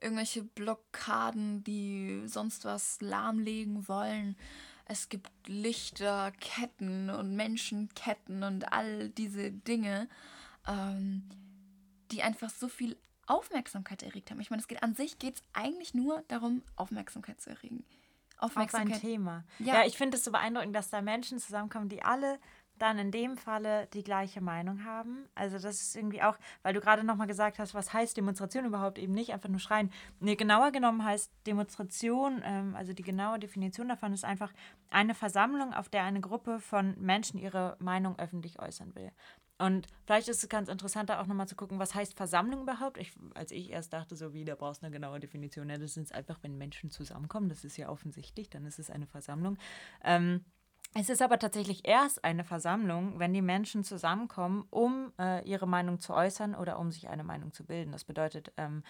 irgendwelche 0.00 0.44
Blockaden, 0.44 1.64
die 1.64 2.22
sonst 2.26 2.64
was 2.64 3.00
lahmlegen 3.00 3.88
wollen. 3.88 4.36
Es 4.84 5.08
gibt 5.08 5.30
Lichterketten 5.48 7.10
und 7.10 7.34
Menschenketten 7.34 8.42
und 8.42 8.72
all 8.72 9.08
diese 9.08 9.50
Dinge, 9.50 10.08
ähm, 10.68 11.24
die 12.10 12.22
einfach 12.22 12.50
so 12.50 12.68
viel 12.68 12.96
Aufmerksamkeit 13.26 14.02
erregt 14.02 14.30
haben. 14.30 14.40
Ich 14.40 14.50
meine, 14.50 14.60
es 14.60 14.68
geht 14.68 14.82
an 14.82 14.94
sich 14.94 15.18
geht 15.18 15.36
es 15.36 15.42
eigentlich 15.52 15.94
nur 15.94 16.22
darum, 16.28 16.62
Aufmerksamkeit 16.76 17.40
zu 17.40 17.50
erregen. 17.50 17.84
Aufmerksamkeit. 18.38 18.96
Auf 18.96 19.02
ein 19.02 19.08
Thema. 19.08 19.44
Ja, 19.58 19.80
ja 19.80 19.86
ich 19.86 19.96
finde 19.96 20.16
es 20.16 20.24
so 20.24 20.30
beeindruckend, 20.30 20.74
dass 20.76 20.90
da 20.90 21.00
Menschen 21.00 21.38
zusammenkommen, 21.38 21.88
die 21.88 22.02
alle 22.02 22.38
dann 22.78 22.98
in 22.98 23.10
dem 23.10 23.36
Falle 23.36 23.86
die 23.94 24.02
gleiche 24.02 24.40
Meinung 24.40 24.84
haben. 24.84 25.28
Also 25.34 25.58
das 25.58 25.80
ist 25.80 25.96
irgendwie 25.96 26.22
auch, 26.22 26.36
weil 26.62 26.74
du 26.74 26.80
gerade 26.80 27.04
nochmal 27.04 27.26
gesagt 27.26 27.58
hast, 27.58 27.74
was 27.74 27.92
heißt 27.92 28.16
Demonstration 28.16 28.64
überhaupt 28.64 28.98
eben 28.98 29.14
nicht, 29.14 29.32
einfach 29.32 29.48
nur 29.48 29.60
schreien. 29.60 29.90
Nee, 30.20 30.36
genauer 30.36 30.72
genommen 30.72 31.04
heißt 31.04 31.32
Demonstration, 31.46 32.42
ähm, 32.44 32.74
also 32.76 32.92
die 32.92 33.02
genaue 33.02 33.38
Definition 33.38 33.88
davon 33.88 34.12
ist 34.12 34.24
einfach 34.24 34.52
eine 34.90 35.14
Versammlung, 35.14 35.72
auf 35.72 35.88
der 35.88 36.04
eine 36.04 36.20
Gruppe 36.20 36.60
von 36.60 36.94
Menschen 37.00 37.38
ihre 37.38 37.76
Meinung 37.78 38.18
öffentlich 38.18 38.60
äußern 38.60 38.94
will. 38.94 39.10
Und 39.58 39.86
vielleicht 40.04 40.28
ist 40.28 40.42
es 40.42 40.48
ganz 40.48 40.68
interessant, 40.68 41.08
da 41.08 41.20
auch 41.20 41.26
nochmal 41.26 41.48
zu 41.48 41.56
gucken, 41.56 41.78
was 41.78 41.94
heißt 41.94 42.14
Versammlung 42.14 42.62
überhaupt? 42.62 42.98
Ich, 42.98 43.12
als 43.34 43.52
ich 43.52 43.70
erst 43.70 43.92
dachte, 43.92 44.14
so 44.14 44.34
wie, 44.34 44.44
da 44.44 44.54
brauchst 44.54 44.82
du 44.82 44.86
eine 44.86 44.92
genaue 44.92 45.18
Definition. 45.18 45.70
Ja, 45.70 45.78
das 45.78 45.96
ist 45.96 46.14
einfach, 46.14 46.38
wenn 46.42 46.58
Menschen 46.58 46.90
zusammenkommen, 46.90 47.48
das 47.48 47.64
ist 47.64 47.76
ja 47.76 47.88
offensichtlich, 47.88 48.50
dann 48.50 48.66
ist 48.66 48.78
es 48.78 48.90
eine 48.90 49.06
Versammlung. 49.06 49.56
Ähm, 50.04 50.44
es 50.94 51.08
ist 51.08 51.22
aber 51.22 51.38
tatsächlich 51.38 51.86
erst 51.86 52.24
eine 52.24 52.44
Versammlung, 52.44 53.18
wenn 53.18 53.32
die 53.32 53.42
Menschen 53.42 53.84
zusammenkommen, 53.84 54.66
um 54.70 55.12
äh, 55.18 55.46
ihre 55.46 55.66
Meinung 55.66 56.00
zu 56.00 56.14
äußern 56.14 56.54
oder 56.54 56.78
um 56.78 56.90
sich 56.90 57.08
eine 57.08 57.24
Meinung 57.24 57.52
zu 57.52 57.64
bilden. 57.64 57.92
Das 57.92 58.04
bedeutet, 58.04 58.52
ähm, 58.56 58.82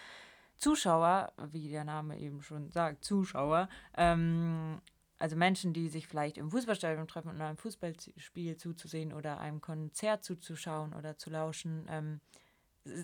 Zuschauer, 0.57 1.33
wie 1.51 1.69
der 1.69 1.85
Name 1.85 2.19
eben 2.19 2.43
schon 2.43 2.71
sagt, 2.71 3.05
Zuschauer, 3.05 3.69
ähm, 3.97 4.81
also 5.19 5.37
Menschen, 5.37 5.73
die 5.73 5.89
sich 5.89 6.07
vielleicht 6.07 6.39
im 6.39 6.51
Fußballstadion 6.51 7.09
treffen, 7.09 7.31
um 7.31 7.41
einem 7.41 7.57
Fußballspiel 7.57 8.57
zuzusehen 8.57 9.13
oder 9.13 9.41
einem 9.41 9.61
Konzert 9.61 10.25
zuzuschauen 10.25 10.93
oder 10.93 11.17
zu 11.17 11.31
lauschen, 11.31 11.87
ähm, 11.89 12.21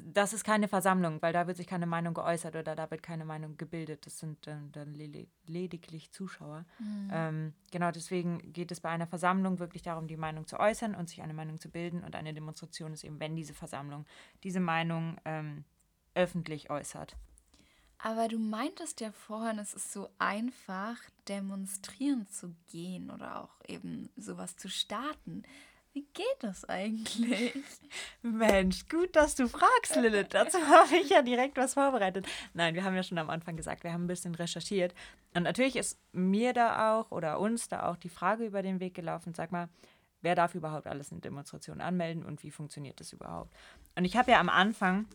das 0.04 0.32
ist 0.32 0.44
keine 0.44 0.68
Versammlung, 0.68 1.20
weil 1.22 1.32
da 1.32 1.46
wird 1.46 1.56
sich 1.56 1.66
keine 1.66 1.86
Meinung 1.86 2.14
geäußert 2.14 2.54
oder 2.54 2.74
da 2.74 2.90
wird 2.90 3.02
keine 3.02 3.24
Meinung 3.24 3.56
gebildet. 3.56 4.06
Das 4.06 4.18
sind 4.18 4.46
dann, 4.46 4.70
dann 4.72 4.94
lediglich 4.94 6.12
Zuschauer. 6.12 6.64
Mhm. 6.78 7.10
Ähm, 7.12 7.52
genau 7.70 7.90
deswegen 7.90 8.52
geht 8.52 8.70
es 8.70 8.80
bei 8.80 8.90
einer 8.90 9.06
Versammlung 9.06 9.58
wirklich 9.58 9.82
darum, 9.82 10.06
die 10.06 10.16
Meinung 10.16 10.46
zu 10.46 10.58
äußern 10.58 10.94
und 10.94 11.08
sich 11.08 11.22
eine 11.22 11.34
Meinung 11.34 11.58
zu 11.58 11.70
bilden. 11.70 12.04
Und 12.04 12.14
eine 12.14 12.32
Demonstration 12.34 12.92
ist 12.92 13.04
eben, 13.04 13.18
wenn 13.20 13.34
diese 13.34 13.54
Versammlung 13.54 14.06
diese 14.44 14.60
Meinung 14.60 15.16
ähm, 15.24 15.64
öffentlich 16.14 16.70
äußert. 16.70 17.16
Aber 18.04 18.26
du 18.26 18.38
meintest 18.38 19.00
ja 19.00 19.12
vorhin, 19.12 19.60
es 19.60 19.74
ist 19.74 19.92
so 19.92 20.08
einfach, 20.18 20.96
demonstrieren 21.28 22.26
zu 22.28 22.52
gehen 22.70 23.10
oder 23.12 23.40
auch 23.40 23.68
eben 23.68 24.10
sowas 24.16 24.56
zu 24.56 24.68
starten. 24.68 25.44
Wie 25.92 26.04
geht 26.12 26.36
das 26.40 26.64
eigentlich? 26.64 27.54
Mensch, 28.22 28.88
gut, 28.88 29.14
dass 29.14 29.36
du 29.36 29.46
fragst, 29.46 29.94
Lilith. 29.94 30.28
Dazu 30.30 30.58
habe 30.66 30.96
ich 30.96 31.10
ja 31.10 31.22
direkt 31.22 31.56
was 31.56 31.74
vorbereitet. 31.74 32.26
Nein, 32.54 32.74
wir 32.74 32.82
haben 32.82 32.96
ja 32.96 33.04
schon 33.04 33.18
am 33.18 33.30
Anfang 33.30 33.56
gesagt, 33.56 33.84
wir 33.84 33.92
haben 33.92 34.04
ein 34.04 34.08
bisschen 34.08 34.34
recherchiert. 34.34 34.94
Und 35.34 35.44
natürlich 35.44 35.76
ist 35.76 36.00
mir 36.10 36.52
da 36.54 36.98
auch 36.98 37.12
oder 37.12 37.38
uns 37.38 37.68
da 37.68 37.88
auch 37.88 37.96
die 37.96 38.08
Frage 38.08 38.44
über 38.44 38.62
den 38.62 38.80
Weg 38.80 38.94
gelaufen, 38.94 39.32
sag 39.32 39.52
mal, 39.52 39.68
wer 40.22 40.34
darf 40.34 40.56
überhaupt 40.56 40.88
alles 40.88 41.12
eine 41.12 41.20
Demonstration 41.20 41.80
anmelden 41.80 42.24
und 42.24 42.42
wie 42.42 42.50
funktioniert 42.50 42.98
das 42.98 43.12
überhaupt? 43.12 43.54
Und 43.94 44.04
ich 44.04 44.16
habe 44.16 44.32
ja 44.32 44.40
am 44.40 44.48
Anfang 44.48 45.06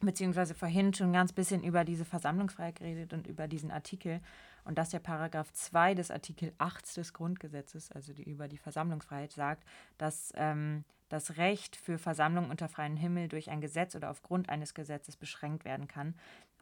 beziehungsweise 0.00 0.54
vorhin 0.54 0.94
schon 0.94 1.12
ganz 1.12 1.32
bisschen 1.32 1.62
über 1.62 1.84
diese 1.84 2.04
Versammlungsfreiheit 2.04 2.76
geredet 2.76 3.12
und 3.12 3.26
über 3.26 3.48
diesen 3.48 3.70
Artikel. 3.70 4.20
Und 4.64 4.78
dass 4.78 4.90
der 4.90 4.98
Paragraph 4.98 5.52
2 5.52 5.94
des 5.94 6.10
Artikel 6.10 6.52
8 6.58 6.96
des 6.96 7.12
Grundgesetzes, 7.12 7.90
also 7.92 8.12
die 8.12 8.24
über 8.24 8.48
die 8.48 8.58
Versammlungsfreiheit, 8.58 9.32
sagt, 9.32 9.64
dass 9.98 10.32
ähm, 10.36 10.84
das 11.08 11.36
Recht 11.36 11.76
für 11.76 11.98
Versammlung 11.98 12.50
unter 12.50 12.68
freiem 12.68 12.96
Himmel 12.96 13.28
durch 13.28 13.50
ein 13.50 13.60
Gesetz 13.60 13.94
oder 13.96 14.10
aufgrund 14.10 14.48
eines 14.48 14.74
Gesetzes 14.74 15.16
beschränkt 15.16 15.64
werden 15.64 15.88
kann. 15.88 16.14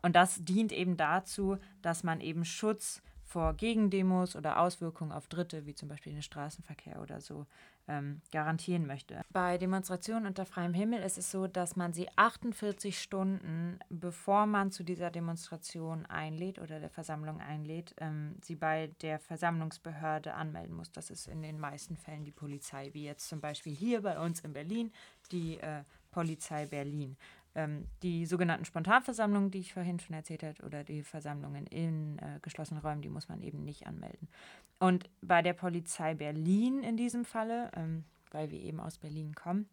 Und 0.03 0.17
das 0.17 0.45
dient 0.45 0.73
eben 0.73 0.97
dazu, 0.97 1.59
dass 1.83 2.03
man 2.03 2.21
eben 2.21 2.45
Schutz 2.45 3.03
vor 3.29 3.53
Gegendemos 3.53 4.37
oder 4.37 4.59
Auswirkungen 4.59 5.13
auf 5.13 5.29
Dritte, 5.29 5.67
wie 5.67 5.75
zum 5.75 5.89
Beispiel 5.89 6.15
den 6.15 6.23
Straßenverkehr 6.23 7.03
oder 7.03 7.21
so, 7.21 7.47
ähm, 7.87 8.23
garantieren 8.33 8.87
möchte. 8.87 9.21
Bei 9.31 9.59
Demonstrationen 9.59 10.27
unter 10.27 10.47
freiem 10.47 10.73
Himmel 10.73 11.03
ist 11.03 11.19
es 11.19 11.31
so, 11.31 11.47
dass 11.47 11.77
man 11.77 11.93
sie 11.93 12.09
48 12.17 12.99
Stunden, 12.99 13.79
bevor 13.91 14.47
man 14.47 14.71
zu 14.71 14.83
dieser 14.83 15.11
Demonstration 15.11 16.07
einlädt 16.07 16.59
oder 16.59 16.81
der 16.81 16.91
Versammlung 16.91 17.41
einlädt, 17.41 17.95
ähm, 17.99 18.37
sie 18.43 18.57
bei 18.57 18.91
der 19.03 19.19
Versammlungsbehörde 19.19 20.33
anmelden 20.33 20.75
muss. 20.75 20.91
Das 20.91 21.11
ist 21.11 21.29
in 21.29 21.43
den 21.43 21.61
meisten 21.61 21.97
Fällen 21.97 22.25
die 22.25 22.33
Polizei, 22.33 22.91
wie 22.95 23.05
jetzt 23.05 23.29
zum 23.29 23.41
Beispiel 23.41 23.75
hier 23.75 24.01
bei 24.01 24.19
uns 24.19 24.41
in 24.41 24.55
Berlin 24.55 24.91
die 25.33 25.59
äh, 25.59 25.85
Polizei 26.11 26.67
Berlin 26.67 27.17
ähm, 27.59 27.87
die 28.03 28.25
sogenannten 28.25 28.65
Spontanversammlungen, 28.65 29.51
die 29.51 29.59
ich 29.59 29.75
vorhin 29.75 29.99
schon 29.99 30.15
erzählt 30.15 30.45
habe, 30.45 30.63
oder 30.65 30.85
die 30.85 31.03
Versammlungen 31.03 31.67
in 31.67 32.19
äh, 32.19 32.39
geschlossenen 32.41 32.81
Räumen, 32.83 33.03
die 33.03 33.09
muss 33.09 33.29
man 33.29 33.43
eben 33.43 33.65
nicht 33.65 33.87
anmelden. 33.87 34.29
Und 34.79 35.11
bei 35.21 35.43
der 35.43 35.55
Polizei 35.55 36.15
Berlin 36.15 36.85
in 36.85 36.97
diesem 36.97 37.25
Falle, 37.25 37.71
ähm, 37.75 38.05
weil 38.31 38.51
wir 38.53 38.61
eben 38.61 38.79
aus 38.79 38.99
Berlin 38.99 39.35
kommen, 39.35 39.69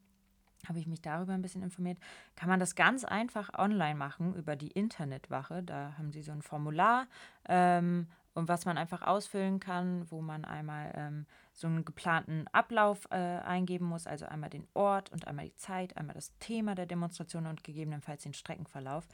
habe 0.67 0.79
ich 0.79 0.87
mich 0.87 1.01
darüber 1.01 1.33
ein 1.33 1.43
bisschen 1.43 1.61
informiert, 1.61 1.99
kann 2.35 2.49
man 2.49 2.59
das 2.59 2.73
ganz 2.73 3.03
einfach 3.03 3.53
online 3.55 3.93
machen 3.93 4.33
über 4.33 4.55
die 4.55 4.71
Internetwache. 4.71 5.61
Da 5.61 5.93
haben 5.99 6.11
sie 6.11 6.23
so 6.23 6.31
ein 6.31 6.41
Formular, 6.41 7.05
ähm, 7.47 8.07
und 8.33 8.49
was 8.49 8.65
man 8.65 8.77
einfach 8.77 9.01
ausfüllen 9.01 9.59
kann, 9.59 10.09
wo 10.11 10.21
man 10.21 10.43
einmal 10.43 10.91
ähm, 10.95 11.25
so 11.55 11.67
einen 11.67 11.85
geplanten 11.85 12.45
Ablauf 12.51 13.07
äh, 13.11 13.15
eingeben 13.15 13.85
muss, 13.85 14.07
also 14.07 14.25
einmal 14.25 14.49
den 14.49 14.67
Ort 14.73 15.11
und 15.11 15.25
einmal 15.27 15.45
die 15.45 15.55
Zeit, 15.55 15.95
einmal 15.97 16.13
das 16.13 16.37
Thema 16.39 16.75
der 16.75 16.85
Demonstration 16.85 17.47
und 17.47 17.63
gegebenenfalls 17.63 18.23
den 18.23 18.33
Streckenverlauf. 18.33 19.07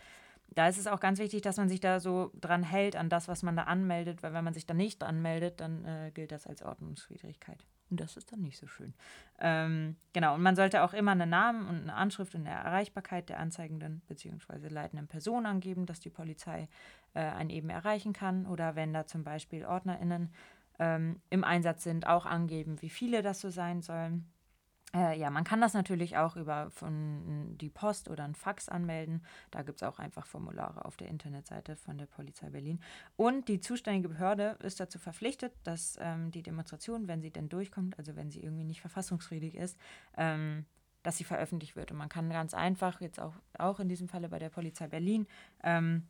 Da 0.54 0.67
ist 0.67 0.77
es 0.77 0.88
auch 0.88 0.99
ganz 0.99 1.19
wichtig, 1.19 1.43
dass 1.43 1.58
man 1.58 1.69
sich 1.69 1.80
da 1.80 2.01
so 2.01 2.32
dran 2.34 2.63
hält 2.63 2.97
an 2.97 3.08
das, 3.08 3.27
was 3.30 3.41
man 3.41 3.56
da 3.56 3.63
anmeldet, 3.63 4.21
weil 4.21 4.34
wenn 4.34 4.43
man 4.43 4.54
sich 4.54 4.65
da 4.65 4.73
nicht 4.73 5.04
anmeldet, 5.04 5.62
dann 5.62 5.86
äh, 5.86 6.12
gilt 6.13 6.32
das 6.32 6.45
als 6.45 6.62
Ordnungswidrigkeit. 6.62 7.65
Und 7.89 7.99
das 7.99 8.17
ist 8.17 8.32
dann 8.32 8.41
nicht 8.41 8.58
so 8.58 8.67
schön. 8.67 8.93
Ähm, 9.39 9.97
genau, 10.13 10.36
und 10.36 10.41
man 10.41 10.56
sollte 10.56 10.84
auch 10.84 10.93
immer 10.93 11.12
einen 11.12 11.30
Namen 11.30 11.67
und 11.67 11.82
eine 11.82 11.93
Anschrift 11.93 12.34
und 12.36 12.47
eine 12.47 12.56
Erreichbarkeit 12.56 13.30
der 13.30 13.39
anzeigenden 13.39 14.01
bzw. 14.08 14.69
leitenden 14.69 15.08
Person 15.08 15.45
angeben, 15.45 15.86
dass 15.86 15.99
die 15.99 16.10
Polizei 16.10 16.69
äh, 17.13 17.19
einen 17.19 17.49
eben 17.49 17.69
erreichen 17.69 18.13
kann. 18.13 18.45
Oder 18.45 18.75
wenn 18.75 18.93
da 18.93 19.06
zum 19.06 19.23
Beispiel 19.23 19.65
OrdnerInnen 19.65 20.34
ähm, 20.82 21.22
im 21.30 21.44
Einsatz 21.44 21.84
sind, 21.84 22.08
auch 22.08 22.26
angeben, 22.26 22.82
wie 22.82 22.89
viele 22.89 23.22
das 23.22 23.39
so 23.39 23.52
sein 23.52 23.82
sollen. 23.82 24.28
Äh, 24.94 25.17
ja, 25.17 25.30
man 25.30 25.44
kann 25.44 25.62
das 25.62 25.74
natürlich 25.74 26.17
auch 26.17 26.36
über 26.36 26.72
von 26.72 27.56
die 27.58 27.70
Post 27.70 28.10
oder 28.10 28.24
ein 28.24 28.34
Fax 28.34 28.67
anmelden. 28.67 29.24
Da 29.52 29.62
gibt 29.62 29.82
es 29.82 29.88
auch 29.88 30.00
einfach 30.00 30.26
Formulare 30.26 30.84
auf 30.84 30.98
der 30.98 31.08
Internetseite 31.08 31.78
von 31.78 32.00
der 32.00 32.08
Polizei 32.08 32.50
Berlin. 32.50 32.82
Und 33.15 33.48
die 33.48 33.62
zuständige 33.62 34.10
Behörde 34.10 34.58
ist 34.63 34.80
dazu 34.80 34.98
verpflichtet, 34.98 35.54
dass 35.63 35.98
ähm, 36.02 36.32
die 36.32 36.41
Demonstration, 36.41 37.08
wenn 37.08 37.22
sie 37.22 37.32
denn 37.32 37.48
durchkommt, 37.48 37.98
also 38.00 38.15
wenn 38.15 38.32
sie 38.32 38.41
irgendwie 38.41 38.65
nicht 38.65 38.82
verfassungsfriedig 38.82 39.56
ist, 39.56 39.78
ähm, 40.17 40.65
dass 41.04 41.17
sie 41.17 41.24
veröffentlicht 41.24 41.76
wird. 41.76 41.91
Und 41.91 41.98
man 41.98 42.10
kann 42.10 42.30
ganz 42.30 42.56
einfach, 42.56 43.02
jetzt 43.02 43.20
auch, 43.20 43.36
auch 43.58 43.80
in 43.80 43.88
diesem 43.88 44.10
Falle 44.10 44.30
bei 44.30 44.39
der 44.39 44.50
Polizei 44.50 44.88
Berlin, 44.88 45.28
ähm, 45.63 46.08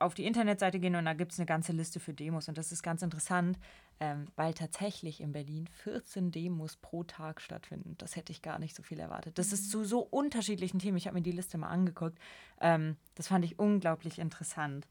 auf 0.00 0.14
die 0.14 0.24
Internetseite 0.24 0.78
gehen 0.80 0.96
und 0.96 1.04
da 1.04 1.14
gibt 1.14 1.32
es 1.32 1.38
eine 1.38 1.46
ganze 1.46 1.72
Liste 1.72 2.00
für 2.00 2.12
Demos. 2.12 2.48
Und 2.48 2.58
das 2.58 2.72
ist 2.72 2.82
ganz 2.82 3.02
interessant, 3.02 3.58
ähm, 4.00 4.26
weil 4.36 4.54
tatsächlich 4.54 5.20
in 5.20 5.32
Berlin 5.32 5.66
14 5.66 6.30
Demos 6.30 6.76
pro 6.76 7.04
Tag 7.04 7.40
stattfinden. 7.40 7.94
Das 7.98 8.16
hätte 8.16 8.32
ich 8.32 8.42
gar 8.42 8.58
nicht 8.58 8.74
so 8.74 8.82
viel 8.82 8.98
erwartet. 8.98 9.38
Das 9.38 9.52
ist 9.52 9.70
zu 9.70 9.84
so 9.84 10.00
unterschiedlichen 10.00 10.78
Themen. 10.78 10.96
Ich 10.96 11.06
habe 11.06 11.16
mir 11.16 11.22
die 11.22 11.32
Liste 11.32 11.58
mal 11.58 11.68
angeguckt. 11.68 12.18
Ähm, 12.60 12.96
das 13.14 13.28
fand 13.28 13.44
ich 13.44 13.58
unglaublich 13.58 14.18
interessant. 14.18 14.86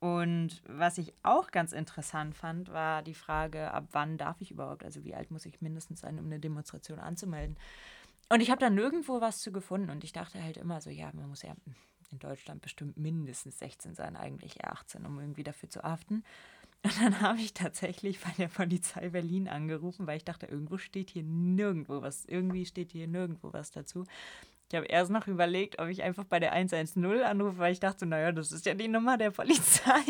Und 0.00 0.62
was 0.66 0.98
ich 0.98 1.14
auch 1.22 1.50
ganz 1.50 1.72
interessant 1.72 2.34
fand, 2.34 2.70
war 2.70 3.02
die 3.02 3.14
Frage, 3.14 3.70
ab 3.72 3.88
wann 3.92 4.18
darf 4.18 4.40
ich 4.40 4.50
überhaupt, 4.50 4.84
also 4.84 5.02
wie 5.02 5.14
alt 5.14 5.30
muss 5.30 5.46
ich 5.46 5.62
mindestens 5.62 6.00
sein, 6.00 6.18
um 6.18 6.26
eine 6.26 6.38
Demonstration 6.38 6.98
anzumelden. 6.98 7.56
Und 8.28 8.40
ich 8.40 8.50
habe 8.50 8.60
da 8.60 8.68
nirgendwo 8.70 9.20
was 9.20 9.40
zu 9.40 9.52
gefunden 9.52 9.90
und 9.90 10.04
ich 10.04 10.12
dachte 10.12 10.42
halt 10.42 10.56
immer 10.56 10.80
so, 10.80 10.90
ja, 10.90 11.10
man 11.14 11.28
muss 11.28 11.42
ja 11.42 11.54
in 12.12 12.18
Deutschland 12.18 12.62
bestimmt 12.62 12.96
mindestens 12.96 13.58
16 13.58 13.94
sein, 13.94 14.16
eigentlich 14.16 14.62
eher 14.62 14.72
18, 14.72 15.04
um 15.06 15.18
irgendwie 15.18 15.44
dafür 15.44 15.70
zu 15.70 15.82
haften. 15.82 16.24
Und 16.84 17.00
dann 17.00 17.20
habe 17.20 17.38
ich 17.40 17.54
tatsächlich 17.54 18.20
bei 18.20 18.30
der 18.36 18.48
Polizei 18.48 19.08
Berlin 19.08 19.48
angerufen, 19.48 20.06
weil 20.06 20.18
ich 20.18 20.24
dachte, 20.24 20.46
irgendwo 20.46 20.76
steht 20.76 21.10
hier 21.10 21.22
nirgendwo 21.22 22.02
was, 22.02 22.26
irgendwie 22.26 22.66
steht 22.66 22.92
hier 22.92 23.08
nirgendwo 23.08 23.52
was 23.52 23.70
dazu. 23.70 24.04
Ich 24.70 24.76
habe 24.76 24.86
erst 24.86 25.10
noch 25.10 25.26
überlegt, 25.26 25.78
ob 25.78 25.88
ich 25.88 26.02
einfach 26.02 26.24
bei 26.24 26.40
der 26.40 26.52
110 26.52 27.22
anrufe, 27.22 27.58
weil 27.58 27.72
ich 27.72 27.80
dachte, 27.80 28.06
naja, 28.06 28.32
das 28.32 28.50
ist 28.50 28.66
ja 28.66 28.74
die 28.74 28.88
Nummer 28.88 29.18
der 29.18 29.30
Polizei. 29.30 30.00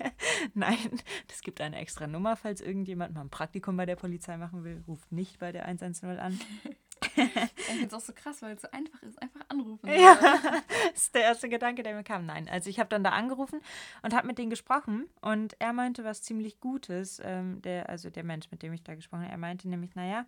Nein, 0.54 1.00
es 1.30 1.40
gibt 1.40 1.60
eine 1.60 1.76
extra 1.76 2.06
Nummer, 2.06 2.36
falls 2.36 2.60
irgendjemand 2.60 3.14
mal 3.14 3.22
ein 3.22 3.30
Praktikum 3.30 3.76
bei 3.76 3.86
der 3.86 3.96
Polizei 3.96 4.36
machen 4.36 4.64
will, 4.64 4.84
ruft 4.86 5.10
nicht 5.12 5.38
bei 5.38 5.50
der 5.50 5.64
110 5.64 6.18
an. 6.18 6.38
Ich 7.16 7.64
finde 7.64 7.86
es 7.86 7.94
auch 7.94 8.00
so 8.00 8.12
krass, 8.14 8.42
weil 8.42 8.54
es 8.54 8.62
so 8.62 8.70
einfach 8.70 9.02
ist. 9.02 9.20
Einfach 9.20 9.40
anrufen. 9.48 9.88
Ja, 9.88 10.16
das 10.92 11.02
ist 11.02 11.14
der 11.14 11.22
erste 11.22 11.48
Gedanke, 11.48 11.82
der 11.82 11.94
mir 11.94 12.04
kam. 12.04 12.26
Nein, 12.26 12.48
also 12.48 12.70
ich 12.70 12.78
habe 12.78 12.88
dann 12.88 13.04
da 13.04 13.10
angerufen 13.10 13.60
und 14.02 14.14
habe 14.14 14.26
mit 14.26 14.38
denen 14.38 14.50
gesprochen 14.50 15.06
und 15.20 15.56
er 15.60 15.72
meinte 15.72 16.04
was 16.04 16.22
ziemlich 16.22 16.60
Gutes. 16.60 17.20
Ähm, 17.24 17.62
der, 17.62 17.88
also 17.88 18.10
der 18.10 18.24
Mensch, 18.24 18.50
mit 18.50 18.62
dem 18.62 18.72
ich 18.72 18.82
da 18.82 18.94
gesprochen 18.94 19.22
habe, 19.22 19.32
er 19.32 19.38
meinte 19.38 19.68
nämlich, 19.68 19.94
naja, 19.94 20.26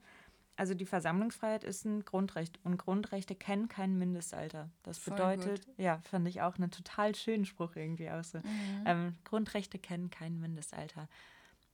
also 0.57 0.75
die 0.75 0.87
Versammlungsfreiheit 0.87 1.65
ist 1.65 1.85
ein 1.85 2.05
Grundrecht 2.05 2.61
und 2.63 2.77
Grundrechte 2.77 3.35
kennen 3.35 3.69
kein 3.69 3.99
Mindestalter. 3.99 4.71
Das 4.85 4.99
Voll 4.99 5.15
bedeutet, 5.15 5.67
gut. 5.67 5.79
ja, 5.79 5.99
fand 6.03 6.29
ich 6.29 6.43
auch 6.43 6.57
einen 6.57 6.71
total 6.71 7.15
schönen 7.15 7.45
Spruch 7.45 7.75
irgendwie 7.75 8.11
auch 8.11 8.23
so. 8.23 8.39
Mhm. 8.39 8.85
Ähm, 8.87 9.15
Grundrechte 9.25 9.79
kennen 9.79 10.11
kein 10.11 10.39
Mindestalter. 10.39 11.09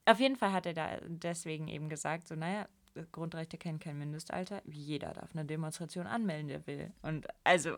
Auf 0.06 0.18
jeden 0.18 0.36
Fall 0.36 0.52
hat 0.52 0.66
er 0.66 0.72
da 0.72 0.98
deswegen 1.06 1.68
eben 1.68 1.88
gesagt, 1.88 2.26
so, 2.26 2.34
naja, 2.34 2.66
Grundrechte 3.12 3.58
kennen 3.58 3.78
kein 3.78 3.98
Mindestalter. 3.98 4.62
Jeder 4.64 5.12
darf 5.12 5.30
eine 5.32 5.44
Demonstration 5.44 6.06
anmelden, 6.06 6.48
der 6.48 6.66
will. 6.66 6.92
Und 7.02 7.26
also, 7.44 7.76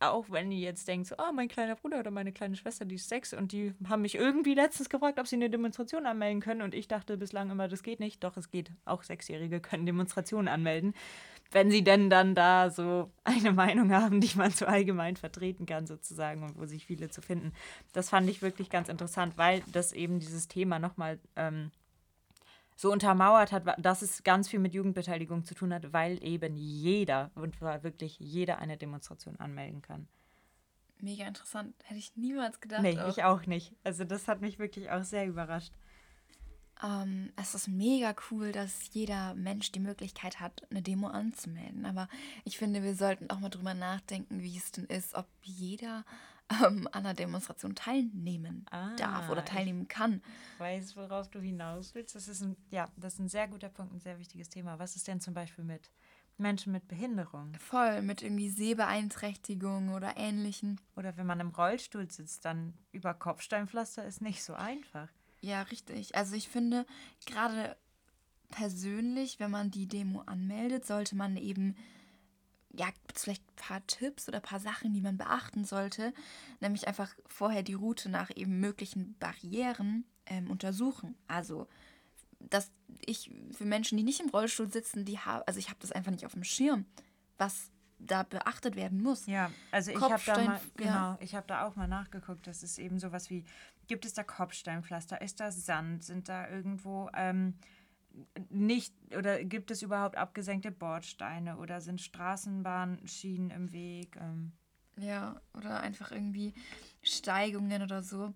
auch 0.00 0.30
wenn 0.30 0.50
ihr 0.50 0.58
jetzt 0.58 0.88
denkt, 0.88 1.08
so, 1.08 1.14
oh, 1.18 1.32
mein 1.32 1.48
kleiner 1.48 1.76
Bruder 1.76 2.00
oder 2.00 2.10
meine 2.10 2.32
kleine 2.32 2.56
Schwester, 2.56 2.84
die 2.84 2.94
ist 2.94 3.08
sechs 3.08 3.34
und 3.34 3.52
die 3.52 3.74
haben 3.88 4.02
mich 4.02 4.14
irgendwie 4.14 4.54
letztens 4.54 4.88
gefragt, 4.88 5.18
ob 5.18 5.26
sie 5.26 5.36
eine 5.36 5.50
Demonstration 5.50 6.06
anmelden 6.06 6.40
können. 6.40 6.62
Und 6.62 6.74
ich 6.74 6.88
dachte 6.88 7.18
bislang 7.18 7.50
immer, 7.50 7.68
das 7.68 7.82
geht 7.82 8.00
nicht. 8.00 8.24
Doch, 8.24 8.36
es 8.36 8.50
geht. 8.50 8.72
Auch 8.86 9.02
Sechsjährige 9.02 9.60
können 9.60 9.86
Demonstrationen 9.86 10.48
anmelden. 10.48 10.94
Wenn 11.52 11.70
sie 11.70 11.84
denn 11.84 12.08
dann 12.10 12.34
da 12.34 12.70
so 12.70 13.10
eine 13.24 13.52
Meinung 13.52 13.92
haben, 13.92 14.20
die 14.20 14.36
man 14.36 14.50
so 14.50 14.66
allgemein 14.66 15.16
vertreten 15.16 15.66
kann, 15.66 15.86
sozusagen, 15.86 16.44
und 16.44 16.58
wo 16.58 16.64
sich 16.64 16.86
viele 16.86 17.10
zu 17.10 17.20
finden. 17.20 17.52
Das 17.92 18.08
fand 18.08 18.30
ich 18.30 18.40
wirklich 18.40 18.70
ganz 18.70 18.88
interessant, 18.88 19.36
weil 19.36 19.62
das 19.72 19.92
eben 19.92 20.20
dieses 20.20 20.48
Thema 20.48 20.78
nochmal 20.78 21.18
ähm, 21.36 21.70
so 22.80 22.90
untermauert 22.90 23.52
hat, 23.52 23.64
dass 23.84 24.00
es 24.00 24.22
ganz 24.22 24.48
viel 24.48 24.58
mit 24.58 24.72
Jugendbeteiligung 24.72 25.44
zu 25.44 25.54
tun 25.54 25.74
hat, 25.74 25.92
weil 25.92 26.18
eben 26.24 26.56
jeder, 26.56 27.30
und 27.34 27.54
zwar 27.56 27.82
wirklich 27.82 28.18
jeder, 28.18 28.58
eine 28.58 28.78
Demonstration 28.78 29.36
anmelden 29.36 29.82
kann. 29.82 30.08
Mega 30.98 31.26
interessant. 31.26 31.74
Hätte 31.84 31.98
ich 31.98 32.16
niemals 32.16 32.58
gedacht. 32.58 32.80
Nee, 32.80 32.98
auch. 32.98 33.08
ich 33.08 33.22
auch 33.22 33.44
nicht. 33.44 33.74
Also 33.84 34.04
das 34.04 34.28
hat 34.28 34.40
mich 34.40 34.58
wirklich 34.58 34.90
auch 34.90 35.04
sehr 35.04 35.26
überrascht. 35.26 35.74
Ähm, 36.82 37.30
es 37.36 37.54
ist 37.54 37.68
mega 37.68 38.14
cool, 38.30 38.50
dass 38.50 38.94
jeder 38.94 39.34
Mensch 39.34 39.72
die 39.72 39.80
Möglichkeit 39.80 40.40
hat, 40.40 40.66
eine 40.70 40.80
Demo 40.80 41.08
anzumelden. 41.08 41.84
Aber 41.84 42.08
ich 42.46 42.56
finde, 42.56 42.82
wir 42.82 42.94
sollten 42.94 43.28
auch 43.28 43.40
mal 43.40 43.50
drüber 43.50 43.74
nachdenken, 43.74 44.40
wie 44.40 44.56
es 44.56 44.72
denn 44.72 44.86
ist, 44.86 45.14
ob 45.14 45.26
jeder 45.42 46.06
ähm, 46.50 46.88
an 46.92 47.04
einer 47.04 47.14
Demonstration 47.14 47.74
teilnehmen 47.74 48.66
ah, 48.70 48.94
darf 48.96 49.28
oder 49.30 49.44
teilnehmen 49.44 49.88
kann. 49.88 50.22
Ich 50.54 50.60
weiß, 50.60 50.96
worauf 50.96 51.28
du 51.28 51.40
hinaus 51.40 51.94
willst. 51.94 52.14
Das 52.14 52.28
ist 52.28 52.42
ein, 52.42 52.56
ja, 52.70 52.88
das 52.96 53.14
ist 53.14 53.20
ein 53.20 53.28
sehr 53.28 53.48
guter 53.48 53.68
Punkt, 53.68 53.92
ein 53.94 54.00
sehr 54.00 54.18
wichtiges 54.18 54.48
Thema. 54.48 54.78
Was 54.78 54.96
ist 54.96 55.08
denn 55.08 55.20
zum 55.20 55.34
Beispiel 55.34 55.64
mit 55.64 55.90
Menschen 56.38 56.72
mit 56.72 56.88
Behinderung? 56.88 57.54
Voll, 57.58 58.02
mit 58.02 58.22
irgendwie 58.22 58.50
Sehbeeinträchtigung 58.50 59.90
oder 59.94 60.16
ähnlichen. 60.16 60.80
Oder 60.96 61.16
wenn 61.16 61.26
man 61.26 61.40
im 61.40 61.50
Rollstuhl 61.50 62.10
sitzt, 62.10 62.44
dann 62.44 62.74
über 62.92 63.14
Kopfsteinpflaster 63.14 64.04
ist 64.04 64.22
nicht 64.22 64.42
so 64.42 64.54
einfach. 64.54 65.08
Ja, 65.42 65.62
richtig. 65.62 66.14
Also 66.16 66.34
ich 66.34 66.48
finde, 66.48 66.86
gerade 67.26 67.76
persönlich, 68.50 69.38
wenn 69.38 69.50
man 69.50 69.70
die 69.70 69.86
Demo 69.86 70.20
anmeldet, 70.22 70.86
sollte 70.86 71.16
man 71.16 71.36
eben 71.36 71.76
ja, 72.72 72.86
gibt 72.86 73.16
es 73.16 73.24
vielleicht 73.24 73.42
ein 73.42 73.56
paar 73.56 73.86
Tipps 73.86 74.28
oder 74.28 74.38
ein 74.38 74.42
paar 74.42 74.60
Sachen, 74.60 74.92
die 74.92 75.00
man 75.00 75.16
beachten 75.16 75.64
sollte. 75.64 76.12
Nämlich 76.60 76.86
einfach 76.86 77.14
vorher 77.26 77.62
die 77.62 77.74
Route 77.74 78.08
nach 78.08 78.30
eben 78.34 78.60
möglichen 78.60 79.16
Barrieren 79.18 80.04
ähm, 80.26 80.50
untersuchen. 80.50 81.16
Also, 81.26 81.66
dass 82.38 82.70
ich 83.04 83.30
für 83.52 83.64
Menschen, 83.64 83.98
die 83.98 84.04
nicht 84.04 84.20
im 84.20 84.28
Rollstuhl 84.28 84.70
sitzen, 84.70 85.04
die 85.04 85.18
haben, 85.18 85.42
also 85.46 85.58
ich 85.58 85.68
habe 85.68 85.80
das 85.80 85.92
einfach 85.92 86.12
nicht 86.12 86.26
auf 86.26 86.32
dem 86.32 86.44
Schirm, 86.44 86.86
was 87.38 87.70
da 87.98 88.22
beachtet 88.22 88.76
werden 88.76 89.02
muss. 89.02 89.26
Ja, 89.26 89.50
also 89.70 89.90
ich 89.90 90.00
habe 90.00 90.22
da 90.24 90.38
mal, 90.42 90.60
genau, 90.76 90.90
ja. 90.90 91.18
ich 91.20 91.34
habe 91.34 91.46
da 91.46 91.66
auch 91.66 91.76
mal 91.76 91.88
nachgeguckt. 91.88 92.46
Das 92.46 92.62
ist 92.62 92.78
eben 92.78 92.98
sowas 92.98 93.30
wie, 93.30 93.44
gibt 93.88 94.04
es 94.04 94.14
da 94.14 94.22
Kopfsteinpflaster, 94.22 95.20
ist 95.20 95.40
da 95.40 95.50
Sand, 95.50 96.04
sind 96.04 96.28
da 96.28 96.48
irgendwo 96.48 97.10
ähm, 97.14 97.54
nicht 98.48 98.94
oder 99.16 99.44
gibt 99.44 99.70
es 99.70 99.82
überhaupt 99.82 100.16
abgesenkte 100.16 100.70
Bordsteine 100.70 101.56
oder 101.58 101.80
sind 101.80 102.00
Straßenbahnschienen 102.00 103.50
im 103.50 103.72
Weg? 103.72 104.16
Ähm. 104.20 104.52
Ja, 104.98 105.40
oder 105.54 105.80
einfach 105.80 106.10
irgendwie 106.10 106.54
Steigungen 107.02 107.82
oder 107.82 108.02
so. 108.02 108.34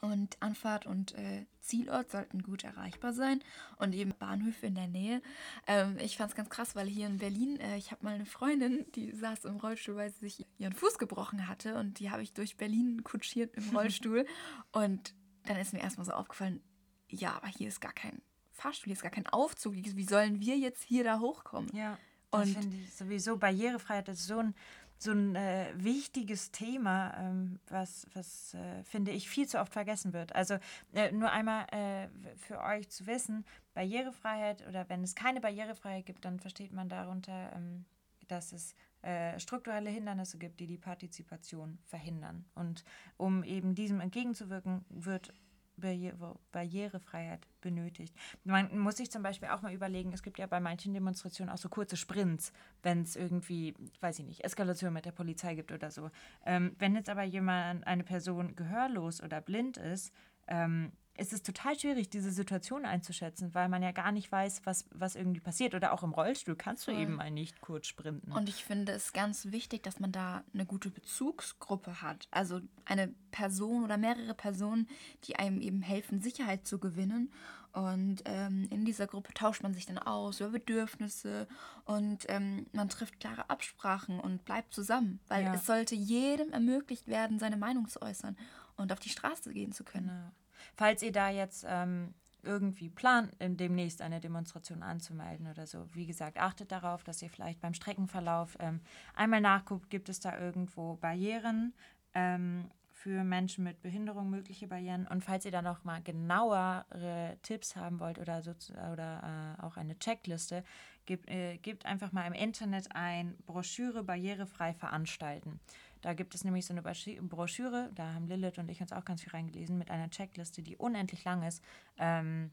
Und 0.00 0.36
Anfahrt 0.42 0.84
und 0.84 1.14
äh, 1.14 1.46
Zielort 1.60 2.10
sollten 2.10 2.42
gut 2.42 2.64
erreichbar 2.64 3.12
sein 3.12 3.40
und 3.78 3.94
eben 3.94 4.12
Bahnhöfe 4.18 4.66
in 4.66 4.74
der 4.74 4.88
Nähe. 4.88 5.22
Ähm, 5.68 5.96
ich 6.00 6.16
fand 6.16 6.30
es 6.30 6.36
ganz 6.36 6.50
krass, 6.50 6.74
weil 6.74 6.88
hier 6.88 7.06
in 7.06 7.18
Berlin, 7.18 7.60
äh, 7.60 7.76
ich 7.76 7.92
habe 7.92 8.04
mal 8.04 8.14
eine 8.14 8.26
Freundin, 8.26 8.84
die 8.96 9.12
saß 9.12 9.44
im 9.44 9.58
Rollstuhl, 9.58 9.94
weil 9.94 10.10
sie 10.10 10.28
sich 10.28 10.46
ihren 10.58 10.72
Fuß 10.72 10.98
gebrochen 10.98 11.46
hatte 11.46 11.76
und 11.78 12.00
die 12.00 12.10
habe 12.10 12.22
ich 12.22 12.32
durch 12.32 12.56
Berlin 12.56 13.04
kutschiert 13.04 13.54
im 13.54 13.68
Rollstuhl. 13.76 14.26
und 14.72 15.14
dann 15.44 15.56
ist 15.56 15.72
mir 15.72 15.80
erstmal 15.80 16.06
so 16.06 16.12
aufgefallen, 16.12 16.60
ja, 17.08 17.34
aber 17.34 17.46
hier 17.48 17.68
ist 17.68 17.80
gar 17.80 17.92
kein 17.92 18.22
Fahrstuhl, 18.62 18.86
hier 18.86 18.94
ist 18.94 19.02
gar 19.02 19.10
kein 19.10 19.26
Aufzug. 19.26 19.74
Wie 19.74 20.04
sollen 20.04 20.40
wir 20.40 20.56
jetzt 20.56 20.84
hier 20.84 21.02
da 21.04 21.18
hochkommen? 21.18 21.68
Ja, 21.74 21.98
und 22.30 22.46
finde 22.46 22.76
ich 22.76 22.94
sowieso 22.94 23.36
Barrierefreiheit 23.36 24.08
ist 24.08 24.26
so 24.26 24.38
ein, 24.38 24.54
so 24.98 25.10
ein 25.10 25.34
äh, 25.34 25.66
wichtiges 25.74 26.50
Thema, 26.50 27.14
ähm, 27.18 27.58
was, 27.68 28.06
was 28.14 28.54
äh, 28.54 28.84
finde 28.84 29.10
ich 29.10 29.28
viel 29.28 29.46
zu 29.46 29.60
oft 29.60 29.72
vergessen 29.72 30.12
wird. 30.12 30.34
Also 30.34 30.58
äh, 30.94 31.12
nur 31.12 31.30
einmal 31.30 31.66
äh, 31.72 32.08
für 32.36 32.60
euch 32.60 32.88
zu 32.88 33.06
wissen, 33.06 33.44
Barrierefreiheit 33.74 34.66
oder 34.66 34.88
wenn 34.88 35.02
es 35.02 35.14
keine 35.14 35.40
Barrierefreiheit 35.40 36.06
gibt, 36.06 36.24
dann 36.24 36.40
versteht 36.40 36.72
man 36.72 36.88
darunter, 36.88 37.52
ähm, 37.54 37.84
dass 38.28 38.52
es 38.52 38.74
äh, 39.02 39.38
strukturelle 39.40 39.90
Hindernisse 39.90 40.38
gibt, 40.38 40.60
die 40.60 40.66
die 40.66 40.78
Partizipation 40.78 41.78
verhindern. 41.84 42.44
Und 42.54 42.84
um 43.16 43.42
eben 43.42 43.74
diesem 43.74 44.00
entgegenzuwirken, 44.00 44.84
wird 44.88 45.34
Barriere, 45.76 46.38
Barrierefreiheit 46.52 47.46
benötigt. 47.60 48.14
Man 48.44 48.78
muss 48.78 48.96
sich 48.96 49.10
zum 49.10 49.22
Beispiel 49.22 49.48
auch 49.48 49.62
mal 49.62 49.72
überlegen, 49.72 50.12
es 50.12 50.22
gibt 50.22 50.38
ja 50.38 50.46
bei 50.46 50.60
manchen 50.60 50.94
Demonstrationen 50.94 51.52
auch 51.52 51.58
so 51.58 51.68
kurze 51.68 51.96
Sprints, 51.96 52.52
wenn 52.82 53.02
es 53.02 53.16
irgendwie, 53.16 53.74
weiß 54.00 54.18
ich 54.20 54.26
nicht, 54.26 54.44
Eskalation 54.44 54.92
mit 54.92 55.04
der 55.04 55.12
Polizei 55.12 55.54
gibt 55.54 55.72
oder 55.72 55.90
so. 55.90 56.10
Ähm, 56.44 56.74
wenn 56.78 56.94
jetzt 56.94 57.08
aber 57.08 57.22
jemand, 57.24 57.86
eine 57.86 58.04
Person 58.04 58.54
gehörlos 58.56 59.22
oder 59.22 59.40
blind 59.40 59.76
ist, 59.76 60.12
ähm, 60.48 60.92
es 61.14 61.32
ist 61.32 61.44
total 61.44 61.78
schwierig, 61.78 62.08
diese 62.08 62.30
Situation 62.30 62.86
einzuschätzen, 62.86 63.54
weil 63.54 63.68
man 63.68 63.82
ja 63.82 63.92
gar 63.92 64.12
nicht 64.12 64.32
weiß, 64.32 64.62
was, 64.64 64.86
was 64.92 65.14
irgendwie 65.14 65.40
passiert. 65.40 65.74
Oder 65.74 65.92
auch 65.92 66.02
im 66.02 66.12
Rollstuhl 66.12 66.56
kannst 66.56 66.86
du 66.86 66.92
Voll. 66.92 67.00
eben 67.00 67.14
mal 67.16 67.30
nicht 67.30 67.60
kurz 67.60 67.86
sprinten. 67.86 68.32
Und 68.32 68.48
ich 68.48 68.64
finde 68.64 68.92
es 68.92 69.12
ganz 69.12 69.52
wichtig, 69.52 69.82
dass 69.82 70.00
man 70.00 70.10
da 70.10 70.42
eine 70.54 70.64
gute 70.64 70.90
Bezugsgruppe 70.90 72.00
hat. 72.00 72.28
Also 72.30 72.60
eine 72.86 73.08
Person 73.30 73.84
oder 73.84 73.98
mehrere 73.98 74.34
Personen, 74.34 74.88
die 75.24 75.36
einem 75.36 75.60
eben 75.60 75.82
helfen, 75.82 76.20
Sicherheit 76.20 76.66
zu 76.66 76.78
gewinnen. 76.78 77.30
Und 77.72 78.22
ähm, 78.26 78.66
in 78.70 78.84
dieser 78.84 79.06
Gruppe 79.06 79.32
tauscht 79.34 79.62
man 79.62 79.74
sich 79.74 79.86
dann 79.86 79.98
aus 79.98 80.40
über 80.40 80.50
Bedürfnisse 80.50 81.48
und 81.86 82.26
ähm, 82.28 82.66
man 82.72 82.90
trifft 82.90 83.18
klare 83.18 83.48
Absprachen 83.48 84.20
und 84.20 84.44
bleibt 84.44 84.74
zusammen. 84.74 85.20
Weil 85.28 85.44
ja. 85.44 85.54
es 85.54 85.64
sollte 85.64 85.94
jedem 85.94 86.52
ermöglicht 86.52 87.06
werden, 87.06 87.38
seine 87.38 87.56
Meinung 87.56 87.88
zu 87.88 88.02
äußern 88.02 88.36
und 88.76 88.92
auf 88.92 89.00
die 89.00 89.08
Straße 89.08 89.54
gehen 89.54 89.72
zu 89.72 89.84
können. 89.84 90.08
Genau. 90.08 90.32
Falls 90.74 91.02
ihr 91.02 91.12
da 91.12 91.30
jetzt 91.30 91.66
ähm, 91.68 92.14
irgendwie 92.42 92.88
plant, 92.88 93.32
demnächst 93.40 94.02
eine 94.02 94.20
Demonstration 94.20 94.82
anzumelden 94.82 95.46
oder 95.46 95.66
so, 95.66 95.86
wie 95.92 96.06
gesagt, 96.06 96.38
achtet 96.38 96.72
darauf, 96.72 97.04
dass 97.04 97.22
ihr 97.22 97.30
vielleicht 97.30 97.60
beim 97.60 97.74
Streckenverlauf 97.74 98.56
ähm, 98.60 98.80
einmal 99.14 99.40
nachguckt, 99.40 99.90
gibt 99.90 100.08
es 100.08 100.20
da 100.20 100.38
irgendwo 100.38 100.96
Barrieren 100.96 101.72
ähm, 102.14 102.70
für 103.02 103.24
Menschen 103.24 103.64
mit 103.64 103.82
Behinderung, 103.82 104.30
mögliche 104.30 104.68
Barrieren. 104.68 105.06
Und 105.08 105.24
falls 105.24 105.44
ihr 105.44 105.50
da 105.50 105.60
noch 105.60 105.82
mal 105.84 106.00
genauere 106.02 107.36
Tipps 107.42 107.74
haben 107.74 107.98
wollt 107.98 108.18
oder, 108.18 108.42
so, 108.42 108.52
oder 108.92 109.56
äh, 109.58 109.62
auch 109.62 109.76
eine 109.76 109.98
Checkliste, 109.98 110.62
gebt, 111.04 111.28
äh, 111.28 111.58
gebt 111.58 111.84
einfach 111.84 112.12
mal 112.12 112.26
im 112.26 112.32
Internet 112.32 112.94
ein 112.94 113.36
Broschüre 113.46 114.04
barrierefrei 114.04 114.72
veranstalten. 114.72 115.58
Da 116.02 116.14
gibt 116.14 116.34
es 116.34 116.44
nämlich 116.44 116.66
so 116.66 116.74
eine 116.74 116.82
Broschüre, 116.82 117.90
da 117.94 118.12
haben 118.14 118.26
Lilith 118.26 118.58
und 118.58 118.68
ich 118.68 118.80
uns 118.80 118.92
auch 118.92 119.04
ganz 119.04 119.22
viel 119.22 119.32
reingelesen, 119.32 119.78
mit 119.78 119.90
einer 119.90 120.10
Checkliste, 120.10 120.60
die 120.60 120.76
unendlich 120.76 121.24
lang 121.24 121.44
ist, 121.44 121.62
ähm, 121.96 122.50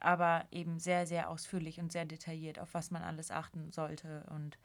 aber 0.00 0.46
eben 0.52 0.78
sehr, 0.78 1.06
sehr 1.06 1.28
ausführlich 1.28 1.80
und 1.80 1.90
sehr 1.90 2.04
detailliert, 2.04 2.58
auf 2.58 2.74
was 2.74 2.90
man 2.90 3.02
alles 3.02 3.30
achten 3.30 3.72
sollte. 3.72 4.24
Und 4.30 4.56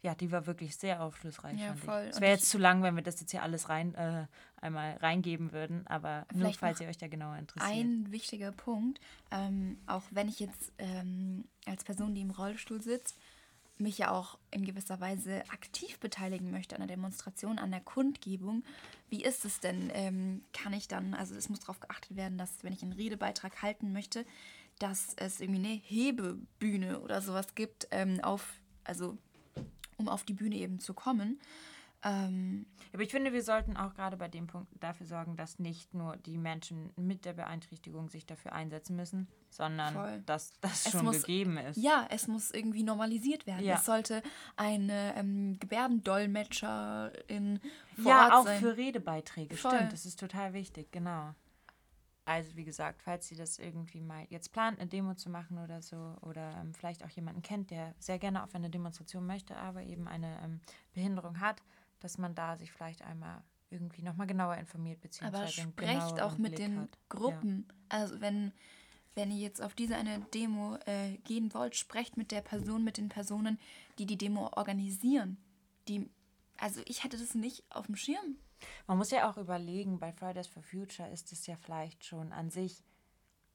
ja, 0.00 0.14
die 0.14 0.30
war 0.30 0.46
wirklich 0.46 0.76
sehr 0.76 1.02
aufschlussreich. 1.02 1.60
Ja, 1.60 1.74
voll. 1.74 2.06
Es 2.10 2.20
wäre 2.20 2.32
jetzt 2.32 2.48
zu 2.48 2.56
lang, 2.56 2.82
wenn 2.82 2.94
wir 2.94 3.02
das 3.02 3.20
jetzt 3.20 3.32
hier 3.32 3.42
alles 3.42 3.68
rein 3.68 3.94
äh, 3.96 4.26
einmal 4.60 4.96
reingeben 4.98 5.52
würden, 5.52 5.86
aber 5.88 6.26
nur 6.32 6.52
falls 6.54 6.80
ihr 6.80 6.88
euch 6.88 6.96
da 6.96 7.08
genauer 7.08 7.36
interessiert. 7.36 7.70
Ein 7.70 8.10
wichtiger 8.10 8.52
Punkt, 8.52 9.00
ähm, 9.30 9.78
auch 9.86 10.04
wenn 10.10 10.28
ich 10.28 10.40
jetzt 10.40 10.72
ähm, 10.78 11.44
als 11.66 11.84
Person, 11.84 12.14
die 12.14 12.20
im 12.22 12.30
Rollstuhl 12.30 12.80
sitzt, 12.80 13.18
mich 13.80 13.98
ja 13.98 14.10
auch 14.10 14.38
in 14.50 14.64
gewisser 14.64 15.00
Weise 15.00 15.42
aktiv 15.50 15.98
beteiligen 15.98 16.50
möchte 16.50 16.76
an 16.76 16.86
der 16.86 16.96
Demonstration, 16.96 17.58
an 17.58 17.70
der 17.70 17.80
Kundgebung. 17.80 18.64
Wie 19.08 19.22
ist 19.22 19.44
es 19.44 19.60
denn? 19.60 19.90
Ähm, 19.94 20.42
kann 20.52 20.72
ich 20.72 20.88
dann, 20.88 21.14
also 21.14 21.34
es 21.34 21.48
muss 21.48 21.60
darauf 21.60 21.80
geachtet 21.80 22.16
werden, 22.16 22.38
dass 22.38 22.62
wenn 22.62 22.72
ich 22.72 22.82
einen 22.82 22.92
Redebeitrag 22.92 23.62
halten 23.62 23.92
möchte, 23.92 24.24
dass 24.78 25.14
es 25.16 25.40
irgendwie 25.40 25.66
eine 25.66 25.80
Hebebühne 25.82 27.00
oder 27.00 27.20
sowas 27.20 27.54
gibt, 27.54 27.88
ähm, 27.90 28.22
auf, 28.22 28.54
also 28.84 29.16
um 29.96 30.08
auf 30.08 30.24
die 30.24 30.34
Bühne 30.34 30.56
eben 30.56 30.78
zu 30.78 30.94
kommen. 30.94 31.40
Ähm, 32.04 32.66
Aber 32.92 33.02
ich 33.02 33.10
finde, 33.10 33.32
wir 33.32 33.42
sollten 33.42 33.76
auch 33.76 33.92
gerade 33.94 34.16
bei 34.16 34.28
dem 34.28 34.46
Punkt 34.46 34.68
dafür 34.78 35.04
sorgen, 35.04 35.34
dass 35.36 35.58
nicht 35.58 35.94
nur 35.94 36.16
die 36.16 36.38
Menschen 36.38 36.92
mit 36.94 37.24
der 37.24 37.32
Beeinträchtigung 37.32 38.08
sich 38.08 38.24
dafür 38.24 38.52
einsetzen 38.52 38.94
müssen, 38.94 39.26
sondern 39.50 39.94
voll. 39.94 40.22
dass 40.24 40.52
das 40.60 40.92
schon 40.92 41.06
muss, 41.06 41.22
gegeben 41.22 41.56
ist. 41.58 41.76
Ja, 41.76 42.06
es 42.10 42.28
muss 42.28 42.52
irgendwie 42.52 42.84
normalisiert 42.84 43.46
werden. 43.48 43.64
Ja. 43.64 43.74
Es 43.76 43.84
sollte 43.84 44.22
eine 44.56 45.14
ähm, 45.16 45.58
Gebärdendolmetscherin 45.58 47.58
vor 47.96 48.12
Ja, 48.12 48.24
Ort 48.26 48.32
auch 48.32 48.44
sein. 48.44 48.60
für 48.60 48.76
Redebeiträge, 48.76 49.56
voll. 49.56 49.72
stimmt. 49.74 49.92
Das 49.92 50.06
ist 50.06 50.20
total 50.20 50.52
wichtig, 50.52 50.92
genau. 50.92 51.34
Also 52.24 52.54
wie 52.56 52.64
gesagt, 52.64 53.02
falls 53.02 53.30
ihr 53.30 53.38
das 53.38 53.58
irgendwie 53.58 54.02
mal 54.02 54.26
jetzt 54.28 54.52
plant, 54.52 54.78
eine 54.78 54.86
Demo 54.88 55.14
zu 55.14 55.30
machen 55.30 55.56
oder 55.58 55.80
so, 55.80 56.14
oder 56.20 56.58
ähm, 56.60 56.74
vielleicht 56.74 57.02
auch 57.02 57.08
jemanden 57.08 57.40
kennt, 57.40 57.70
der 57.70 57.94
sehr 57.98 58.18
gerne 58.18 58.44
auf 58.44 58.54
eine 58.54 58.68
Demonstration 58.68 59.26
möchte, 59.26 59.56
aber 59.56 59.82
eben 59.82 60.06
eine 60.06 60.38
ähm, 60.44 60.60
Behinderung 60.92 61.40
hat, 61.40 61.62
dass 62.00 62.18
man 62.18 62.34
da 62.34 62.56
sich 62.56 62.72
vielleicht 62.72 63.02
einmal 63.02 63.42
irgendwie 63.70 64.02
nochmal 64.02 64.26
genauer 64.26 64.56
informiert, 64.56 65.00
beziehungsweise 65.00 65.62
Aber 65.62 65.70
sprecht 65.70 66.20
auch 66.20 66.38
mit 66.38 66.54
Blick 66.54 66.66
den 66.66 66.80
hat. 66.80 66.98
Gruppen. 67.08 67.66
Ja. 67.68 67.98
Also 68.00 68.20
wenn, 68.20 68.52
wenn 69.14 69.30
ihr 69.30 69.38
jetzt 69.38 69.62
auf 69.62 69.74
diese 69.74 69.96
eine 69.96 70.20
Demo 70.34 70.76
äh, 70.86 71.18
gehen 71.24 71.52
wollt, 71.54 71.76
sprecht 71.76 72.16
mit 72.16 72.30
der 72.30 72.40
Person, 72.40 72.84
mit 72.84 72.96
den 72.96 73.08
Personen, 73.08 73.58
die 73.98 74.06
die 74.06 74.16
Demo 74.16 74.48
organisieren. 74.56 75.36
Die, 75.88 76.08
also 76.56 76.80
ich 76.86 77.04
hatte 77.04 77.18
das 77.18 77.34
nicht 77.34 77.64
auf 77.70 77.86
dem 77.86 77.96
Schirm. 77.96 78.36
Man 78.86 78.98
muss 78.98 79.10
ja 79.10 79.30
auch 79.30 79.36
überlegen, 79.36 79.98
bei 79.98 80.12
Fridays 80.12 80.48
for 80.48 80.62
Future 80.62 81.08
ist 81.10 81.32
es 81.32 81.46
ja 81.46 81.56
vielleicht 81.56 82.04
schon 82.04 82.32
an 82.32 82.50
sich 82.50 82.82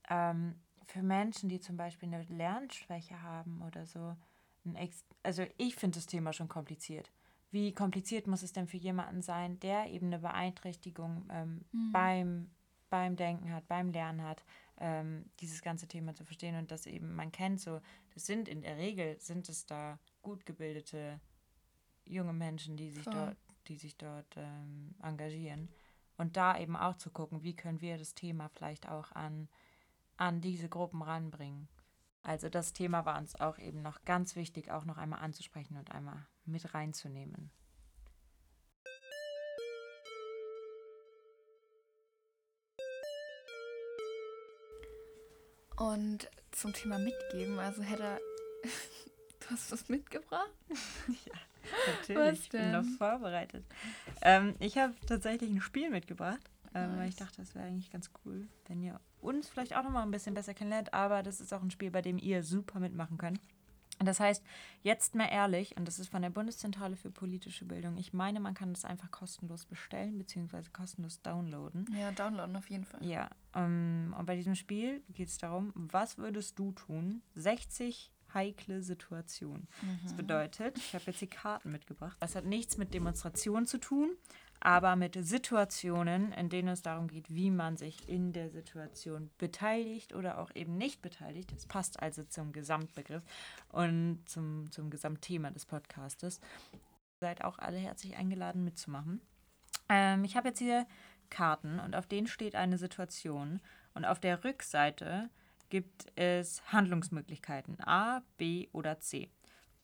ähm, 0.10 0.56
für 0.86 1.02
Menschen, 1.02 1.50
die 1.50 1.60
zum 1.60 1.76
Beispiel 1.76 2.08
eine 2.08 2.24
Lernschwäche 2.24 3.22
haben 3.22 3.62
oder 3.64 3.86
so, 3.86 4.16
also 5.24 5.46
ich 5.58 5.76
finde 5.76 5.98
das 5.98 6.06
Thema 6.06 6.32
schon 6.32 6.48
kompliziert 6.48 7.12
wie 7.54 7.72
kompliziert 7.72 8.26
muss 8.26 8.42
es 8.42 8.52
denn 8.52 8.68
für 8.68 8.78
jemanden 8.78 9.22
sein, 9.22 9.60
der 9.60 9.92
eben 9.92 10.08
eine 10.08 10.20
Beeinträchtigung 10.20 11.26
ähm, 11.30 11.64
mhm. 11.72 11.92
beim, 11.92 12.50
beim 12.90 13.16
Denken 13.16 13.54
hat, 13.54 13.68
beim 13.68 13.92
Lernen 13.92 14.24
hat, 14.24 14.44
ähm, 14.80 15.26
dieses 15.40 15.62
ganze 15.62 15.88
Thema 15.88 16.16
zu 16.16 16.26
verstehen 16.26 16.58
und 16.58 16.72
das 16.72 16.88
eben, 16.88 17.16
man 17.16 17.32
kennt 17.32 17.62
so, 17.62 17.80
das 18.16 18.26
sind 18.26 18.50
in 18.50 18.62
der 18.62 18.78
Regel, 18.78 19.20
sind 19.20 19.48
es 19.50 19.68
da 19.68 20.00
gut 20.24 20.48
gebildete 20.48 21.20
junge 22.06 22.34
Menschen, 22.34 22.76
die 22.76 22.90
sich 22.90 23.04
Voll. 23.04 23.14
dort, 23.14 23.38
die 23.68 23.76
sich 23.76 23.98
dort 23.98 24.36
ähm, 24.36 24.96
engagieren. 25.04 25.70
Und 26.18 26.38
da 26.38 26.58
eben 26.58 26.76
auch 26.76 26.98
zu 26.98 27.12
gucken, 27.12 27.44
wie 27.44 27.56
können 27.56 27.82
wir 27.82 28.00
das 28.00 28.16
Thema 28.16 28.50
vielleicht 28.50 28.90
auch 28.90 29.12
an, 29.12 29.48
an 30.18 30.42
diese 30.42 30.70
Gruppen 30.70 31.04
ranbringen. 31.04 31.68
Also 32.24 32.48
das 32.48 32.72
Thema 32.72 33.06
war 33.06 33.20
uns 33.20 33.36
auch 33.36 33.58
eben 33.60 33.82
noch 33.82 34.06
ganz 34.06 34.38
wichtig, 34.38 34.72
auch 34.72 34.86
noch 34.86 34.98
einmal 34.98 35.20
anzusprechen 35.20 35.78
und 35.78 35.92
einmal 35.92 36.26
mit 36.46 36.74
reinzunehmen. 36.74 37.52
Und 45.76 46.30
zum 46.52 46.72
Thema 46.72 46.98
mitgeben, 46.98 47.60
also 47.60 47.82
hätte 47.82 48.20
du 49.42 49.50
hast 49.50 49.72
was 49.74 49.90
mitgebracht? 49.90 50.52
ja, 51.26 51.34
natürlich, 51.88 52.44
ich 52.44 52.50
bin 52.50 52.72
noch 52.72 52.86
vorbereitet. 52.98 53.66
Ähm, 54.22 54.56
ich 54.60 54.78
habe 54.78 54.94
tatsächlich 55.08 55.50
ein 55.50 55.60
Spiel 55.60 55.90
mitgebracht, 55.90 56.50
ähm, 56.74 56.98
weil 56.98 57.10
ich 57.10 57.18
dachte, 57.18 57.42
das 57.42 57.54
wäre 57.54 57.66
eigentlich 57.66 57.92
ganz 57.92 58.12
cool, 58.24 58.48
wenn 58.68 58.82
ihr 58.82 58.98
uns 59.24 59.50
vielleicht 59.50 59.76
auch 59.76 59.84
noch 59.84 59.92
mal 59.92 60.04
ein 60.04 60.12
bisschen 60.12 60.34
besser 60.34 60.54
kennenlernt, 60.54 60.94
aber 60.94 61.24
das 61.24 61.42
ist 61.42 61.54
auch 61.54 61.62
ein 61.62 61.72
Spiel, 61.72 61.92
bei 61.92 62.02
dem 62.02 62.18
ihr 62.18 62.44
super 62.44 62.80
mitmachen 62.80 63.18
könnt. 63.18 63.40
Das 64.00 64.20
heißt, 64.20 64.44
jetzt 64.82 65.16
mal 65.16 65.28
ehrlich, 65.28 65.78
und 65.78 65.88
das 65.88 66.00
ist 66.00 66.10
von 66.10 66.22
der 66.22 66.30
Bundeszentrale 66.30 66.96
für 66.96 67.12
politische 67.12 67.66
Bildung. 67.66 67.98
Ich 67.98 68.12
meine, 68.12 68.40
man 68.40 68.54
kann 68.54 68.74
das 68.74 68.86
einfach 68.86 69.12
kostenlos 69.12 69.66
bestellen, 69.66 70.18
beziehungsweise 70.18 70.72
kostenlos 70.72 71.22
downloaden. 71.22 71.86
Ja, 71.98 72.12
downloaden 72.12 72.56
auf 72.56 72.70
jeden 72.70 72.86
Fall. 72.86 73.06
Ja, 73.06 73.30
ähm, 73.56 74.16
und 74.18 74.26
bei 74.26 74.36
diesem 74.36 74.56
Spiel 74.56 75.04
geht 75.10 75.30
es 75.30 75.38
darum, 75.38 75.72
was 75.76 76.18
würdest 76.18 76.58
du 76.60 76.72
tun? 76.72 77.22
60 77.36 78.12
heikle 78.34 78.82
Situationen. 78.82 79.68
Mhm. 79.82 80.00
Das 80.04 80.14
bedeutet, 80.14 80.78
ich 80.78 80.96
habe 80.96 81.04
jetzt 81.08 81.22
die 81.22 81.28
Karten 81.28 81.72
mitgebracht. 81.72 82.18
Das 82.20 82.36
hat 82.36 82.46
nichts 82.46 82.78
mit 82.78 82.94
Demonstrationen 82.94 83.68
zu 83.68 83.78
tun, 83.78 84.10
aber 84.64 84.96
mit 84.96 85.18
Situationen, 85.20 86.32
in 86.32 86.48
denen 86.48 86.70
es 86.70 86.82
darum 86.82 87.10
geht, 87.10 87.30
wie 87.30 87.52
man 87.52 87.76
sich 87.76 88.08
in 88.08 88.32
der 88.32 88.50
Situation 88.50 89.30
beteiligt 89.38 90.16
oder 90.16 90.40
auch 90.40 90.52
eben 90.56 90.78
nicht 90.78 91.02
beteiligt. 91.02 91.52
Das 91.52 91.66
passt 91.66 92.02
also 92.02 92.24
zum 92.24 92.54
Gesamtbegriff 92.54 93.24
und 93.74 94.22
zum, 94.26 94.72
zum 94.72 94.90
Gesamtthema 94.90 95.52
des 95.52 95.66
Podcastes. 95.66 96.40
Seid 97.20 97.44
auch 97.44 97.60
alle 97.60 97.78
herzlich 97.78 98.16
eingeladen 98.16 98.64
mitzumachen. 98.64 99.20
Ähm, 99.90 100.24
ich 100.24 100.38
habe 100.38 100.48
jetzt 100.48 100.60
hier 100.60 100.88
Karten 101.30 101.80
und 101.82 101.94
auf 101.94 102.08
denen 102.08 102.28
steht 102.28 102.56
eine 102.56 102.78
Situation 102.78 103.60
und 103.94 104.06
auf 104.06 104.22
der 104.22 104.46
Rückseite 104.46 105.30
gibt 105.68 106.06
es 106.16 106.64
Handlungsmöglichkeiten 106.72 107.82
A, 107.82 108.22
B 108.38 108.70
oder 108.72 109.02
C. 109.02 109.30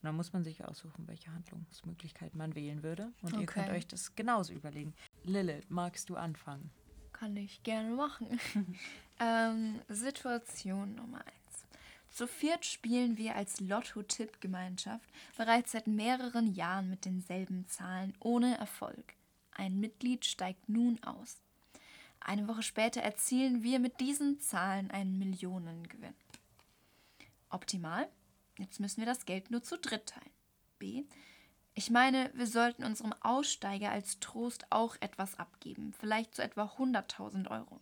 Und 0.01 0.05
dann 0.05 0.15
muss 0.15 0.31
man 0.31 0.45
sich 0.45 0.63
aussuchen, 0.63 1.07
welche 1.07 1.33
Handlungsmöglichkeit 1.33 2.33
man 2.33 2.55
wählen 2.55 2.83
würde. 2.83 3.11
Und 3.21 3.33
okay. 3.33 3.41
ihr 3.41 3.45
könnt 3.45 3.69
euch 3.69 3.85
das 3.85 4.15
genauso 4.15 4.53
überlegen. 4.53 4.93
Lilith, 5.23 5.69
magst 5.69 6.09
du 6.09 6.15
anfangen? 6.15 6.71
Kann 7.11 7.35
ich 7.35 7.63
gerne 7.63 7.95
machen. 7.95 8.39
ähm, 9.19 9.81
Situation 9.89 10.95
Nummer 10.95 11.17
eins. 11.17 11.65
Zu 12.09 12.27
viert 12.27 12.65
spielen 12.65 13.17
wir 13.17 13.35
als 13.35 13.59
Lotto-Tipp-Gemeinschaft 13.59 15.09
bereits 15.35 15.73
seit 15.73 15.87
mehreren 15.87 16.53
Jahren 16.53 16.89
mit 16.89 17.03
denselben 17.03 17.67
Zahlen 17.67 18.13
ohne 18.21 18.57
Erfolg. 18.57 19.15
Ein 19.51 19.81
Mitglied 19.81 20.23
steigt 20.23 20.69
nun 20.69 21.03
aus. 21.03 21.41
Eine 22.21 22.47
Woche 22.47 22.63
später 22.63 23.01
erzielen 23.01 23.63
wir 23.63 23.79
mit 23.79 23.99
diesen 23.99 24.39
Zahlen 24.39 24.91
einen 24.91 25.19
Millionengewinn. 25.19 26.15
Optimal? 27.49 28.07
Jetzt 28.59 28.79
müssen 28.79 28.99
wir 28.99 29.05
das 29.05 29.25
Geld 29.25 29.51
nur 29.51 29.63
zu 29.63 29.77
dritt 29.77 30.07
teilen. 30.07 30.29
B. 30.77 31.03
Ich 31.73 31.89
meine, 31.89 32.29
wir 32.33 32.47
sollten 32.47 32.83
unserem 32.83 33.13
Aussteiger 33.21 33.91
als 33.91 34.19
Trost 34.19 34.65
auch 34.69 34.97
etwas 34.99 35.39
abgeben, 35.39 35.93
vielleicht 35.97 36.35
zu 36.35 36.43
etwa 36.43 36.65
100.000 36.77 37.49
Euro. 37.49 37.79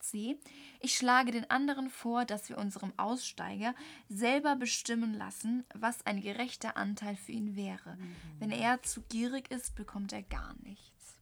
C. 0.00 0.38
Ich 0.80 0.96
schlage 0.96 1.32
den 1.32 1.50
anderen 1.50 1.90
vor, 1.90 2.24
dass 2.24 2.48
wir 2.48 2.56
unserem 2.56 2.92
Aussteiger 2.96 3.74
selber 4.08 4.56
bestimmen 4.56 5.12
lassen, 5.12 5.64
was 5.74 6.06
ein 6.06 6.20
gerechter 6.20 6.76
Anteil 6.76 7.16
für 7.16 7.32
ihn 7.32 7.56
wäre. 7.56 7.96
Mhm. 7.96 8.16
Wenn 8.38 8.50
er 8.50 8.82
zu 8.82 9.02
gierig 9.02 9.50
ist, 9.50 9.74
bekommt 9.74 10.12
er 10.12 10.22
gar 10.22 10.54
nichts. 10.62 11.18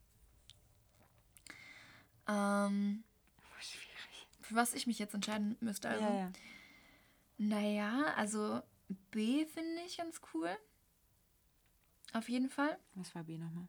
Ähm, 2.28 3.02
Schwierig. 3.60 4.28
Für 4.42 4.54
was 4.54 4.74
ich 4.74 4.86
mich 4.86 4.98
jetzt 4.98 5.14
entscheiden 5.14 5.56
müsste. 5.60 5.88
Also, 5.88 6.04
ja, 6.04 6.18
ja. 6.18 6.32
Naja, 7.38 8.14
also 8.16 8.62
B 8.88 9.46
finde 9.46 9.82
ich 9.86 9.96
ganz 9.96 10.20
cool. 10.34 10.50
Auf 12.12 12.28
jeden 12.28 12.48
Fall. 12.48 12.78
Was 12.94 13.14
war 13.14 13.24
B 13.24 13.38
nochmal? 13.38 13.68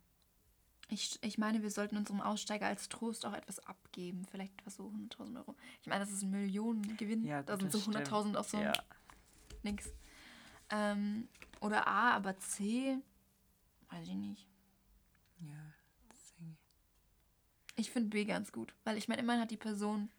Ich, 0.89 1.21
ich 1.21 1.37
meine, 1.37 1.63
wir 1.63 1.71
sollten 1.71 1.97
unserem 1.97 2.21
Aussteiger 2.21 2.67
als 2.67 2.87
Trost 2.87 3.25
auch 3.25 3.33
etwas 3.33 3.59
abgeben. 3.59 4.25
Vielleicht 4.31 4.53
etwas 4.59 4.75
so 4.75 4.87
100.000 4.87 5.35
Euro. 5.37 5.55
Ich 5.81 5.87
meine, 5.87 6.05
das 6.05 6.13
ist 6.13 6.21
ein 6.23 6.31
Millionengewinn. 6.31 7.25
Ja, 7.25 7.43
da 7.43 7.57
sind 7.57 7.71
so 7.71 7.79
100.000 7.79 8.35
auf 8.35 8.49
so 8.49 8.57
ja. 8.57 8.71
nix. 9.63 9.91
Ähm, 10.69 11.27
oder 11.59 11.87
A, 11.87 12.11
aber 12.11 12.37
C, 12.37 12.97
weiß 13.89 14.07
ich 14.07 14.15
nicht. 14.15 14.47
Ja, 15.39 15.73
das. 16.07 16.35
Ich 17.75 17.91
finde 17.91 18.09
B 18.09 18.23
ganz 18.25 18.51
gut, 18.51 18.73
weil 18.85 18.97
ich 18.97 19.07
meine, 19.07 19.21
immerhin 19.21 19.41
hat 19.41 19.51
die 19.51 19.57
Person 19.57 20.09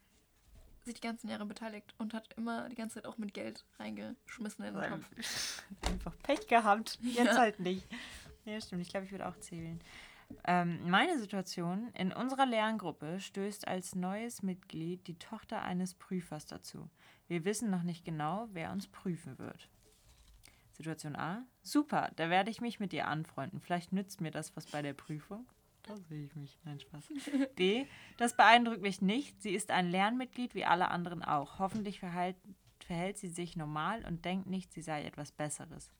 sich 0.85 0.95
die 0.95 1.01
ganzen 1.01 1.29
Jahre 1.29 1.45
beteiligt 1.45 1.93
und 1.97 2.13
hat 2.13 2.33
immer 2.37 2.69
die 2.69 2.75
ganze 2.75 2.95
Zeit 2.95 3.05
auch 3.05 3.17
mit 3.17 3.33
Geld 3.33 3.65
reingeschmissen 3.79 4.65
in 4.65 4.73
den 4.73 4.89
Topf. 4.89 5.63
Einfach 5.81 6.13
Pech 6.23 6.47
gehabt. 6.47 6.97
Jetzt 7.01 7.25
ja. 7.25 7.37
halt 7.37 7.59
nicht. 7.59 7.87
Ja, 8.45 8.59
stimmt. 8.59 8.81
Ich 8.81 8.89
glaube, 8.89 9.05
ich 9.05 9.11
würde 9.11 9.27
auch 9.27 9.37
zählen. 9.37 9.79
Ähm, 10.45 10.89
meine 10.89 11.17
Situation, 11.19 11.89
in 11.93 12.11
unserer 12.11 12.45
Lerngruppe 12.45 13.19
stößt 13.19 13.67
als 13.67 13.95
neues 13.95 14.43
Mitglied 14.43 15.07
die 15.07 15.17
Tochter 15.17 15.61
eines 15.61 15.95
Prüfers 15.95 16.45
dazu. 16.45 16.89
Wir 17.27 17.45
wissen 17.45 17.69
noch 17.69 17.83
nicht 17.83 18.05
genau, 18.05 18.47
wer 18.51 18.71
uns 18.71 18.87
prüfen 18.87 19.37
wird. 19.39 19.69
Situation 20.73 21.15
A. 21.15 21.45
Super, 21.61 22.11
da 22.15 22.29
werde 22.29 22.51
ich 22.51 22.61
mich 22.61 22.79
mit 22.79 22.93
ihr 22.93 23.07
anfreunden. 23.07 23.59
Vielleicht 23.59 23.91
nützt 23.91 24.21
mir 24.21 24.31
das 24.31 24.55
was 24.55 24.65
bei 24.67 24.81
der 24.81 24.93
Prüfung. 24.93 25.45
Da 25.89 25.97
sehe 25.97 26.25
ich 26.25 26.35
mich. 26.35 26.59
Nein, 26.65 26.79
Spaß. 26.79 27.11
B. 27.55 27.87
Das 28.17 28.37
beeindruckt 28.37 28.83
mich 28.83 29.01
nicht. 29.01 29.41
Sie 29.41 29.55
ist 29.55 29.71
ein 29.71 29.89
Lernmitglied 29.89 30.53
wie 30.53 30.63
alle 30.63 30.91
anderen 30.91 31.23
auch. 31.23 31.57
Hoffentlich 31.57 31.99
verhält, 31.99 32.35
verhält 32.85 33.17
sie 33.17 33.27
sich 33.27 33.55
normal 33.55 34.05
und 34.05 34.23
denkt 34.23 34.45
nicht, 34.45 34.71
sie 34.71 34.83
sei 34.83 35.03
etwas 35.03 35.31
Besseres. 35.31 35.91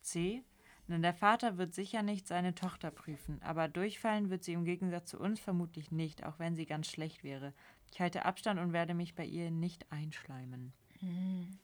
C. 0.00 0.42
Denn 0.88 1.02
der 1.02 1.12
Vater 1.12 1.58
wird 1.58 1.74
sicher 1.74 2.02
nicht 2.02 2.26
seine 2.26 2.54
Tochter 2.54 2.90
prüfen, 2.90 3.42
aber 3.42 3.68
durchfallen 3.68 4.30
wird 4.30 4.44
sie 4.44 4.54
im 4.54 4.64
Gegensatz 4.64 5.10
zu 5.10 5.20
uns 5.20 5.38
vermutlich 5.38 5.90
nicht, 5.90 6.24
auch 6.24 6.38
wenn 6.38 6.56
sie 6.56 6.64
ganz 6.64 6.90
schlecht 6.90 7.22
wäre. 7.22 7.52
Ich 7.92 8.00
halte 8.00 8.24
Abstand 8.24 8.58
und 8.58 8.72
werde 8.72 8.94
mich 8.94 9.14
bei 9.14 9.26
ihr 9.26 9.50
nicht 9.50 9.92
einschleimen. 9.92 10.72
Hm. 11.00 11.58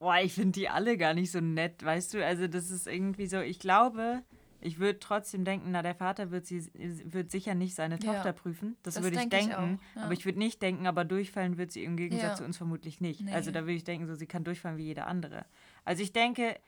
Boah, 0.00 0.18
ich 0.18 0.32
finde 0.32 0.58
die 0.58 0.68
alle 0.68 0.98
gar 0.98 1.14
nicht 1.14 1.30
so 1.30 1.40
nett, 1.40 1.84
weißt 1.84 2.14
du? 2.14 2.26
Also, 2.26 2.48
das 2.48 2.72
ist 2.72 2.88
irgendwie 2.88 3.28
so, 3.28 3.38
ich 3.38 3.60
glaube, 3.60 4.24
ich 4.62 4.78
würde 4.78 4.98
trotzdem 4.98 5.44
denken, 5.44 5.72
na, 5.72 5.82
der 5.82 5.94
Vater 5.94 6.30
wird, 6.30 6.46
sie, 6.46 6.64
wird 6.74 7.30
sicher 7.30 7.54
nicht 7.54 7.74
seine 7.74 7.98
Tochter 7.98 8.26
ja. 8.26 8.32
prüfen. 8.32 8.76
Das, 8.82 8.94
das 8.94 9.02
würde 9.02 9.16
ich 9.16 9.28
denk 9.28 9.50
denken. 9.50 9.80
Ich 9.90 9.96
ja. 9.96 10.02
Aber 10.04 10.12
ich 10.12 10.24
würde 10.24 10.38
nicht 10.38 10.62
denken, 10.62 10.86
aber 10.86 11.04
durchfallen 11.04 11.58
wird 11.58 11.72
sie 11.72 11.84
im 11.84 11.96
Gegensatz 11.96 12.30
ja. 12.30 12.34
zu 12.36 12.44
uns 12.44 12.56
vermutlich 12.56 13.00
nicht. 13.00 13.22
Nee. 13.22 13.32
Also, 13.32 13.50
da 13.50 13.62
würde 13.62 13.74
ich 13.74 13.84
denken, 13.84 14.06
so, 14.06 14.14
sie 14.14 14.26
kann 14.26 14.44
durchfallen 14.44 14.78
wie 14.78 14.84
jeder 14.84 15.06
andere. 15.08 15.44
Also, 15.84 16.02
ich 16.02 16.12
denke, 16.12 16.58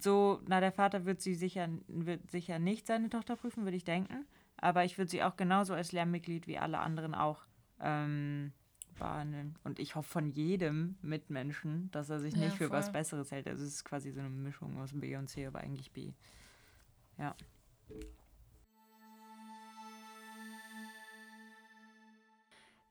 so, 0.00 0.40
na, 0.46 0.60
der 0.60 0.72
Vater 0.72 1.04
wird 1.04 1.20
sie 1.20 1.34
sicher, 1.34 1.68
wird 1.86 2.30
sicher 2.30 2.58
nicht 2.58 2.86
seine 2.86 3.08
Tochter 3.10 3.36
prüfen, 3.36 3.64
würde 3.64 3.76
ich 3.76 3.84
denken. 3.84 4.26
Aber 4.56 4.84
ich 4.84 4.98
würde 4.98 5.10
sie 5.10 5.22
auch 5.22 5.36
genauso 5.36 5.72
als 5.72 5.92
Lernmitglied 5.92 6.46
wie 6.46 6.58
alle 6.58 6.80
anderen 6.80 7.14
auch 7.14 7.46
ähm, 7.80 8.52
behandeln. 8.98 9.56
Und 9.64 9.78
ich 9.78 9.94
hoffe 9.94 10.10
von 10.10 10.28
jedem 10.28 10.96
Mitmenschen, 11.00 11.90
dass 11.92 12.10
er 12.10 12.20
sich 12.20 12.36
nicht 12.36 12.56
für 12.56 12.68
voll. 12.68 12.76
was 12.76 12.92
Besseres 12.92 13.30
hält. 13.30 13.46
Also 13.48 13.64
es 13.64 13.74
ist 13.74 13.84
quasi 13.84 14.10
so 14.10 14.20
eine 14.20 14.28
Mischung 14.28 14.78
aus 14.78 14.90
B 14.92 15.16
und 15.16 15.28
C, 15.28 15.46
aber 15.46 15.60
eigentlich 15.60 15.92
B. 15.92 16.12
Ja. 17.20 17.36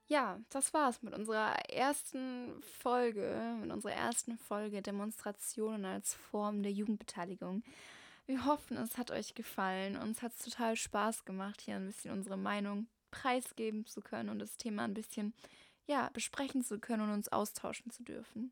Ja, 0.07 0.39
das 0.49 0.73
war's 0.73 1.03
mit 1.03 1.13
unserer 1.13 1.53
ersten 1.69 2.61
Folge, 2.63 3.57
mit 3.59 3.71
unserer 3.71 3.93
ersten 3.93 4.37
Folge 4.37 4.81
Demonstrationen 4.81 5.85
als 5.85 6.13
Form 6.13 6.63
der 6.63 6.71
Jugendbeteiligung. 6.71 7.63
Wir 8.25 8.45
hoffen, 8.45 8.77
es 8.77 8.97
hat 8.97 9.11
euch 9.11 9.33
gefallen. 9.33 9.97
Uns 9.97 10.21
hat 10.21 10.33
es 10.33 10.45
total 10.45 10.75
Spaß 10.75 11.25
gemacht, 11.25 11.61
hier 11.61 11.75
ein 11.75 11.87
bisschen 11.87 12.11
unsere 12.11 12.37
Meinung 12.37 12.87
preisgeben 13.11 13.85
zu 13.85 14.01
können 14.01 14.29
und 14.29 14.39
das 14.39 14.57
Thema 14.57 14.83
ein 14.83 14.93
bisschen 14.93 15.33
ja, 15.87 16.09
besprechen 16.13 16.63
zu 16.63 16.79
können 16.79 17.03
und 17.03 17.11
uns 17.11 17.29
austauschen 17.29 17.91
zu 17.91 18.03
dürfen. 18.03 18.51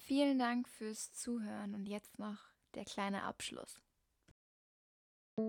Vielen 0.00 0.38
Dank 0.38 0.68
fürs 0.68 1.12
Zuhören 1.12 1.74
und 1.74 1.86
jetzt 1.86 2.18
noch 2.18 2.38
der 2.74 2.84
kleine 2.84 3.22
Abschluss. 3.22 3.85
Jeder 5.38 5.44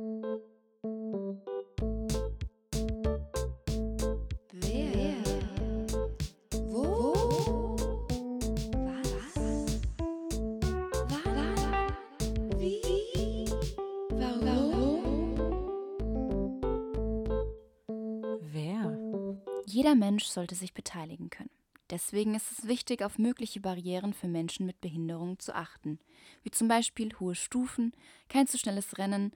Mensch 19.96 20.26
sollte 20.26 20.56
sich 20.56 20.74
beteiligen 20.74 21.30
können. 21.30 21.50
Deswegen 21.90 22.36
ist 22.36 22.52
es 22.52 22.68
wichtig, 22.68 23.04
auf 23.04 23.18
mögliche 23.18 23.62
Barrieren 23.62 24.14
für 24.14 24.28
Menschen 24.28 24.66
mit 24.66 24.82
Behinderung 24.82 25.40
zu 25.40 25.56
achten, 25.56 26.00
wie 26.44 26.52
zum 26.52 26.68
Beispiel 26.68 27.18
hohe 27.22 27.36
Stufen, 27.36 27.94
kein 28.28 28.48
zu 28.48 28.58
schnelles 28.58 28.98
Rennen, 28.98 29.32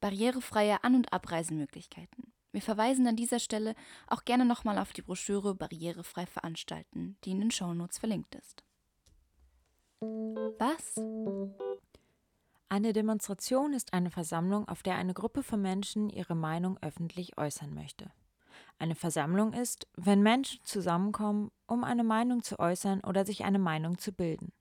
barrierefreie 0.00 0.82
An- 0.84 0.94
und 0.94 1.12
Abreisemöglichkeiten. 1.12 2.32
Wir 2.52 2.62
verweisen 2.62 3.06
an 3.06 3.16
dieser 3.16 3.38
Stelle 3.38 3.74
auch 4.08 4.24
gerne 4.24 4.44
nochmal 4.44 4.78
auf 4.78 4.92
die 4.92 5.02
Broschüre 5.02 5.54
Barrierefrei 5.54 6.26
veranstalten, 6.26 7.16
die 7.24 7.30
in 7.30 7.40
den 7.40 7.50
Shownotes 7.50 7.98
verlinkt 7.98 8.34
ist. 8.34 8.64
Was? 10.00 10.96
Eine 12.68 12.92
Demonstration 12.92 13.72
ist 13.72 13.92
eine 13.92 14.10
Versammlung, 14.10 14.68
auf 14.68 14.82
der 14.82 14.96
eine 14.96 15.14
Gruppe 15.14 15.42
von 15.42 15.60
Menschen 15.60 16.08
ihre 16.08 16.34
Meinung 16.34 16.78
öffentlich 16.80 17.36
äußern 17.36 17.74
möchte. 17.74 18.10
Eine 18.78 18.94
Versammlung 18.94 19.52
ist, 19.52 19.86
wenn 19.96 20.22
Menschen 20.22 20.60
zusammenkommen, 20.64 21.50
um 21.66 21.84
eine 21.84 22.04
Meinung 22.04 22.42
zu 22.42 22.58
äußern 22.58 23.00
oder 23.00 23.26
sich 23.26 23.44
eine 23.44 23.58
Meinung 23.58 23.98
zu 23.98 24.12
bilden. 24.12 24.52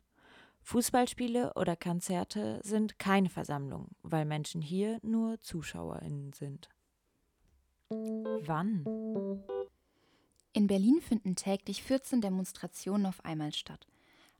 Fußballspiele 0.63 1.53
oder 1.55 1.75
Konzerte 1.75 2.59
sind 2.63 2.99
keine 2.99 3.29
Versammlung, 3.29 3.87
weil 4.03 4.25
Menschen 4.25 4.61
hier 4.61 4.99
nur 5.01 5.39
Zuschauerinnen 5.39 6.33
sind. 6.33 6.69
Wann? 7.89 8.85
In 10.53 10.67
Berlin 10.67 11.01
finden 11.01 11.35
täglich 11.35 11.83
14 11.83 12.21
Demonstrationen 12.21 13.05
auf 13.05 13.23
einmal 13.25 13.53
statt. 13.53 13.87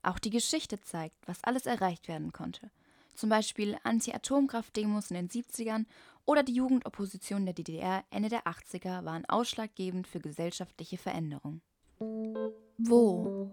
Auch 0.03 0.19
die 0.19 0.29
Geschichte 0.29 0.79
zeigt, 0.82 1.15
was 1.27 1.43
alles 1.43 1.65
erreicht 1.65 2.08
werden 2.08 2.32
konnte. 2.32 2.71
Zum 3.15 3.29
Beispiel 3.29 3.77
Anti-Atomkraft-Demos 3.84 5.12
in 5.12 5.15
den 5.15 5.29
70ern 5.29 5.86
oder 6.25 6.43
die 6.43 6.53
Jugendopposition 6.53 7.45
der 7.45 7.53
DDR 7.53 8.03
Ende 8.12 8.29
der 8.29 8.43
80er 8.43 9.03
waren 9.03 9.25
ausschlaggebend 9.25 10.08
für 10.08 10.19
gesellschaftliche 10.19 10.97
Veränderung. 10.97 11.62
Wo? 12.77 13.51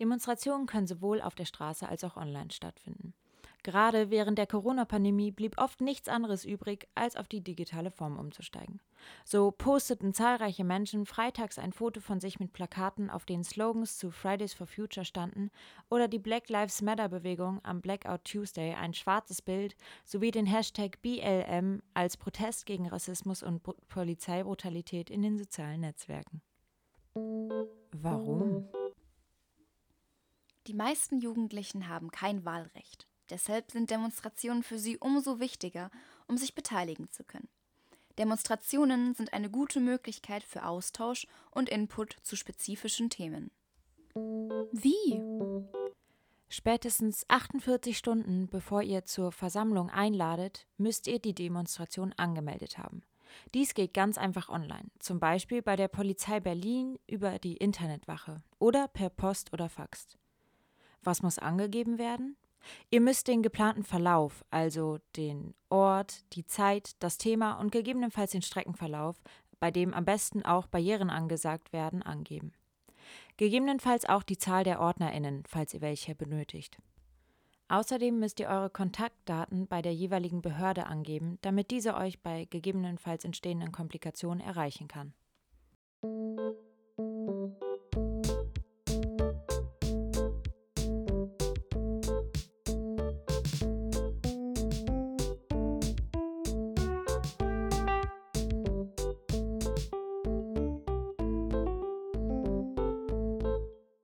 Demonstrationen 0.00 0.66
können 0.66 0.86
sowohl 0.86 1.20
auf 1.20 1.34
der 1.34 1.44
Straße 1.44 1.88
als 1.88 2.04
auch 2.04 2.16
online 2.16 2.50
stattfinden. 2.50 3.14
Gerade 3.64 4.10
während 4.10 4.36
der 4.36 4.46
Corona-Pandemie 4.46 5.30
blieb 5.30 5.58
oft 5.58 5.80
nichts 5.80 6.06
anderes 6.06 6.44
übrig, 6.44 6.86
als 6.94 7.16
auf 7.16 7.28
die 7.28 7.40
digitale 7.40 7.90
Form 7.90 8.18
umzusteigen. 8.18 8.78
So 9.24 9.50
posteten 9.52 10.12
zahlreiche 10.12 10.64
Menschen 10.64 11.06
freitags 11.06 11.58
ein 11.58 11.72
Foto 11.72 12.00
von 12.00 12.20
sich 12.20 12.38
mit 12.38 12.52
Plakaten, 12.52 13.08
auf 13.08 13.24
denen 13.24 13.42
Slogans 13.42 13.96
zu 13.96 14.10
Fridays 14.10 14.52
for 14.52 14.66
Future 14.66 15.06
standen, 15.06 15.50
oder 15.88 16.08
die 16.08 16.18
Black 16.18 16.50
Lives 16.50 16.82
Matter-Bewegung 16.82 17.60
am 17.62 17.80
Blackout 17.80 18.24
Tuesday 18.24 18.74
ein 18.74 18.92
schwarzes 18.92 19.40
Bild 19.40 19.76
sowie 20.04 20.30
den 20.30 20.44
Hashtag 20.44 21.00
BLM 21.00 21.80
als 21.94 22.18
Protest 22.18 22.66
gegen 22.66 22.86
Rassismus 22.86 23.42
und 23.42 23.62
Polizeibrutalität 23.88 25.08
in 25.08 25.22
den 25.22 25.38
sozialen 25.38 25.80
Netzwerken. 25.80 26.42
Warum? 27.92 28.68
Die 30.66 30.74
meisten 30.74 31.18
Jugendlichen 31.20 31.88
haben 31.88 32.10
kein 32.10 32.44
Wahlrecht. 32.46 33.06
Deshalb 33.28 33.70
sind 33.70 33.90
Demonstrationen 33.90 34.62
für 34.62 34.78
sie 34.78 34.96
umso 34.96 35.38
wichtiger, 35.38 35.90
um 36.26 36.38
sich 36.38 36.54
beteiligen 36.54 37.10
zu 37.10 37.22
können. 37.22 37.48
Demonstrationen 38.18 39.14
sind 39.14 39.32
eine 39.32 39.50
gute 39.50 39.80
Möglichkeit 39.80 40.42
für 40.42 40.64
Austausch 40.64 41.26
und 41.50 41.68
Input 41.68 42.16
zu 42.22 42.36
spezifischen 42.36 43.10
Themen. 43.10 43.50
Wie? 44.14 45.20
Spätestens 46.48 47.28
48 47.28 47.98
Stunden 47.98 48.46
bevor 48.48 48.82
ihr 48.82 49.04
zur 49.04 49.32
Versammlung 49.32 49.90
einladet, 49.90 50.66
müsst 50.78 51.08
ihr 51.08 51.18
die 51.18 51.34
Demonstration 51.34 52.14
angemeldet 52.16 52.78
haben. 52.78 53.02
Dies 53.52 53.74
geht 53.74 53.92
ganz 53.92 54.16
einfach 54.16 54.48
online, 54.48 54.90
zum 55.00 55.18
Beispiel 55.18 55.60
bei 55.60 55.76
der 55.76 55.88
Polizei 55.88 56.40
Berlin 56.40 56.98
über 57.06 57.38
die 57.38 57.56
Internetwache 57.56 58.42
oder 58.60 58.86
per 58.88 59.10
Post 59.10 59.52
oder 59.52 59.68
Fax. 59.68 60.16
Was 61.04 61.22
muss 61.22 61.38
angegeben 61.38 61.98
werden? 61.98 62.36
Ihr 62.90 63.00
müsst 63.00 63.28
den 63.28 63.42
geplanten 63.42 63.84
Verlauf, 63.84 64.44
also 64.50 64.98
den 65.16 65.54
Ort, 65.68 66.24
die 66.32 66.46
Zeit, 66.46 66.96
das 67.00 67.18
Thema 67.18 67.54
und 67.54 67.72
gegebenenfalls 67.72 68.32
den 68.32 68.42
Streckenverlauf, 68.42 69.22
bei 69.60 69.70
dem 69.70 69.92
am 69.94 70.04
besten 70.04 70.44
auch 70.44 70.66
Barrieren 70.66 71.10
angesagt 71.10 71.72
werden, 71.72 72.02
angeben. 72.02 72.52
Gegebenenfalls 73.36 74.06
auch 74.08 74.22
die 74.22 74.38
Zahl 74.38 74.64
der 74.64 74.80
Ordnerinnen, 74.80 75.44
falls 75.46 75.74
ihr 75.74 75.80
welche 75.80 76.14
benötigt. 76.14 76.78
Außerdem 77.68 78.18
müsst 78.18 78.40
ihr 78.40 78.48
eure 78.48 78.70
Kontaktdaten 78.70 79.66
bei 79.66 79.82
der 79.82 79.94
jeweiligen 79.94 80.42
Behörde 80.42 80.86
angeben, 80.86 81.38
damit 81.42 81.70
diese 81.70 81.94
euch 81.94 82.20
bei 82.20 82.44
gegebenenfalls 82.46 83.24
entstehenden 83.24 83.72
Komplikationen 83.72 84.40
erreichen 84.40 84.86
kann. 84.86 85.14